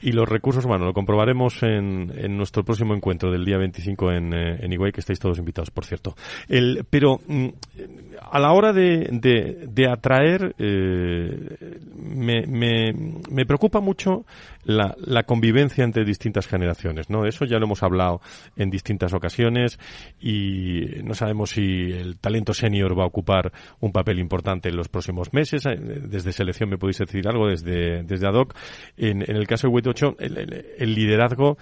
y 0.00 0.12
los 0.12 0.28
recursos 0.28 0.64
humanos. 0.64 0.86
Lo 0.86 0.92
comprobaremos 0.92 1.62
en, 1.62 2.12
en 2.16 2.36
nuestro 2.36 2.64
próximo 2.64 2.94
encuentro 2.94 3.30
del 3.30 3.44
día 3.44 3.58
25 3.58 4.12
en, 4.12 4.32
eh, 4.34 4.58
en 4.60 4.72
Higüey, 4.72 4.92
que 4.92 5.00
estáis 5.00 5.18
todos 5.18 5.38
invitados, 5.38 5.70
por 5.70 5.84
cierto. 5.84 6.14
El, 6.48 6.84
pero 6.88 7.20
mm, 7.26 7.48
a 8.30 8.38
la 8.38 8.52
hora 8.52 8.72
de, 8.72 9.08
de, 9.12 9.66
de 9.68 9.90
atraer, 9.90 10.54
eh, 10.58 11.78
me, 11.96 12.46
me, 12.46 12.92
me 13.30 13.46
preocupa 13.46 13.80
mucho 13.80 14.24
la, 14.64 14.94
la 14.98 15.22
convivencia 15.22 15.84
entre 15.84 16.04
distintas 16.04 16.46
generaciones, 16.46 17.08
¿no? 17.08 17.24
Eso 17.24 17.44
ya 17.44 17.58
lo 17.58 17.66
hemos 17.66 17.82
hablado 17.82 18.20
en 18.56 18.70
distintas 18.70 19.14
ocasiones 19.14 19.78
y 20.20 21.02
no 21.04 21.14
sabemos 21.14 21.50
si 21.50 21.62
el 21.92 22.18
talento 22.18 22.52
senior 22.52 22.98
va 22.98 23.04
a 23.04 23.06
ocupar 23.06 23.52
un 23.80 23.92
papel 23.92 24.18
importante 24.18 24.68
en 24.68 24.76
los 24.76 24.88
próximos 24.88 25.32
meses. 25.32 25.64
Eh, 25.66 25.76
Desde 25.76 26.32
selección 26.32 26.68
me 26.68 26.78
podéis 26.78 26.98
decir 26.98 27.26
algo, 27.28 27.48
desde, 27.48 28.02
desde 28.02 28.26
ad 28.26 28.34
hoc. 28.34 28.54
En, 28.96 29.22
en 29.22 29.36
el 29.36 29.46
caso 29.46 29.68
de 29.68 29.72
Wait 29.86 30.02
8, 30.02 30.16
el, 30.18 30.36
el- 30.38 30.66
el 30.78 30.94
liderazgo, 30.94 31.56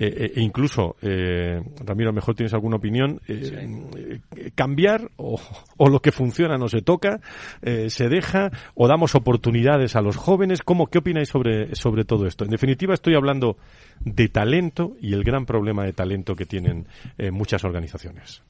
eh, 0.00 0.32
e 0.36 0.40
incluso, 0.40 0.96
eh, 1.02 1.60
Ramiro, 1.84 2.12
mejor 2.12 2.34
tienes 2.34 2.54
alguna 2.54 2.76
opinión, 2.76 3.20
eh, 3.26 4.20
eh, 4.36 4.50
cambiar 4.54 5.10
o, 5.16 5.40
o 5.76 5.88
lo 5.88 6.00
que 6.00 6.12
funciona 6.12 6.56
no 6.56 6.68
se 6.68 6.82
toca, 6.82 7.20
eh, 7.62 7.90
se 7.90 8.08
deja 8.08 8.50
o 8.74 8.86
damos 8.88 9.14
oportunidades 9.14 9.96
a 9.96 10.00
los 10.00 10.16
jóvenes. 10.16 10.62
¿Cómo, 10.62 10.86
¿Qué 10.86 10.98
opináis 10.98 11.28
sobre, 11.28 11.74
sobre 11.74 12.04
todo 12.04 12.26
esto? 12.26 12.44
En 12.44 12.50
definitiva, 12.50 12.94
estoy 12.94 13.14
hablando 13.14 13.56
de 14.00 14.28
talento 14.28 14.96
y 15.00 15.12
el 15.14 15.24
gran 15.24 15.46
problema 15.46 15.84
de 15.84 15.92
talento 15.92 16.34
que 16.36 16.46
tienen 16.46 16.86
eh, 17.16 17.30
muchas 17.30 17.64
organizaciones. 17.64 18.42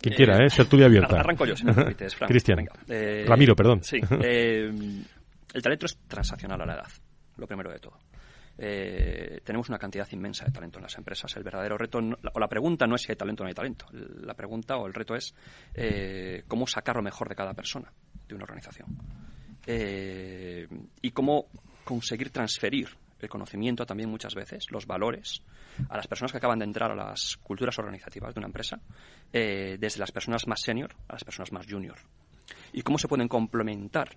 Quien 0.00 0.14
quiera, 0.14 0.44
¿eh? 0.44 0.50
Ser 0.50 0.66
tuya 0.66 0.86
abierta. 0.86 1.18
Arranco 1.20 1.46
yo, 1.46 1.56
si 1.56 1.64
me 1.64 1.72
permites, 1.72 2.14
Frank. 2.16 2.30
Cristian. 2.30 2.66
Eh, 2.88 3.24
Ramiro, 3.26 3.56
perdón. 3.56 3.82
Sí. 3.82 3.98
eh, 4.22 4.70
el 5.54 5.62
talento 5.62 5.86
es 5.86 5.96
transaccional 6.06 6.60
a 6.60 6.66
la 6.66 6.74
edad, 6.74 6.86
lo 7.36 7.46
primero 7.46 7.70
de 7.70 7.78
todo. 7.78 7.98
Eh, 8.58 9.40
tenemos 9.44 9.68
una 9.68 9.78
cantidad 9.78 10.08
inmensa 10.12 10.44
de 10.46 10.50
talento 10.50 10.78
en 10.78 10.84
las 10.84 10.96
empresas. 10.96 11.34
El 11.36 11.42
verdadero 11.42 11.76
reto, 11.76 12.00
no- 12.00 12.16
o 12.32 12.40
la 12.40 12.48
pregunta 12.48 12.86
no 12.86 12.94
es 12.94 13.02
si 13.02 13.12
hay 13.12 13.16
talento 13.16 13.42
o 13.42 13.44
no 13.44 13.48
hay 13.48 13.54
talento. 13.54 13.86
La 13.92 14.34
pregunta 14.34 14.76
o 14.76 14.86
el 14.86 14.94
reto 14.94 15.14
es 15.14 15.34
eh, 15.74 16.42
cómo 16.48 16.66
sacar 16.66 16.96
lo 16.96 17.02
mejor 17.02 17.28
de 17.28 17.34
cada 17.34 17.52
persona 17.52 17.92
de 18.26 18.34
una 18.34 18.44
organización. 18.44 18.96
Eh, 19.66 20.66
y 21.02 21.10
cómo 21.10 21.46
conseguir 21.84 22.30
transferir 22.30 22.88
el 23.18 23.28
conocimiento 23.28 23.84
también 23.86 24.08
muchas 24.10 24.34
veces, 24.34 24.70
los 24.70 24.86
valores, 24.86 25.42
a 25.88 25.96
las 25.96 26.06
personas 26.06 26.32
que 26.32 26.38
acaban 26.38 26.58
de 26.58 26.64
entrar 26.66 26.90
a 26.90 26.94
las 26.94 27.36
culturas 27.42 27.78
organizativas 27.78 28.34
de 28.34 28.40
una 28.40 28.46
empresa, 28.48 28.80
desde 29.32 29.98
las 30.00 30.12
personas 30.12 30.46
más 30.46 30.60
senior 30.60 30.94
a 31.08 31.14
las 31.14 31.24
personas 31.24 31.50
más 31.50 31.66
junior. 31.66 31.96
Y 32.72 32.82
cómo 32.82 32.98
se 32.98 33.08
pueden 33.08 33.26
complementar 33.28 34.16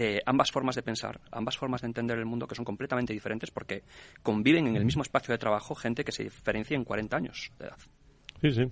eh, 0.00 0.22
ambas 0.26 0.52
formas 0.52 0.76
de 0.76 0.82
pensar, 0.84 1.20
ambas 1.32 1.58
formas 1.58 1.80
de 1.80 1.88
entender 1.88 2.16
el 2.18 2.24
mundo 2.24 2.46
que 2.46 2.54
son 2.54 2.64
completamente 2.64 3.12
diferentes 3.12 3.50
porque 3.50 3.82
conviven 4.22 4.68
en 4.68 4.76
el 4.76 4.84
mismo 4.84 5.02
espacio 5.02 5.32
de 5.32 5.38
trabajo 5.38 5.74
gente 5.74 6.04
que 6.04 6.12
se 6.12 6.22
diferencia 6.22 6.76
en 6.76 6.84
40 6.84 7.16
años 7.16 7.50
de 7.58 7.66
edad. 7.66 7.78
Sí, 8.40 8.52
sí. 8.52 8.62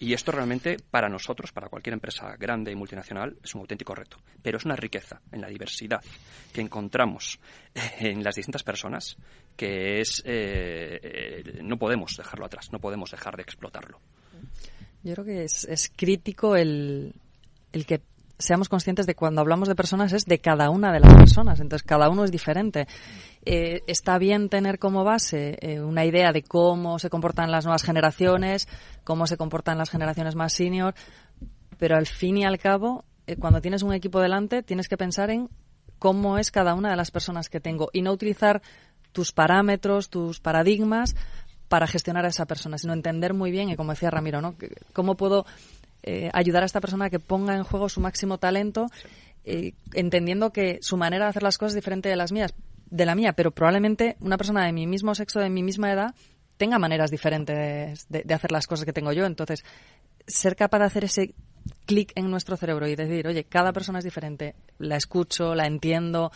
Y 0.00 0.12
esto 0.12 0.30
realmente 0.30 0.76
para 0.90 1.08
nosotros, 1.08 1.52
para 1.52 1.70
cualquier 1.70 1.94
empresa 1.94 2.36
grande 2.36 2.70
y 2.70 2.74
multinacional, 2.74 3.34
es 3.42 3.54
un 3.54 3.62
auténtico 3.62 3.94
reto. 3.94 4.18
Pero 4.42 4.58
es 4.58 4.66
una 4.66 4.76
riqueza 4.76 5.22
en 5.32 5.40
la 5.40 5.48
diversidad 5.48 6.02
que 6.52 6.60
encontramos 6.60 7.40
en 7.98 8.22
las 8.22 8.34
distintas 8.34 8.62
personas 8.62 9.16
que 9.56 10.00
es 10.00 10.22
eh, 10.26 11.00
eh, 11.02 11.60
no 11.62 11.78
podemos 11.78 12.14
dejarlo 12.14 12.44
atrás, 12.44 12.70
no 12.72 12.78
podemos 12.78 13.10
dejar 13.10 13.36
de 13.36 13.42
explotarlo. 13.42 14.00
Yo 15.02 15.14
creo 15.14 15.24
que 15.24 15.44
es, 15.44 15.64
es 15.64 15.90
crítico 15.96 16.56
el, 16.56 17.14
el 17.72 17.86
que 17.86 18.02
seamos 18.38 18.68
conscientes 18.68 19.06
de 19.06 19.14
cuando 19.14 19.40
hablamos 19.40 19.68
de 19.68 19.74
personas 19.74 20.12
es 20.12 20.24
de 20.26 20.38
cada 20.38 20.70
una 20.70 20.92
de 20.92 21.00
las 21.00 21.14
personas. 21.14 21.60
Entonces, 21.60 21.86
cada 21.86 22.08
uno 22.08 22.24
es 22.24 22.30
diferente. 22.30 22.86
Eh, 23.44 23.82
está 23.86 24.18
bien 24.18 24.48
tener 24.48 24.78
como 24.78 25.04
base 25.04 25.58
eh, 25.60 25.80
una 25.80 26.04
idea 26.04 26.32
de 26.32 26.42
cómo 26.42 26.98
se 26.98 27.10
comportan 27.10 27.50
las 27.50 27.64
nuevas 27.64 27.82
generaciones, 27.82 28.68
cómo 29.04 29.26
se 29.26 29.36
comportan 29.36 29.78
las 29.78 29.90
generaciones 29.90 30.34
más 30.34 30.52
senior, 30.52 30.94
pero 31.78 31.96
al 31.96 32.06
fin 32.06 32.38
y 32.38 32.44
al 32.44 32.58
cabo, 32.58 33.04
eh, 33.26 33.36
cuando 33.36 33.60
tienes 33.60 33.82
un 33.82 33.92
equipo 33.92 34.20
delante, 34.20 34.62
tienes 34.62 34.88
que 34.88 34.96
pensar 34.96 35.30
en 35.30 35.48
cómo 35.98 36.38
es 36.38 36.50
cada 36.50 36.74
una 36.74 36.90
de 36.90 36.96
las 36.96 37.10
personas 37.10 37.48
que 37.48 37.60
tengo 37.60 37.90
y 37.92 38.02
no 38.02 38.12
utilizar 38.12 38.62
tus 39.12 39.32
parámetros, 39.32 40.10
tus 40.10 40.40
paradigmas 40.40 41.14
para 41.68 41.86
gestionar 41.86 42.24
a 42.24 42.28
esa 42.28 42.46
persona, 42.46 42.78
sino 42.78 42.92
entender 42.92 43.32
muy 43.34 43.50
bien, 43.50 43.70
y 43.70 43.76
como 43.76 43.92
decía 43.92 44.10
Ramiro, 44.10 44.40
¿no? 44.40 44.54
Cómo 44.92 45.16
puedo 45.16 45.46
eh, 46.06 46.28
ayudar 46.34 46.62
a 46.62 46.66
esta 46.66 46.82
persona 46.82 47.06
a 47.06 47.10
que 47.10 47.18
ponga 47.18 47.56
en 47.56 47.64
juego 47.64 47.88
su 47.88 47.98
máximo 47.98 48.36
talento, 48.36 48.88
eh, 49.44 49.72
entendiendo 49.94 50.52
que 50.52 50.78
su 50.82 50.98
manera 50.98 51.24
de 51.24 51.30
hacer 51.30 51.42
las 51.42 51.56
cosas 51.56 51.72
es 51.72 51.76
diferente 51.76 52.10
de 52.10 52.16
las 52.16 52.30
mías, 52.30 52.52
de 52.90 53.06
la 53.06 53.14
mía, 53.14 53.32
pero 53.32 53.52
probablemente 53.52 54.16
una 54.20 54.36
persona 54.36 54.66
de 54.66 54.72
mi 54.72 54.86
mismo 54.86 55.14
sexo, 55.14 55.40
de 55.40 55.48
mi 55.48 55.62
misma 55.62 55.90
edad, 55.90 56.14
tenga 56.58 56.78
maneras 56.78 57.10
diferentes 57.10 58.06
de, 58.08 58.34
hacer 58.34 58.52
las 58.52 58.66
cosas 58.66 58.84
que 58.84 58.92
tengo 58.92 59.12
yo. 59.12 59.24
Entonces, 59.24 59.64
ser 60.26 60.56
capaz 60.56 60.80
de 60.80 60.84
hacer 60.84 61.04
ese 61.04 61.34
clic 61.86 62.12
en 62.16 62.30
nuestro 62.30 62.58
cerebro 62.58 62.86
y 62.86 62.96
decir, 62.96 63.26
oye, 63.26 63.44
cada 63.44 63.72
persona 63.72 63.98
es 63.98 64.04
diferente, 64.04 64.54
la 64.78 64.96
escucho, 64.96 65.54
la 65.54 65.66
entiendo, 65.66 66.32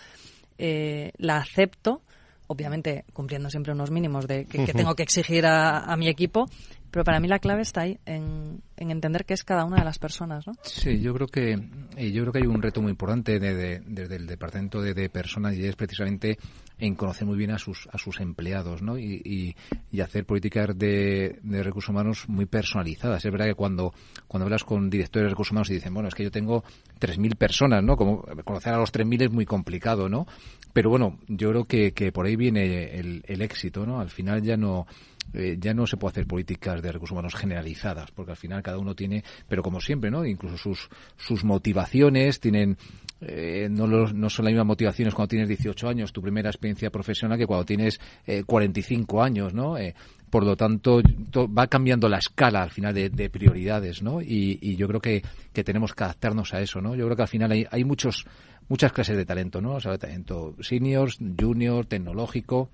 eh, 0.57 1.13
la 1.19 1.37
acepto, 1.37 2.01
obviamente 2.49 3.05
cumpliendo 3.13 3.49
siempre 3.51 3.73
unos 3.73 3.91
mínimos 3.91 4.27
de 4.27 4.45
que, 4.47 4.59
tengo 4.73 4.95
que 4.95 5.03
exigir 5.05 5.47
a, 5.47 5.81
a 5.85 5.97
mi 5.97 6.09
equipo, 6.09 6.49
pero 6.91 7.05
para 7.05 7.21
mí 7.21 7.29
la 7.29 7.39
clave 7.39 7.63
está 7.63 7.83
ahí, 7.83 7.99
en, 8.07 8.61
en 8.77 8.91
entender 8.91 9.25
qué 9.25 9.35
es 9.35 9.45
cada 9.45 9.65
una 9.65 9.79
de 9.79 9.85
las 9.85 9.99
personas, 9.99 10.47
¿no? 10.47 10.55
Sí, 10.63 11.01
yo 11.01 11.15
creo 11.15 11.27
que 11.29 11.53
eh, 11.97 12.11
yo 12.11 12.23
creo 12.23 12.33
que 12.33 12.39
hay 12.41 12.47
un 12.47 12.61
reto 12.63 12.81
muy 12.83 12.91
importante 12.91 13.39
de- 13.39 13.55
de- 13.55 13.81
desde 13.87 14.17
el 14.17 14.27
departamento 14.27 14.81
de, 14.83 14.95
de 14.95 15.09
personas 15.11 15.55
y 15.57 15.65
es 15.65 15.77
precisamente 15.77 16.39
en 16.79 16.95
conocer 16.95 17.27
muy 17.27 17.37
bien 17.37 17.51
a 17.51 17.59
sus 17.59 17.89
a 17.93 17.99
sus 17.99 18.21
empleados, 18.21 18.83
¿no? 18.83 18.99
Y, 18.99 19.21
y- 19.25 19.57
y 19.91 20.01
hacer 20.01 20.25
políticas 20.27 20.77
de, 20.79 21.39
de 21.43 21.63
recursos 21.63 21.89
humanos 21.91 22.25
muy 22.29 22.47
personalizadas. 22.47 23.25
Es 23.25 23.31
verdad 23.33 23.47
que 23.47 23.55
cuando 23.55 23.93
cuando 24.27 24.45
hablas 24.45 24.65
con 24.65 24.89
directores 24.91 25.27
de 25.27 25.31
recursos 25.31 25.53
humanos 25.53 25.71
y 25.71 25.75
dicen, 25.75 25.93
bueno, 25.95 26.09
es 26.09 26.15
que 26.15 26.25
yo 26.25 26.31
tengo 26.31 26.63
3.000 26.99 27.37
personas, 27.37 27.83
¿no? 27.83 27.97
Como 27.97 28.23
conocer 28.45 28.73
a 28.75 28.79
los 28.79 28.93
3.000 28.93 29.23
es 29.23 29.31
muy 29.31 29.45
complicado, 29.47 30.09
¿no? 30.09 30.27
Pero 30.73 30.91
bueno, 30.91 31.19
yo 31.29 31.51
creo 31.51 31.65
que, 31.65 31.93
que 31.93 32.13
por 32.13 32.27
ahí 32.27 32.37
viene 32.37 32.99
el, 32.99 33.23
el 33.27 33.43
éxito, 33.43 33.85
¿no? 33.87 34.01
Al 34.01 34.11
final 34.11 34.43
ya 34.43 34.57
no 34.57 34.87
eh, 35.35 35.57
ya 35.61 35.75
no 35.75 35.87
se 35.87 35.97
puede 35.97 36.13
hacer 36.13 36.27
políticas 36.27 36.81
de 36.83 36.93
recursos 36.93 37.13
humanos 37.13 37.35
generalizadas, 37.35 38.11
porque 38.13 38.33
al 38.33 38.37
final 38.37 38.63
cada 38.63 38.79
uno 38.79 38.95
tiene, 38.95 39.25
pero 39.49 39.63
como 39.63 39.81
siempre, 39.81 40.11
¿no? 40.11 40.25
Incluso 40.25 40.57
sus, 40.57 40.89
sus 41.17 41.45
motivaciones 41.45 42.41
tienen, 42.41 42.77
eh, 43.21 43.69
no, 43.71 43.87
los- 43.87 44.15
no 44.15 44.31
son 44.31 44.45
las 44.47 44.53
mismas 44.53 44.67
motivaciones 44.67 45.15
cuando 45.15 45.29
tienes 45.29 45.49
18 45.49 45.89
años, 45.89 46.13
tu 46.13 46.23
primera 46.23 46.51
experiencia 46.51 46.91
profesional, 46.91 47.39
que 47.39 47.47
cuando 47.47 47.65
tienes 47.65 48.01
eh, 48.27 48.45
45 48.45 49.23
años, 49.23 49.55
¿no? 49.55 49.77
Eh, 49.77 49.95
por 50.31 50.45
lo 50.45 50.57
tanto, 50.57 51.01
to- 51.31 51.53
va 51.53 51.67
cambiando 51.69 52.09
la 52.09 52.19
escala 52.19 52.63
al 52.63 52.71
final 52.71 52.95
de, 52.95 53.09
de 53.11 53.31
prioridades, 53.31 54.03
¿no? 54.03 54.21
Y, 54.21 54.59
y 54.61 54.77
yo 54.77 54.87
creo 54.89 55.01
que, 55.01 55.23
que 55.53 55.65
tenemos 55.65 55.95
que 55.95 56.05
adaptarnos 56.05 56.53
a 56.55 56.61
eso, 56.61 56.81
¿no? 56.81 56.95
Yo 56.95 57.05
creo 57.07 57.17
que 57.17 57.23
al 57.23 57.29
final 57.29 57.51
hay, 57.53 57.67
hay 57.71 57.85
muchos, 57.85 58.27
muchas 58.69 58.93
clases 58.93 59.17
de 59.17 59.25
talento, 59.25 59.61
¿no? 59.61 59.75
O 59.77 59.81
sea, 59.81 59.97
talento 59.99 60.55
seniors, 60.61 61.19
junior, 61.41 61.87
tecnológico, 61.87 62.69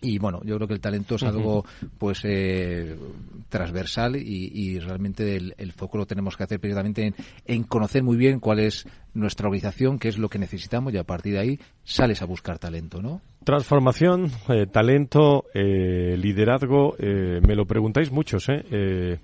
y 0.00 0.18
bueno, 0.18 0.40
yo 0.44 0.56
creo 0.56 0.68
que 0.68 0.74
el 0.74 0.80
talento 0.80 1.16
es 1.16 1.22
algo 1.22 1.64
pues 1.98 2.20
eh, 2.24 2.96
transversal 3.48 4.16
y, 4.16 4.50
y 4.52 4.78
realmente 4.78 5.36
el, 5.36 5.54
el 5.58 5.72
foco 5.72 5.98
lo 5.98 6.06
tenemos 6.06 6.36
que 6.36 6.44
hacer 6.44 6.60
precisamente 6.60 7.06
en, 7.06 7.14
en 7.46 7.64
conocer 7.64 8.02
muy 8.02 8.16
bien 8.16 8.40
cuál 8.40 8.60
es 8.60 8.86
nuestra 9.14 9.48
organización, 9.48 9.98
qué 9.98 10.08
es 10.08 10.18
lo 10.18 10.28
que 10.28 10.38
necesitamos 10.38 10.92
y 10.94 10.98
a 10.98 11.04
partir 11.04 11.34
de 11.34 11.40
ahí 11.40 11.60
sales 11.84 12.22
a 12.22 12.26
buscar 12.26 12.58
talento, 12.58 13.02
¿no? 13.02 13.20
Transformación, 13.44 14.30
eh, 14.48 14.66
talento, 14.66 15.44
eh, 15.54 16.16
liderazgo, 16.18 16.96
eh, 16.98 17.40
me 17.46 17.54
lo 17.54 17.66
preguntáis 17.66 18.10
muchos, 18.10 18.48
¿eh? 18.48 19.18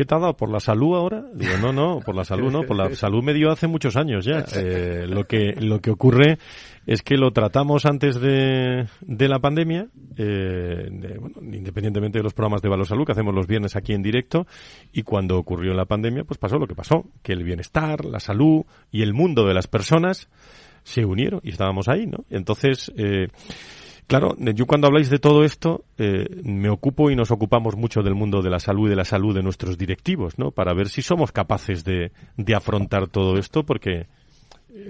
¿Qué 0.00 0.06
te 0.06 0.14
ha 0.14 0.18
dado? 0.18 0.34
¿Por 0.34 0.50
la 0.50 0.60
salud 0.60 0.96
ahora? 0.96 1.22
Digo, 1.34 1.58
no, 1.60 1.74
no, 1.74 2.00
por 2.00 2.14
la 2.16 2.24
salud 2.24 2.50
no, 2.50 2.62
por 2.62 2.74
la 2.74 2.94
salud 2.94 3.22
me 3.22 3.34
dio 3.34 3.50
hace 3.50 3.66
muchos 3.66 3.96
años 3.96 4.24
ya. 4.24 4.46
Eh, 4.56 5.04
lo, 5.06 5.24
que, 5.24 5.52
lo 5.60 5.80
que 5.82 5.90
ocurre 5.90 6.38
es 6.86 7.02
que 7.02 7.18
lo 7.18 7.32
tratamos 7.32 7.84
antes 7.84 8.18
de, 8.18 8.86
de 9.02 9.28
la 9.28 9.40
pandemia, 9.40 9.88
eh, 10.16 10.88
de- 10.90 11.18
bueno, 11.18 11.36
independientemente 11.54 12.18
de 12.18 12.22
los 12.22 12.32
programas 12.32 12.62
de 12.62 12.70
Valor 12.70 12.86
Salud 12.86 13.04
que 13.04 13.12
hacemos 13.12 13.34
los 13.34 13.46
viernes 13.46 13.76
aquí 13.76 13.92
en 13.92 14.02
directo, 14.02 14.46
y 14.90 15.02
cuando 15.02 15.36
ocurrió 15.36 15.74
la 15.74 15.84
pandemia, 15.84 16.24
pues 16.24 16.38
pasó 16.38 16.56
lo 16.56 16.66
que 16.66 16.74
pasó, 16.74 17.04
que 17.22 17.34
el 17.34 17.44
bienestar, 17.44 18.06
la 18.06 18.20
salud 18.20 18.62
y 18.90 19.02
el 19.02 19.12
mundo 19.12 19.44
de 19.46 19.52
las 19.52 19.66
personas 19.66 20.30
se 20.82 21.04
unieron 21.04 21.40
y 21.44 21.50
estábamos 21.50 21.88
ahí, 21.90 22.06
¿no? 22.06 22.24
Entonces, 22.30 22.90
eh, 22.96 23.26
Claro, 24.10 24.34
yo 24.36 24.66
cuando 24.66 24.88
habláis 24.88 25.08
de 25.08 25.20
todo 25.20 25.44
esto, 25.44 25.84
eh, 25.96 26.26
me 26.42 26.68
ocupo 26.68 27.12
y 27.12 27.14
nos 27.14 27.30
ocupamos 27.30 27.76
mucho 27.76 28.02
del 28.02 28.16
mundo 28.16 28.42
de 28.42 28.50
la 28.50 28.58
salud 28.58 28.88
y 28.88 28.90
de 28.90 28.96
la 28.96 29.04
salud 29.04 29.32
de 29.36 29.44
nuestros 29.44 29.78
directivos, 29.78 30.36
¿no? 30.36 30.50
Para 30.50 30.74
ver 30.74 30.88
si 30.88 31.00
somos 31.00 31.30
capaces 31.30 31.84
de, 31.84 32.10
de 32.36 32.54
afrontar 32.56 33.06
todo 33.06 33.38
esto, 33.38 33.62
porque 33.62 33.92
eh, 34.00 34.06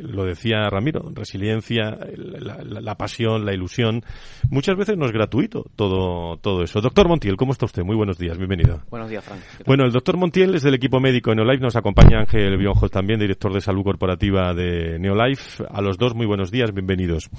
lo 0.03 0.24
decía 0.24 0.68
Ramiro, 0.70 1.11
resiliencia, 1.14 1.97
la, 2.16 2.62
la- 2.64 2.81
la 2.81 2.95
pasión, 2.97 3.45
la 3.45 3.55
ilusión, 3.55 4.03
muchas 4.51 4.76
veces 4.76 4.97
no 4.97 5.07
es 5.07 5.12
gratuito 5.12 5.64
todo, 5.76 6.37
todo 6.39 6.62
eso. 6.62 6.81
Doctor 6.81 7.09
Montiel, 7.09 7.37
¿cómo 7.37 7.53
está 7.53 7.66
usted? 7.66 7.83
Muy 7.83 7.97
buenos 7.97 8.18
días, 8.18 8.37
bienvenido. 8.39 8.83
Buenos 8.91 9.09
días, 9.11 9.24
Frank. 9.24 9.41
Bueno, 9.66 9.85
el 9.85 9.93
doctor 9.93 10.16
Montiel 10.16 10.55
es 10.55 10.62
del 10.62 10.74
equipo 10.74 11.01
médico 11.01 11.31
de 11.31 11.37
Neolife, 11.37 11.62
nos 11.62 11.76
acompaña 11.76 12.18
Ángel 12.20 12.57
Bionjos 12.59 12.91
también, 12.91 13.18
director 13.20 13.53
de 13.53 13.61
salud 13.61 13.83
corporativa 13.85 14.53
de 14.55 14.99
Neolife. 14.99 15.64
A 15.70 15.81
los 15.81 15.99
dos, 15.99 16.14
muy 16.14 16.26
buenos 16.26 16.51
días, 16.51 16.72
bienvenidos. 16.72 17.31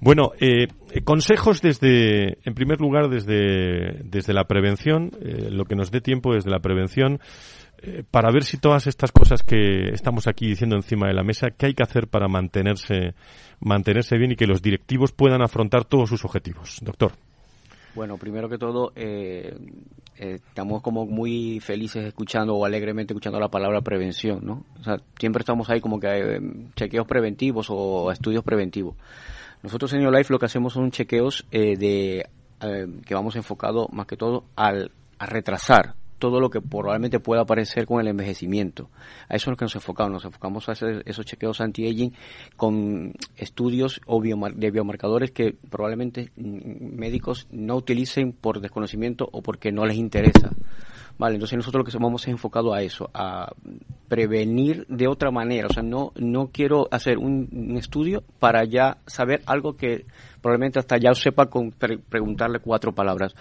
Bueno, 0.00 0.32
eh, 0.40 0.68
consejos 1.04 1.60
desde, 1.62 2.38
en 2.44 2.54
primer 2.54 2.80
lugar, 2.80 3.08
desde, 3.08 4.02
desde 4.04 4.32
la 4.32 4.44
prevención, 4.44 5.10
eh, 5.20 5.48
lo 5.50 5.64
que 5.64 5.76
nos 5.76 5.90
dé 5.90 6.00
tiempo 6.00 6.34
desde 6.34 6.50
la 6.50 6.60
prevención, 6.60 7.20
para 8.10 8.30
ver 8.32 8.44
si 8.44 8.58
todas 8.58 8.86
estas 8.86 9.12
cosas 9.12 9.42
que 9.42 9.90
estamos 9.92 10.26
aquí 10.26 10.46
diciendo 10.46 10.76
encima 10.76 11.08
de 11.08 11.14
la 11.14 11.22
mesa, 11.22 11.48
qué 11.56 11.66
hay 11.66 11.74
que 11.74 11.82
hacer 11.82 12.08
para 12.08 12.28
mantenerse, 12.28 13.14
mantenerse 13.60 14.16
bien 14.18 14.32
y 14.32 14.36
que 14.36 14.46
los 14.46 14.62
directivos 14.62 15.12
puedan 15.12 15.42
afrontar 15.42 15.84
todos 15.84 16.08
sus 16.08 16.24
objetivos. 16.24 16.78
Doctor. 16.82 17.12
Bueno, 17.94 18.18
primero 18.18 18.48
que 18.48 18.58
todo, 18.58 18.92
eh, 18.94 19.56
eh, 20.18 20.34
estamos 20.34 20.82
como 20.82 21.06
muy 21.06 21.60
felices 21.60 22.04
escuchando 22.04 22.54
o 22.54 22.66
alegremente 22.66 23.14
escuchando 23.14 23.40
la 23.40 23.48
palabra 23.48 23.80
prevención, 23.80 24.40
¿no? 24.42 24.64
O 24.78 24.84
sea, 24.84 24.98
siempre 25.18 25.40
estamos 25.40 25.70
ahí 25.70 25.80
como 25.80 25.98
que 25.98 26.08
eh, 26.08 26.40
chequeos 26.74 27.06
preventivos 27.06 27.68
o 27.70 28.10
estudios 28.12 28.44
preventivos. 28.44 28.96
Nosotros 29.62 29.92
en 29.94 30.10
Life 30.10 30.32
lo 30.32 30.38
que 30.38 30.46
hacemos 30.46 30.74
son 30.74 30.90
chequeos 30.90 31.46
eh, 31.50 31.76
de 31.76 32.28
eh, 32.60 32.86
que 33.04 33.14
vamos 33.14 33.36
enfocado 33.36 33.88
más 33.90 34.06
que 34.06 34.16
todo 34.16 34.44
al, 34.54 34.92
a 35.18 35.26
retrasar 35.26 35.94
todo 36.18 36.40
lo 36.40 36.50
que 36.50 36.60
probablemente 36.60 37.20
pueda 37.20 37.42
aparecer 37.42 37.86
con 37.86 38.00
el 38.00 38.08
envejecimiento. 38.08 38.90
A 39.28 39.36
eso 39.36 39.50
es 39.50 39.52
lo 39.52 39.56
que 39.56 39.64
nos 39.64 39.74
enfocamos. 39.74 40.12
Nos 40.12 40.24
enfocamos 40.24 40.68
a 40.68 40.72
hacer 40.72 41.02
esos 41.06 41.26
chequeos 41.26 41.60
anti-aging 41.60 42.12
con 42.56 43.12
estudios 43.36 44.00
o 44.06 44.20
biomar- 44.20 44.54
de 44.54 44.70
biomarcadores 44.70 45.30
que 45.30 45.54
probablemente 45.70 46.30
mm, 46.36 46.96
médicos 46.96 47.46
no 47.50 47.76
utilicen 47.76 48.32
por 48.32 48.60
desconocimiento 48.60 49.28
o 49.32 49.42
porque 49.42 49.72
no 49.72 49.84
les 49.84 49.96
interesa. 49.96 50.50
Vale, 51.18 51.36
entonces 51.36 51.56
nosotros 51.56 51.80
lo 51.80 51.90
que 51.90 51.98
vamos 51.98 52.22
es 52.22 52.28
enfocado 52.28 52.74
a 52.74 52.82
eso, 52.82 53.08
a 53.14 53.52
prevenir 54.08 54.86
de 54.88 55.08
otra 55.08 55.30
manera. 55.30 55.68
O 55.68 55.72
sea, 55.72 55.82
no, 55.82 56.12
no 56.16 56.50
quiero 56.52 56.88
hacer 56.90 57.16
un, 57.16 57.74
estudio 57.78 58.22
para 58.38 58.64
ya 58.64 58.98
saber 59.06 59.42
algo 59.46 59.76
que 59.76 60.04
probablemente 60.46 60.78
hasta 60.78 60.96
ya 60.96 61.12
sepa 61.12 61.46
con 61.46 61.72
preguntarle 61.72 62.60
cuatro 62.60 62.94
palabras. 62.94 63.34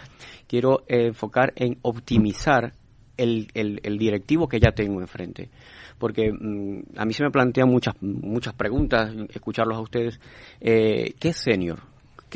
Quiero 0.48 0.86
enfocar 0.88 1.54
en 1.56 1.78
optimizar 1.84 2.74
el, 3.16 3.48
el, 3.54 3.98
directivo 4.00 4.48
que 4.48 4.60
ya 4.60 4.72
tengo 4.72 5.00
enfrente. 5.02 5.52
Porque 6.00 6.32
mm, 6.32 6.98
a 6.98 7.06
mí 7.06 7.14
se 7.14 7.24
me 7.24 7.30
plantean 7.30 7.70
muchas, 7.70 7.94
muchas 8.02 8.56
preguntas, 8.56 9.14
escucharlos 9.30 9.78
a 9.78 9.82
ustedes. 9.82 10.20
Eh, 10.60 11.14
¿Qué 11.20 11.30
es 11.30 11.38
senior? 11.38 11.78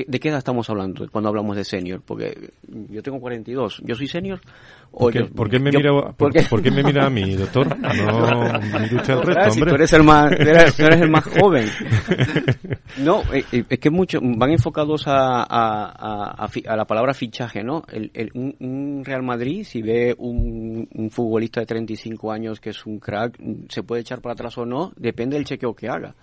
¿De 0.07 0.19
qué 0.19 0.29
edad 0.29 0.39
estamos 0.39 0.69
hablando 0.69 1.07
cuando 1.11 1.29
hablamos 1.29 1.55
de 1.55 1.63
senior? 1.63 2.01
Porque 2.05 2.51
yo 2.89 3.01
tengo 3.01 3.19
42. 3.19 3.81
¿Yo 3.85 3.95
soy 3.95 4.07
senior? 4.07 4.39
¿Por 4.91 5.13
qué, 5.13 5.25
¿por 5.25 5.49
qué 5.49 5.59
me, 5.59 5.71
mira, 5.71 5.91
por, 6.13 6.31
qué 6.33 6.71
me 6.71 6.83
mira 6.83 7.05
a 7.05 7.09
mí, 7.09 7.35
doctor? 7.35 7.77
No 7.77 8.59
me 8.59 8.85
el 8.85 8.89
resto, 8.89 9.19
hombre. 9.51 9.69
tú 9.69 9.75
eres 9.75 9.93
el 9.93 10.03
más, 10.03 10.31
eres, 10.31 10.79
el 10.79 11.11
más 11.11 11.23
joven. 11.39 11.67
No, 12.97 13.21
eh, 13.31 13.43
eh, 13.51 13.63
es 13.69 13.79
que 13.79 13.89
muchos 13.89 14.21
van 14.23 14.51
enfocados 14.51 15.07
a, 15.07 15.43
a, 15.43 16.45
a, 16.45 16.75
la 16.75 16.85
palabra 16.85 17.13
fichaje, 17.13 17.63
¿no? 17.63 17.83
El, 17.91 18.09
el, 18.13 18.31
un, 18.33 19.03
Real 19.05 19.21
Madrid, 19.21 19.63
si 19.63 19.81
ve 19.81 20.15
un, 20.17 20.87
un 20.93 21.11
futbolista 21.11 21.59
de 21.59 21.67
35 21.67 22.31
años 22.31 22.59
que 22.59 22.71
es 22.71 22.85
un 22.85 22.99
crack, 22.99 23.39
se 23.69 23.83
puede 23.83 24.01
echar 24.01 24.21
para 24.21 24.33
atrás 24.33 24.57
o 24.57 24.65
no, 24.65 24.91
depende 24.95 25.35
del 25.35 25.45
chequeo 25.45 25.75
que 25.75 25.87
haga. 25.87 26.15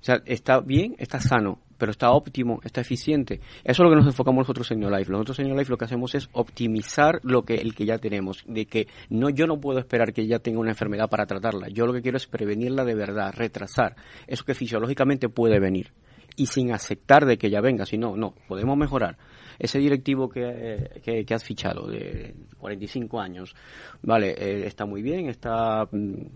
O 0.00 0.04
sea, 0.04 0.22
está 0.24 0.60
bien, 0.60 0.96
está 0.98 1.20
sano 1.20 1.58
pero 1.78 1.90
está 1.90 2.10
óptimo, 2.10 2.60
está 2.64 2.80
eficiente. 2.80 3.40
Eso 3.64 3.82
es 3.82 3.84
lo 3.84 3.90
que 3.90 3.96
nos 3.96 4.06
enfocamos 4.06 4.42
nosotros 4.42 4.70
en 4.70 4.80
Life. 4.80 5.10
Nosotros 5.10 5.38
en 5.38 5.56
Life 5.56 5.70
lo 5.70 5.76
que 5.76 5.84
hacemos 5.84 6.14
es 6.14 6.28
optimizar 6.32 7.20
lo 7.22 7.42
que 7.42 7.54
el 7.54 7.74
que 7.74 7.86
ya 7.86 7.98
tenemos, 7.98 8.44
de 8.46 8.66
que 8.66 8.86
no 9.10 9.30
yo 9.30 9.46
no 9.46 9.60
puedo 9.60 9.78
esperar 9.78 10.12
que 10.12 10.26
ya 10.26 10.38
tenga 10.38 10.60
una 10.60 10.70
enfermedad 10.70 11.08
para 11.08 11.26
tratarla. 11.26 11.68
Yo 11.68 11.86
lo 11.86 11.92
que 11.92 12.02
quiero 12.02 12.16
es 12.16 12.26
prevenirla 12.26 12.84
de 12.84 12.94
verdad, 12.94 13.32
retrasar 13.34 13.96
eso 14.26 14.44
que 14.44 14.54
fisiológicamente 14.54 15.28
puede 15.28 15.58
venir 15.60 15.92
y 16.36 16.46
sin 16.46 16.72
aceptar 16.72 17.26
de 17.26 17.38
que 17.38 17.50
ya 17.50 17.60
venga, 17.60 17.86
sino 17.86 18.16
no, 18.16 18.34
podemos 18.48 18.76
mejorar. 18.76 19.16
Ese 19.58 19.78
directivo 19.78 20.28
que, 20.28 21.00
que, 21.04 21.34
has 21.34 21.44
fichado 21.44 21.86
de 21.86 22.34
45 22.58 23.20
años, 23.20 23.54
vale, 24.02 24.30
eh, 24.30 24.66
está 24.66 24.84
muy 24.84 25.00
bien, 25.00 25.28
está 25.28 25.88
mm, 25.92 26.26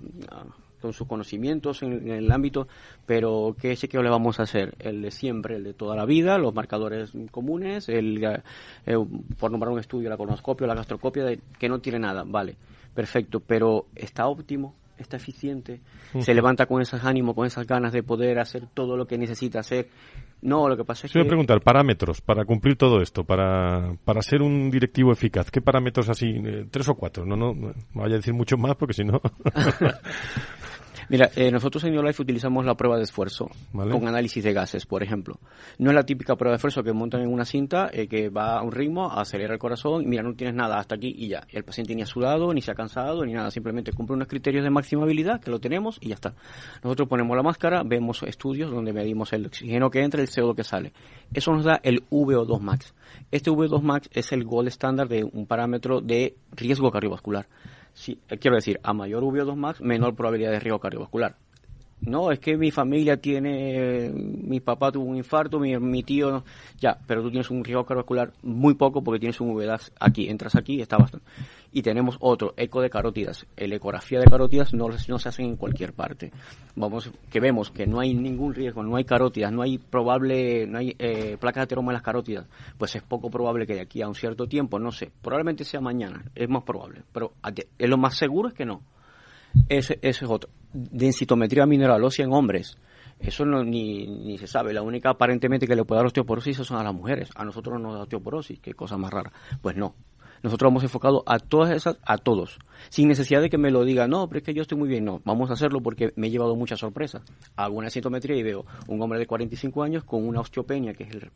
con 0.80 0.92
sus 0.92 1.06
conocimientos 1.06 1.82
en, 1.82 2.08
el 2.10 2.30
ámbito, 2.30 2.68
pero 3.06 3.56
¿qué 3.60 3.76
chequeo 3.76 4.02
le 4.02 4.10
vamos 4.10 4.40
a 4.40 4.44
hacer? 4.44 4.74
El 4.78 5.02
de 5.02 5.10
siempre, 5.10 5.56
el 5.56 5.64
de 5.64 5.74
toda 5.74 5.96
la 5.96 6.04
vida, 6.04 6.38
los 6.38 6.54
marcadores 6.54 7.12
comunes, 7.30 7.88
el, 7.88 8.24
eh, 8.24 8.96
por 9.38 9.50
nombrar 9.50 9.72
un 9.72 9.78
estudio, 9.78 10.08
la 10.08 10.16
colonoscopia, 10.16 10.66
la 10.66 10.74
gastrocopia, 10.74 11.24
de, 11.24 11.40
que 11.58 11.68
no 11.68 11.80
tiene 11.80 11.98
nada, 11.98 12.24
vale, 12.26 12.56
perfecto, 12.94 13.40
pero 13.40 13.86
¿está 13.94 14.26
óptimo? 14.26 14.74
¿Está 14.98 15.16
eficiente? 15.16 15.80
¿Se 16.18 16.34
levanta 16.34 16.66
con 16.66 16.82
esos 16.82 17.04
ánimos, 17.04 17.36
con 17.36 17.46
esas 17.46 17.66
ganas 17.68 17.92
de 17.92 18.02
poder 18.02 18.40
hacer 18.40 18.66
todo 18.74 18.96
lo 18.96 19.06
que 19.06 19.16
necesita 19.16 19.60
hacer? 19.60 19.88
No, 20.42 20.68
lo 20.68 20.76
que 20.76 20.84
pasa 20.84 21.06
es 21.06 21.12
que... 21.12 21.18
Voy 21.20 21.26
a 21.26 21.28
preguntar, 21.28 21.60
parámetros 21.60 22.20
para 22.20 22.44
cumplir 22.44 22.76
todo 22.76 23.00
esto, 23.00 23.24
para, 23.24 23.94
para 24.04 24.22
ser 24.22 24.42
un 24.42 24.70
directivo 24.70 25.12
eficaz. 25.12 25.50
¿Qué 25.50 25.60
parámetros 25.60 26.08
así? 26.08 26.26
Eh, 26.44 26.66
tres 26.70 26.88
o 26.88 26.94
cuatro, 26.94 27.24
no, 27.24 27.36
no, 27.36 27.54
no 27.54 27.72
vaya 27.94 28.14
a 28.14 28.18
decir 28.18 28.34
mucho 28.34 28.56
más 28.56 28.74
porque 28.76 28.94
si 28.94 29.04
no... 29.04 29.20
Mira, 31.10 31.30
eh, 31.36 31.50
nosotros 31.50 31.82
en 31.84 31.96
Life 31.96 32.20
utilizamos 32.20 32.66
la 32.66 32.74
prueba 32.74 32.98
de 32.98 33.04
esfuerzo 33.04 33.50
con 33.72 34.06
análisis 34.06 34.44
de 34.44 34.52
gases, 34.52 34.84
por 34.84 35.02
ejemplo. 35.02 35.38
No 35.78 35.90
es 35.90 35.94
la 35.94 36.04
típica 36.04 36.36
prueba 36.36 36.52
de 36.52 36.56
esfuerzo 36.56 36.82
que 36.82 36.92
montan 36.92 37.22
en 37.22 37.32
una 37.32 37.46
cinta 37.46 37.88
eh, 37.90 38.06
que 38.08 38.28
va 38.28 38.58
a 38.58 38.62
un 38.62 38.72
ritmo, 38.72 39.10
acelera 39.10 39.54
el 39.54 39.58
corazón 39.58 40.02
y 40.02 40.06
mira, 40.06 40.22
no 40.22 40.34
tienes 40.34 40.54
nada 40.54 40.78
hasta 40.78 40.96
aquí 40.96 41.14
y 41.16 41.28
ya. 41.28 41.46
el 41.50 41.64
paciente 41.64 41.94
ni 41.94 42.02
ha 42.02 42.06
sudado, 42.06 42.52
ni 42.52 42.60
se 42.60 42.72
ha 42.72 42.74
cansado, 42.74 43.24
ni 43.24 43.32
nada. 43.32 43.50
Simplemente 43.50 43.92
cumple 43.92 44.16
unos 44.16 44.28
criterios 44.28 44.62
de 44.64 44.70
máxima 44.70 45.04
habilidad 45.04 45.40
que 45.40 45.50
lo 45.50 45.58
tenemos 45.58 45.96
y 46.00 46.08
ya 46.08 46.14
está. 46.14 46.34
Nosotros 46.84 47.08
ponemos 47.08 47.34
la 47.34 47.42
máscara, 47.42 47.82
vemos 47.84 48.22
estudios 48.24 48.70
donde 48.70 48.92
medimos 48.92 49.32
el 49.32 49.46
oxígeno 49.46 49.90
que 49.90 50.02
entra 50.02 50.20
y 50.20 50.24
el 50.24 50.28
CO2 50.28 50.56
que 50.56 50.64
sale. 50.64 50.92
Eso 51.32 51.52
nos 51.52 51.64
da 51.64 51.80
el 51.82 52.06
VO2 52.10 52.60
max. 52.60 52.94
Este 53.30 53.50
VO2 53.50 53.80
max 53.80 54.10
es 54.12 54.32
el 54.32 54.44
gold 54.44 54.68
estándar 54.68 55.08
de 55.08 55.24
un 55.24 55.46
parámetro 55.46 56.02
de 56.02 56.36
riesgo 56.52 56.90
cardiovascular. 56.90 57.46
Eh, 58.06 58.38
quiero 58.38 58.56
decir, 58.56 58.80
a 58.82 58.92
mayor 58.92 59.22
VO2 59.22 59.56
max, 59.56 59.80
menor 59.80 60.14
probabilidad 60.14 60.52
de 60.52 60.60
riesgo 60.60 60.78
cardiovascular. 60.78 61.36
No, 62.00 62.30
es 62.30 62.38
que 62.38 62.56
mi 62.56 62.70
familia 62.70 63.16
tiene, 63.16 64.10
mi 64.14 64.60
papá 64.60 64.92
tuvo 64.92 65.04
un 65.04 65.16
infarto, 65.16 65.58
mi, 65.58 65.76
mi 65.78 66.04
tío, 66.04 66.44
ya, 66.78 66.96
pero 67.06 67.22
tú 67.22 67.30
tienes 67.30 67.50
un 67.50 67.64
riesgo 67.64 67.84
cardiovascular 67.84 68.32
muy 68.42 68.74
poco 68.74 69.02
porque 69.02 69.18
tienes 69.18 69.40
un 69.40 69.52
VDAX 69.54 69.90
aquí, 69.98 70.28
entras 70.28 70.54
aquí 70.54 70.76
y 70.76 70.82
está 70.82 70.96
bastante. 70.96 71.26
Y 71.70 71.82
tenemos 71.82 72.16
otro, 72.20 72.54
eco 72.56 72.80
de 72.80 72.88
carótidas. 72.88 73.46
El 73.56 73.72
ecografía 73.72 74.20
de 74.20 74.26
carótidas 74.26 74.72
no, 74.72 74.88
no 74.88 75.18
se 75.18 75.28
hacen 75.28 75.46
en 75.46 75.56
cualquier 75.56 75.92
parte. 75.92 76.32
Vamos, 76.76 77.10
que 77.30 77.40
vemos 77.40 77.70
que 77.70 77.86
no 77.86 78.00
hay 78.00 78.14
ningún 78.14 78.54
riesgo, 78.54 78.82
no 78.82 78.96
hay 78.96 79.04
carótidas, 79.04 79.52
no 79.52 79.62
hay 79.62 79.78
probable, 79.78 80.66
no 80.66 80.78
hay 80.78 80.96
eh, 80.98 81.36
placas 81.38 81.62
de 81.62 81.64
ateroma 81.64 81.92
en 81.92 81.94
las 81.94 82.02
carótidas. 82.02 82.46
Pues 82.78 82.96
es 82.96 83.02
poco 83.02 83.30
probable 83.30 83.66
que 83.66 83.74
de 83.74 83.82
aquí 83.82 84.00
a 84.00 84.08
un 84.08 84.14
cierto 84.14 84.46
tiempo, 84.46 84.78
no 84.78 84.90
sé, 84.90 85.12
probablemente 85.20 85.64
sea 85.64 85.80
mañana, 85.80 86.24
es 86.34 86.48
más 86.48 86.62
probable, 86.62 87.02
pero 87.12 87.32
es 87.78 87.88
lo 87.88 87.98
más 87.98 88.16
seguro 88.16 88.48
es 88.48 88.54
que 88.54 88.64
no. 88.64 88.82
Ese, 89.68 89.98
ese 90.02 90.24
es 90.24 90.30
otro. 90.30 90.50
Densitometría 90.72 91.66
mineral 91.66 92.04
ósea 92.04 92.24
en 92.24 92.32
hombres. 92.32 92.78
Eso 93.18 93.44
no, 93.44 93.64
ni, 93.64 94.06
ni 94.06 94.38
se 94.38 94.46
sabe. 94.46 94.72
La 94.72 94.82
única 94.82 95.10
aparentemente 95.10 95.66
que 95.66 95.74
le 95.74 95.84
puede 95.84 95.98
dar 95.98 96.06
osteoporosis 96.06 96.58
son 96.58 96.78
a 96.78 96.84
las 96.84 96.94
mujeres. 96.94 97.30
A 97.34 97.44
nosotros 97.44 97.74
no 97.74 97.88
nos 97.88 97.94
da 97.94 98.02
osteoporosis. 98.02 98.60
Qué 98.60 98.74
cosa 98.74 98.96
más 98.96 99.10
rara. 99.10 99.32
Pues 99.60 99.76
no. 99.76 99.94
Nosotros 100.42 100.70
hemos 100.70 100.82
enfocado 100.82 101.22
a 101.26 101.38
todas 101.38 101.70
esas, 101.70 101.98
a 102.04 102.18
todos. 102.18 102.58
Sin 102.88 103.08
necesidad 103.08 103.40
de 103.40 103.50
que 103.50 103.58
me 103.58 103.70
lo 103.70 103.84
diga, 103.84 104.06
no, 104.06 104.28
pero 104.28 104.38
es 104.38 104.44
que 104.44 104.54
yo 104.54 104.62
estoy 104.62 104.78
muy 104.78 104.88
bien. 104.88 105.04
No, 105.04 105.20
vamos 105.24 105.50
a 105.50 105.54
hacerlo 105.54 105.80
porque 105.80 106.12
me 106.16 106.28
he 106.28 106.30
llevado 106.30 106.56
muchas 106.56 106.80
sorpresas. 106.80 107.22
Hago 107.56 107.76
una 107.76 107.90
sintometría 107.90 108.36
y 108.36 108.42
veo 108.42 108.64
un 108.86 109.00
hombre 109.02 109.18
de 109.18 109.26
45 109.26 109.82
años 109.82 110.04
con 110.04 110.26
una 110.26 110.40
osteopenia, 110.40 110.94
que 110.94 111.04
es 111.04 111.10
el, 111.10 111.30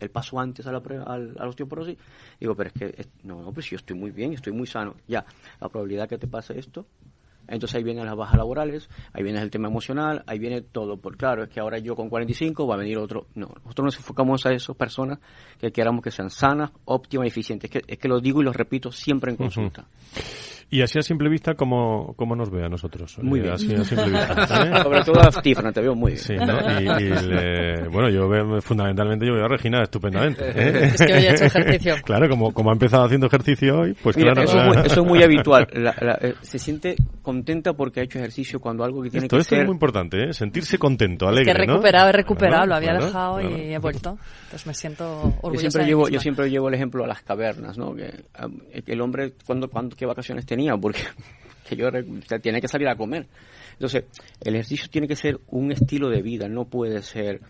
el 0.00 0.10
paso 0.10 0.38
antes 0.38 0.66
a 0.66 0.72
la, 0.72 0.78
a 0.78 1.18
la 1.18 1.48
osteoporosis. 1.48 1.96
Digo, 2.38 2.54
pero 2.54 2.70
es 2.72 2.74
que, 2.74 3.06
no, 3.22 3.42
no, 3.42 3.52
pues 3.52 3.70
yo 3.70 3.76
estoy 3.76 3.96
muy 3.96 4.10
bien, 4.10 4.32
estoy 4.32 4.52
muy 4.52 4.66
sano. 4.66 4.94
Ya, 5.06 5.24
la 5.60 5.68
probabilidad 5.68 6.08
que 6.08 6.18
te 6.18 6.26
pase 6.26 6.58
esto 6.58 6.86
entonces 7.54 7.76
ahí 7.76 7.82
vienen 7.82 8.06
las 8.06 8.16
bajas 8.16 8.36
laborales, 8.36 8.88
ahí 9.12 9.22
viene 9.22 9.40
el 9.40 9.50
tema 9.50 9.68
emocional, 9.68 10.22
ahí 10.26 10.38
viene 10.38 10.62
todo. 10.62 10.96
Por 10.96 11.16
claro, 11.16 11.44
es 11.44 11.50
que 11.50 11.60
ahora 11.60 11.78
yo 11.78 11.94
con 11.96 12.08
45 12.08 12.66
va 12.66 12.74
a 12.74 12.78
venir 12.78 12.98
otro. 12.98 13.26
No, 13.34 13.48
nosotros 13.64 13.84
nos 13.84 13.96
enfocamos 13.96 14.46
a 14.46 14.52
esas 14.52 14.76
personas 14.76 15.18
que 15.58 15.70
queramos 15.72 16.02
que 16.02 16.10
sean 16.10 16.30
sanas, 16.30 16.70
óptimas 16.84 17.26
y 17.26 17.28
eficientes. 17.28 17.70
Es 17.70 17.82
que, 17.82 17.92
es 17.92 17.98
que 17.98 18.08
lo 18.08 18.20
digo 18.20 18.40
y 18.40 18.44
lo 18.44 18.52
repito 18.52 18.92
siempre 18.92 19.30
en 19.30 19.36
consulta. 19.36 19.86
Y 20.72 20.82
así 20.82 21.00
a 21.00 21.02
simple 21.02 21.28
vista, 21.28 21.54
¿cómo, 21.54 22.14
cómo 22.16 22.36
nos 22.36 22.48
ve 22.48 22.64
a 22.64 22.68
nosotros? 22.68 23.18
Muy 23.20 23.40
bien. 23.40 23.54
Así 23.54 23.74
a 23.74 23.82
simple 23.82 24.10
vista. 24.10 24.82
Sobre 24.84 25.02
todo 25.02 25.20
a 25.20 25.32
Stefan, 25.32 25.72
te 25.72 25.80
veo 25.80 25.96
muy 25.96 26.12
bien. 26.12 26.22
Sí, 26.22 26.34
y, 26.34 27.88
bueno, 27.88 28.08
yo 28.08 28.28
veo, 28.28 28.60
fundamentalmente 28.60 29.26
yo 29.26 29.34
veo 29.34 29.46
a 29.46 29.48
Regina 29.48 29.82
estupendamente. 29.82 30.44
¿eh? 30.48 30.90
Es 30.94 31.02
que 31.04 31.12
hoy 31.12 31.24
he 31.24 31.30
hecho 31.32 31.44
ejercicio. 31.44 31.94
Claro, 32.04 32.28
como, 32.28 32.52
como 32.52 32.70
ha 32.70 32.72
empezado 32.72 33.04
haciendo 33.04 33.26
ejercicio 33.26 33.80
hoy, 33.80 33.96
pues 34.00 34.16
claro. 34.16 34.42
Eso, 34.42 34.58
es 34.60 34.66
muy, 34.66 34.76
eso 34.84 35.00
es 35.00 35.06
muy 35.06 35.22
habitual. 35.22 35.66
Eh, 35.72 36.34
se 36.40 36.58
siente 36.58 36.94
contenta 37.40 37.72
porque 37.72 38.00
ha 38.00 38.02
hecho 38.02 38.18
ejercicio 38.18 38.60
cuando 38.60 38.84
algo 38.84 39.02
que 39.02 39.10
tiene 39.10 39.26
esto, 39.26 39.36
que 39.36 39.42
esto 39.42 39.56
es 39.56 39.64
muy 39.64 39.72
importante, 39.72 40.24
¿eh? 40.24 40.32
sentirse 40.34 40.78
contento, 40.78 41.26
alegre, 41.26 41.50
es 41.50 41.56
que 41.56 41.62
he 41.62 41.66
recuperado, 41.66 42.08
he 42.08 42.12
recuperado, 42.12 42.66
lo 42.66 42.74
había 42.74 42.92
dejado 42.94 43.40
y 43.40 43.72
he 43.72 43.78
vuelto. 43.78 44.18
Entonces 44.44 44.66
me 44.66 44.74
siento 44.74 45.34
orgullosa. 45.40 45.52
Yo 45.52 45.70
siempre, 45.70 45.86
llevo, 45.86 46.08
yo 46.08 46.20
siempre 46.20 46.50
llevo 46.50 46.68
el 46.68 46.74
ejemplo 46.74 47.04
a 47.04 47.06
las 47.06 47.22
cavernas, 47.22 47.78
¿no? 47.78 47.94
Que, 47.94 48.12
el 48.86 49.00
hombre, 49.00 49.32
cuando, 49.46 49.68
cuando, 49.68 49.96
¿qué 49.96 50.04
vacaciones 50.04 50.44
tenía? 50.44 50.76
porque 50.76 51.00
que 51.68 51.76
yo, 51.76 51.88
tiene 52.42 52.60
que 52.60 52.68
salir 52.68 52.88
a 52.88 52.96
comer. 52.96 53.26
Entonces, 53.72 54.04
el 54.42 54.54
ejercicio 54.54 54.88
tiene 54.90 55.08
que 55.08 55.16
ser 55.16 55.40
un 55.48 55.72
estilo 55.72 56.10
de 56.10 56.20
vida, 56.20 56.48
no 56.48 56.66
puede 56.66 57.02
ser 57.02 57.40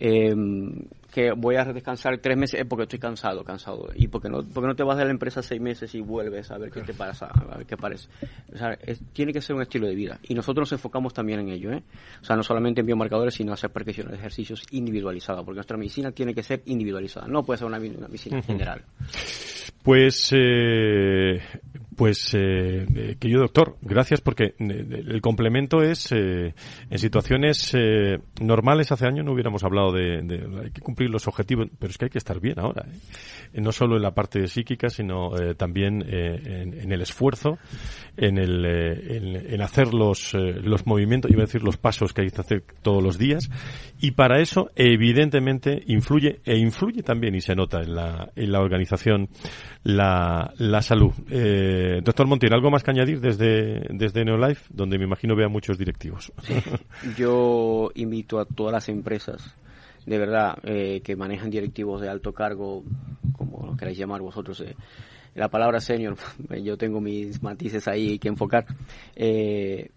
em, 0.00 0.72
que 1.16 1.32
voy 1.32 1.56
a 1.56 1.64
descansar 1.64 2.18
tres 2.18 2.36
meses 2.36 2.62
porque 2.68 2.82
estoy 2.82 2.98
cansado, 2.98 3.42
cansado. 3.42 3.88
Y 3.94 4.06
porque 4.06 4.28
no, 4.28 4.42
porque 4.42 4.66
no 4.66 4.76
te 4.76 4.82
vas 4.82 4.98
de 4.98 5.06
la 5.06 5.10
empresa 5.10 5.40
seis 5.40 5.58
meses 5.58 5.94
y 5.94 6.02
vuelves 6.02 6.50
a 6.50 6.58
ver 6.58 6.70
qué 6.70 6.82
te 6.82 6.92
pasa, 6.92 7.28
a 7.28 7.56
ver 7.56 7.64
qué 7.64 7.74
parece. 7.74 8.10
O 8.52 8.58
sea, 8.58 8.78
tiene 9.14 9.32
que 9.32 9.40
ser 9.40 9.56
un 9.56 9.62
estilo 9.62 9.86
de 9.86 9.94
vida. 9.94 10.20
Y 10.24 10.34
nosotros 10.34 10.64
nos 10.64 10.72
enfocamos 10.72 11.14
también 11.14 11.40
en 11.40 11.48
ello, 11.48 11.72
¿eh? 11.72 11.82
O 12.20 12.24
sea, 12.26 12.36
no 12.36 12.42
solamente 12.42 12.82
en 12.82 12.86
biomarcadores, 12.88 13.32
sino 13.32 13.54
hacer 13.54 13.70
prescripciones 13.70 14.12
de 14.12 14.18
ejercicios 14.18 14.62
individualizadas, 14.72 15.42
porque 15.42 15.56
nuestra 15.56 15.78
medicina 15.78 16.12
tiene 16.12 16.34
que 16.34 16.42
ser 16.42 16.60
individualizada, 16.66 17.26
no 17.26 17.42
puede 17.44 17.56
ser 17.56 17.66
una, 17.66 17.78
medicina 17.78 18.42
general. 18.42 18.82
Pues 19.82 20.28
eh, 20.34 21.40
pues, 21.96 22.34
eh, 22.34 22.86
eh, 22.94 23.16
querido 23.18 23.40
doctor, 23.40 23.76
gracias 23.80 24.20
porque 24.20 24.54
eh, 24.58 25.02
el 25.08 25.20
complemento 25.22 25.82
es, 25.82 26.12
eh, 26.12 26.54
en 26.90 26.98
situaciones 26.98 27.74
normales. 28.40 28.92
Hace 28.92 29.06
años 29.06 29.24
no 29.24 29.32
hubiéramos 29.32 29.64
hablado 29.64 29.92
de, 29.92 30.22
de, 30.22 30.64
hay 30.64 30.70
que 30.70 30.80
cumplir 30.82 31.10
los 31.10 31.26
objetivos, 31.26 31.68
pero 31.78 31.90
es 31.90 31.98
que 31.98 32.04
hay 32.04 32.10
que 32.10 32.18
estar 32.18 32.38
bien 32.40 32.58
ahora, 32.58 32.86
no 33.54 33.72
solo 33.72 33.96
en 33.96 34.02
la 34.02 34.12
parte 34.12 34.46
psíquica, 34.46 34.88
sino 34.90 35.30
también 35.56 36.02
en, 36.06 36.74
en, 36.74 36.92
el 36.92 37.00
esfuerzo, 37.00 37.58
en, 38.16 38.38
el, 38.38 38.64
en, 38.64 39.54
en, 39.54 39.62
hacer 39.62 39.94
los, 39.94 40.34
los 40.34 40.86
movimientos, 40.86 41.30
iba 41.30 41.42
a 41.42 41.46
decir 41.46 41.62
los 41.62 41.76
pasos 41.76 42.12
que 42.12 42.22
hay 42.22 42.28
que 42.28 42.40
hacer 42.40 42.64
todos 42.82 43.02
los 43.02 43.18
días, 43.18 43.48
y 44.00 44.12
para 44.12 44.40
eso 44.40 44.70
evidentemente 44.76 45.82
influye, 45.86 46.40
e 46.44 46.58
influye 46.58 47.02
también 47.02 47.34
y 47.34 47.40
se 47.40 47.54
nota 47.54 47.80
en 47.80 47.94
la, 47.94 48.30
en 48.36 48.52
la 48.52 48.60
organización 48.60 49.28
la, 49.82 50.52
la 50.58 50.82
salud. 50.82 51.12
Eh, 51.30 51.85
Eh, 51.86 52.00
doctor 52.02 52.26
Montiel, 52.26 52.52
¿algo 52.52 52.68
más 52.68 52.82
que 52.82 52.90
añadir 52.90 53.20
desde, 53.20 53.80
desde 53.90 54.24
Neolife, 54.24 54.64
donde 54.70 54.98
me 54.98 55.04
imagino 55.04 55.36
vea 55.36 55.48
muchos 55.48 55.78
directivos? 55.78 56.32
Yo 57.16 57.90
invito 57.94 58.40
a 58.40 58.44
todas 58.44 58.72
las 58.72 58.88
empresas, 58.88 59.54
de 60.04 60.18
verdad, 60.18 60.58
eh, 60.64 61.00
que 61.04 61.14
manejan 61.14 61.48
directivos 61.48 62.00
de 62.00 62.08
alto 62.08 62.32
cargo, 62.32 62.82
como 63.36 63.66
lo 63.66 63.76
queráis 63.76 63.96
llamar 63.98 64.20
vosotros, 64.20 64.60
eh, 64.62 64.74
la 65.36 65.48
palabra 65.48 65.78
senior, 65.78 66.16
yo 66.64 66.76
tengo 66.76 67.00
mis 67.00 67.40
matices 67.40 67.86
ahí 67.86 68.18
que 68.18 68.28
enfocar, 68.28 68.66
eh, 69.14 69.90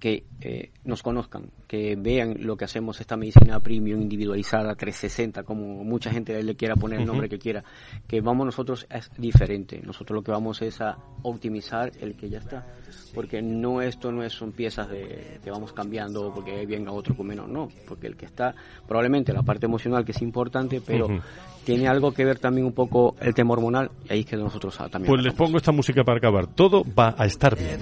que 0.00 0.24
eh, 0.40 0.70
nos 0.84 1.02
conozcan, 1.02 1.50
que 1.68 1.94
vean 1.96 2.38
lo 2.40 2.56
que 2.56 2.64
hacemos, 2.64 3.00
esta 3.00 3.16
medicina 3.16 3.60
premium, 3.60 4.00
individualizada, 4.00 4.74
360, 4.74 5.42
como 5.44 5.84
mucha 5.84 6.10
gente 6.10 6.42
le 6.42 6.56
quiera 6.56 6.74
poner 6.74 7.00
el 7.00 7.06
nombre 7.06 7.28
que 7.28 7.38
quiera, 7.38 7.62
que 8.08 8.20
vamos 8.20 8.46
nosotros 8.46 8.86
es 8.90 9.10
diferente. 9.18 9.80
Nosotros 9.84 10.16
lo 10.16 10.22
que 10.22 10.32
vamos 10.32 10.62
es 10.62 10.80
a 10.80 10.96
optimizar 11.22 11.92
el 12.00 12.16
que 12.16 12.30
ya 12.30 12.38
está, 12.38 12.66
porque 13.14 13.42
no 13.42 13.82
esto 13.82 14.10
no 14.10 14.22
es, 14.22 14.32
son 14.32 14.52
piezas 14.52 14.88
de 14.88 15.38
que 15.44 15.50
vamos 15.50 15.72
cambiando 15.72 16.32
porque 16.34 16.64
venga 16.66 16.90
otro 16.92 17.14
con 17.14 17.26
menos, 17.26 17.48
no, 17.48 17.68
porque 17.86 18.06
el 18.06 18.16
que 18.16 18.24
está, 18.26 18.54
probablemente 18.88 19.32
la 19.32 19.42
parte 19.42 19.66
emocional 19.66 20.04
que 20.04 20.12
es 20.12 20.22
importante, 20.22 20.80
pero 20.80 21.06
Ujú. 21.06 21.20
tiene 21.64 21.88
algo 21.88 22.12
que 22.12 22.24
ver 22.24 22.38
también 22.38 22.66
un 22.66 22.72
poco 22.72 23.16
el 23.20 23.34
tema 23.34 23.52
hormonal 23.52 23.90
y 24.08 24.12
ahí 24.14 24.20
es 24.20 24.26
que 24.26 24.36
nosotros 24.36 24.80
ah, 24.80 24.88
también. 24.88 25.12
Pues 25.12 25.22
les 25.22 25.34
pongo 25.34 25.58
esta 25.58 25.72
música 25.72 26.02
para 26.04 26.18
acabar. 26.18 26.46
Todo 26.46 26.84
va 26.98 27.14
a 27.18 27.26
estar 27.26 27.56
bien. 27.56 27.80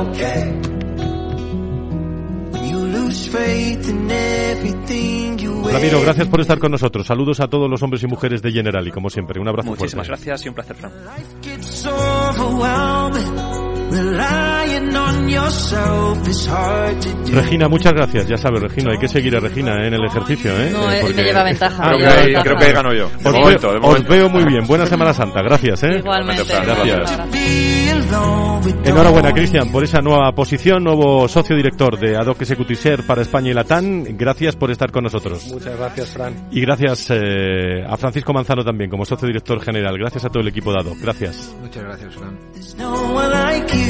Okay. 0.00 0.52
When 2.52 2.64
you 2.68 2.78
lose 2.78 3.28
faith 3.28 3.88
in 3.88 4.10
everything 4.10 5.38
you 5.38 5.68
Ramiro, 5.68 6.00
gracias 6.00 6.28
por 6.28 6.40
estar 6.40 6.58
con 6.58 6.70
nosotros. 6.72 7.06
Saludos 7.06 7.40
a 7.40 7.48
todos 7.48 7.68
los 7.70 7.82
hombres 7.82 8.02
y 8.02 8.06
mujeres 8.06 8.42
de 8.42 8.52
Generali, 8.52 8.90
como 8.90 9.10
siempre. 9.10 9.40
Un 9.40 9.48
abrazo 9.48 9.70
Muchísimas 9.70 10.06
fuerte. 10.06 10.24
gracias 10.26 10.46
y 10.46 10.48
un 10.48 10.54
placer, 10.54 10.76
Fran. 10.76 10.92
Regina, 17.32 17.68
muchas 17.68 17.92
gracias. 17.92 18.26
Ya 18.28 18.36
sabes, 18.36 18.60
Regina, 18.62 18.92
hay 18.92 18.98
que 18.98 19.08
seguir 19.08 19.36
a 19.36 19.40
Regina 19.40 19.82
¿eh? 19.82 19.88
en 19.88 19.94
el 19.94 20.04
ejercicio. 20.04 20.50
¿eh? 20.58 20.70
No, 20.72 20.90
Eh, 20.90 21.00
él 21.06 21.14
me 21.14 21.22
lleva 21.22 21.42
ventaja, 21.44 21.82
Ah, 21.82 21.90
me 21.90 21.94
ok. 21.96 22.00
lleva 22.00 22.14
ventaja. 22.24 22.44
creo 22.44 22.56
que 22.58 22.72
gano 22.72 22.94
yo. 22.94 23.08
De 23.08 23.28
Os, 23.28 23.34
momento, 23.34 23.42
veo, 23.68 23.72
de 23.72 23.76
os 23.78 23.82
momento. 23.82 24.10
veo 24.10 24.28
muy 24.28 24.44
bien. 24.44 24.66
Buena 24.66 24.86
Semana 24.86 25.12
Santa. 25.12 25.42
Gracias. 25.42 25.82
¿eh? 25.84 25.96
Igualmente. 25.98 26.44
Gracias. 26.64 27.18
Enhorabuena, 28.84 29.32
Cristian, 29.32 29.70
por 29.70 29.84
esa 29.84 30.00
nueva 30.00 30.32
posición, 30.32 30.82
nuevo 30.82 31.28
socio 31.28 31.54
director 31.56 31.98
de 31.98 32.16
Ad 32.16 32.26
hoc 32.26 32.40
Executive 32.40 32.78
Share 32.80 33.02
para 33.06 33.22
España 33.22 33.50
y 33.50 33.54
Latán. 33.54 34.04
Gracias 34.16 34.56
por 34.56 34.70
estar 34.70 34.90
con 34.90 35.04
nosotros. 35.04 35.46
Muchas 35.52 35.76
gracias, 35.78 36.08
Fran. 36.10 36.34
Y 36.50 36.60
gracias 36.62 37.06
eh, 37.10 37.84
a 37.88 37.96
Francisco 37.96 38.32
Manzano 38.32 38.64
también, 38.64 38.90
como 38.90 39.04
socio 39.04 39.26
director 39.26 39.60
general. 39.60 39.96
Gracias 39.98 40.24
a 40.24 40.28
todo 40.28 40.40
el 40.42 40.48
equipo 40.48 40.72
de 40.72 40.80
Ad 40.80 40.86
hoc. 40.86 40.98
Gracias. 41.00 41.54
Muchas 41.60 41.82
gracias, 41.84 42.14
Fran. 42.14 42.38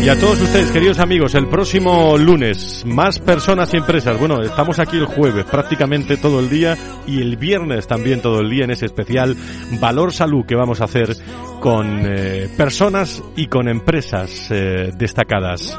Y 0.05 0.09
a 0.09 0.19
todos 0.19 0.41
ustedes, 0.41 0.71
queridos 0.71 0.99
amigos, 0.99 1.28
el 1.35 1.49
próximo 1.49 2.17
lunes, 2.17 2.85
más 2.87 3.19
personas 3.19 3.73
y 3.75 3.77
empresas. 3.77 4.19
Bueno, 4.19 4.43
estamos 4.43 4.79
aquí 4.79 4.97
el 4.97 5.07
jueves 5.07 5.45
prácticamente 5.45 6.17
todo 6.17 6.41
el 6.41 6.49
día 6.49 6.77
y 7.07 7.21
el 7.21 7.37
viernes 7.37 7.87
también 7.87 8.21
todo 8.21 8.41
el 8.41 8.49
día 8.51 8.65
en 8.65 8.71
ese 8.71 8.87
especial 8.87 9.37
Valor 9.81 10.13
Salud 10.13 10.47
que 10.47 10.55
vamos 10.55 10.81
a 10.81 10.85
hacer 10.85 11.17
con 11.61 12.05
eh, 12.07 12.49
personas 12.57 13.23
y 13.37 13.47
con 13.47 13.69
empresas 13.69 14.49
eh, 14.51 14.93
destacadas. 14.97 15.79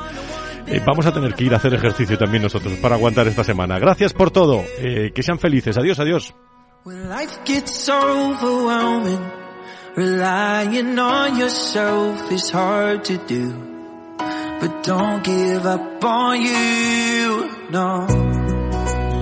Eh, 0.68 0.82
vamos 0.86 1.06
a 1.06 1.14
tener 1.14 1.34
que 1.34 1.46
ir 1.46 1.54
a 1.54 1.58
hacer 1.58 1.74
ejercicio 1.74 2.18
también 2.18 2.44
nosotros 2.44 2.74
para 2.82 2.96
aguantar 2.96 3.28
esta 3.28 3.44
semana. 3.44 3.80
Gracias 3.80 4.14
por 4.14 4.32
todo. 4.32 4.64
Que 4.78 5.24
sean 5.24 5.40
felices. 5.40 5.78
Adiós, 5.78 6.00
adiós. 6.00 6.34
Relying 9.96 11.00
on 11.00 11.38
yourself. 11.38 12.30
But 14.62 14.84
don't 14.84 15.24
give 15.24 15.66
up 15.66 16.04
on 16.04 16.42
you, 16.42 17.50
no. 17.72 18.08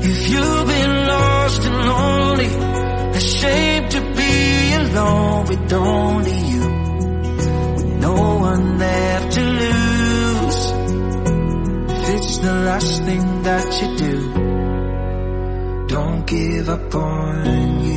If 0.01 0.29
you've 0.29 0.67
been 0.67 1.07
lost 1.07 1.61
and 1.63 1.75
lonely, 1.75 2.51
ashamed 3.17 3.91
to 3.91 4.01
be 4.01 4.73
alone 4.73 5.45
with 5.47 5.73
only 5.73 6.39
you, 6.51 6.61
with 7.75 7.91
no 8.07 8.15
one 8.39 8.79
left 8.79 9.31
to 9.33 9.41
lose. 9.41 10.71
If 11.91 12.09
it's 12.15 12.37
the 12.39 12.53
last 12.53 13.03
thing 13.03 13.43
that 13.43 13.81
you 13.81 13.87
do, 14.05 14.15
don't 15.87 16.25
give 16.25 16.67
up 16.67 16.95
on 16.95 17.85
you. 17.85 17.96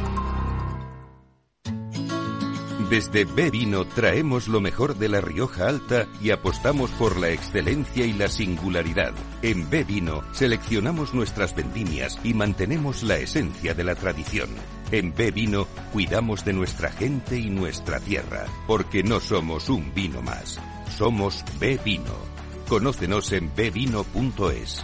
Desde 2.91 3.23
Bevino 3.23 3.85
traemos 3.85 4.49
lo 4.49 4.59
mejor 4.59 4.97
de 4.97 5.07
la 5.07 5.21
Rioja 5.21 5.69
Alta 5.69 6.07
y 6.21 6.31
apostamos 6.31 6.91
por 6.91 7.17
la 7.17 7.29
excelencia 7.29 8.05
y 8.05 8.11
la 8.11 8.27
singularidad. 8.27 9.13
En 9.41 9.69
Bevino 9.69 10.23
seleccionamos 10.33 11.13
nuestras 11.13 11.55
vendimias 11.55 12.19
y 12.21 12.33
mantenemos 12.33 13.03
la 13.03 13.15
esencia 13.15 13.73
de 13.73 13.85
la 13.85 13.95
tradición. 13.95 14.49
En 14.91 15.15
Bevino 15.15 15.69
cuidamos 15.93 16.43
de 16.43 16.51
nuestra 16.51 16.91
gente 16.91 17.39
y 17.39 17.49
nuestra 17.49 18.01
tierra, 18.01 18.45
porque 18.67 19.03
no 19.03 19.21
somos 19.21 19.69
un 19.69 19.93
vino 19.93 20.21
más. 20.21 20.59
Somos 20.97 21.45
Bevino. 21.61 22.11
Conócenos 22.67 23.31
en 23.31 23.55
bevino.es. 23.55 24.83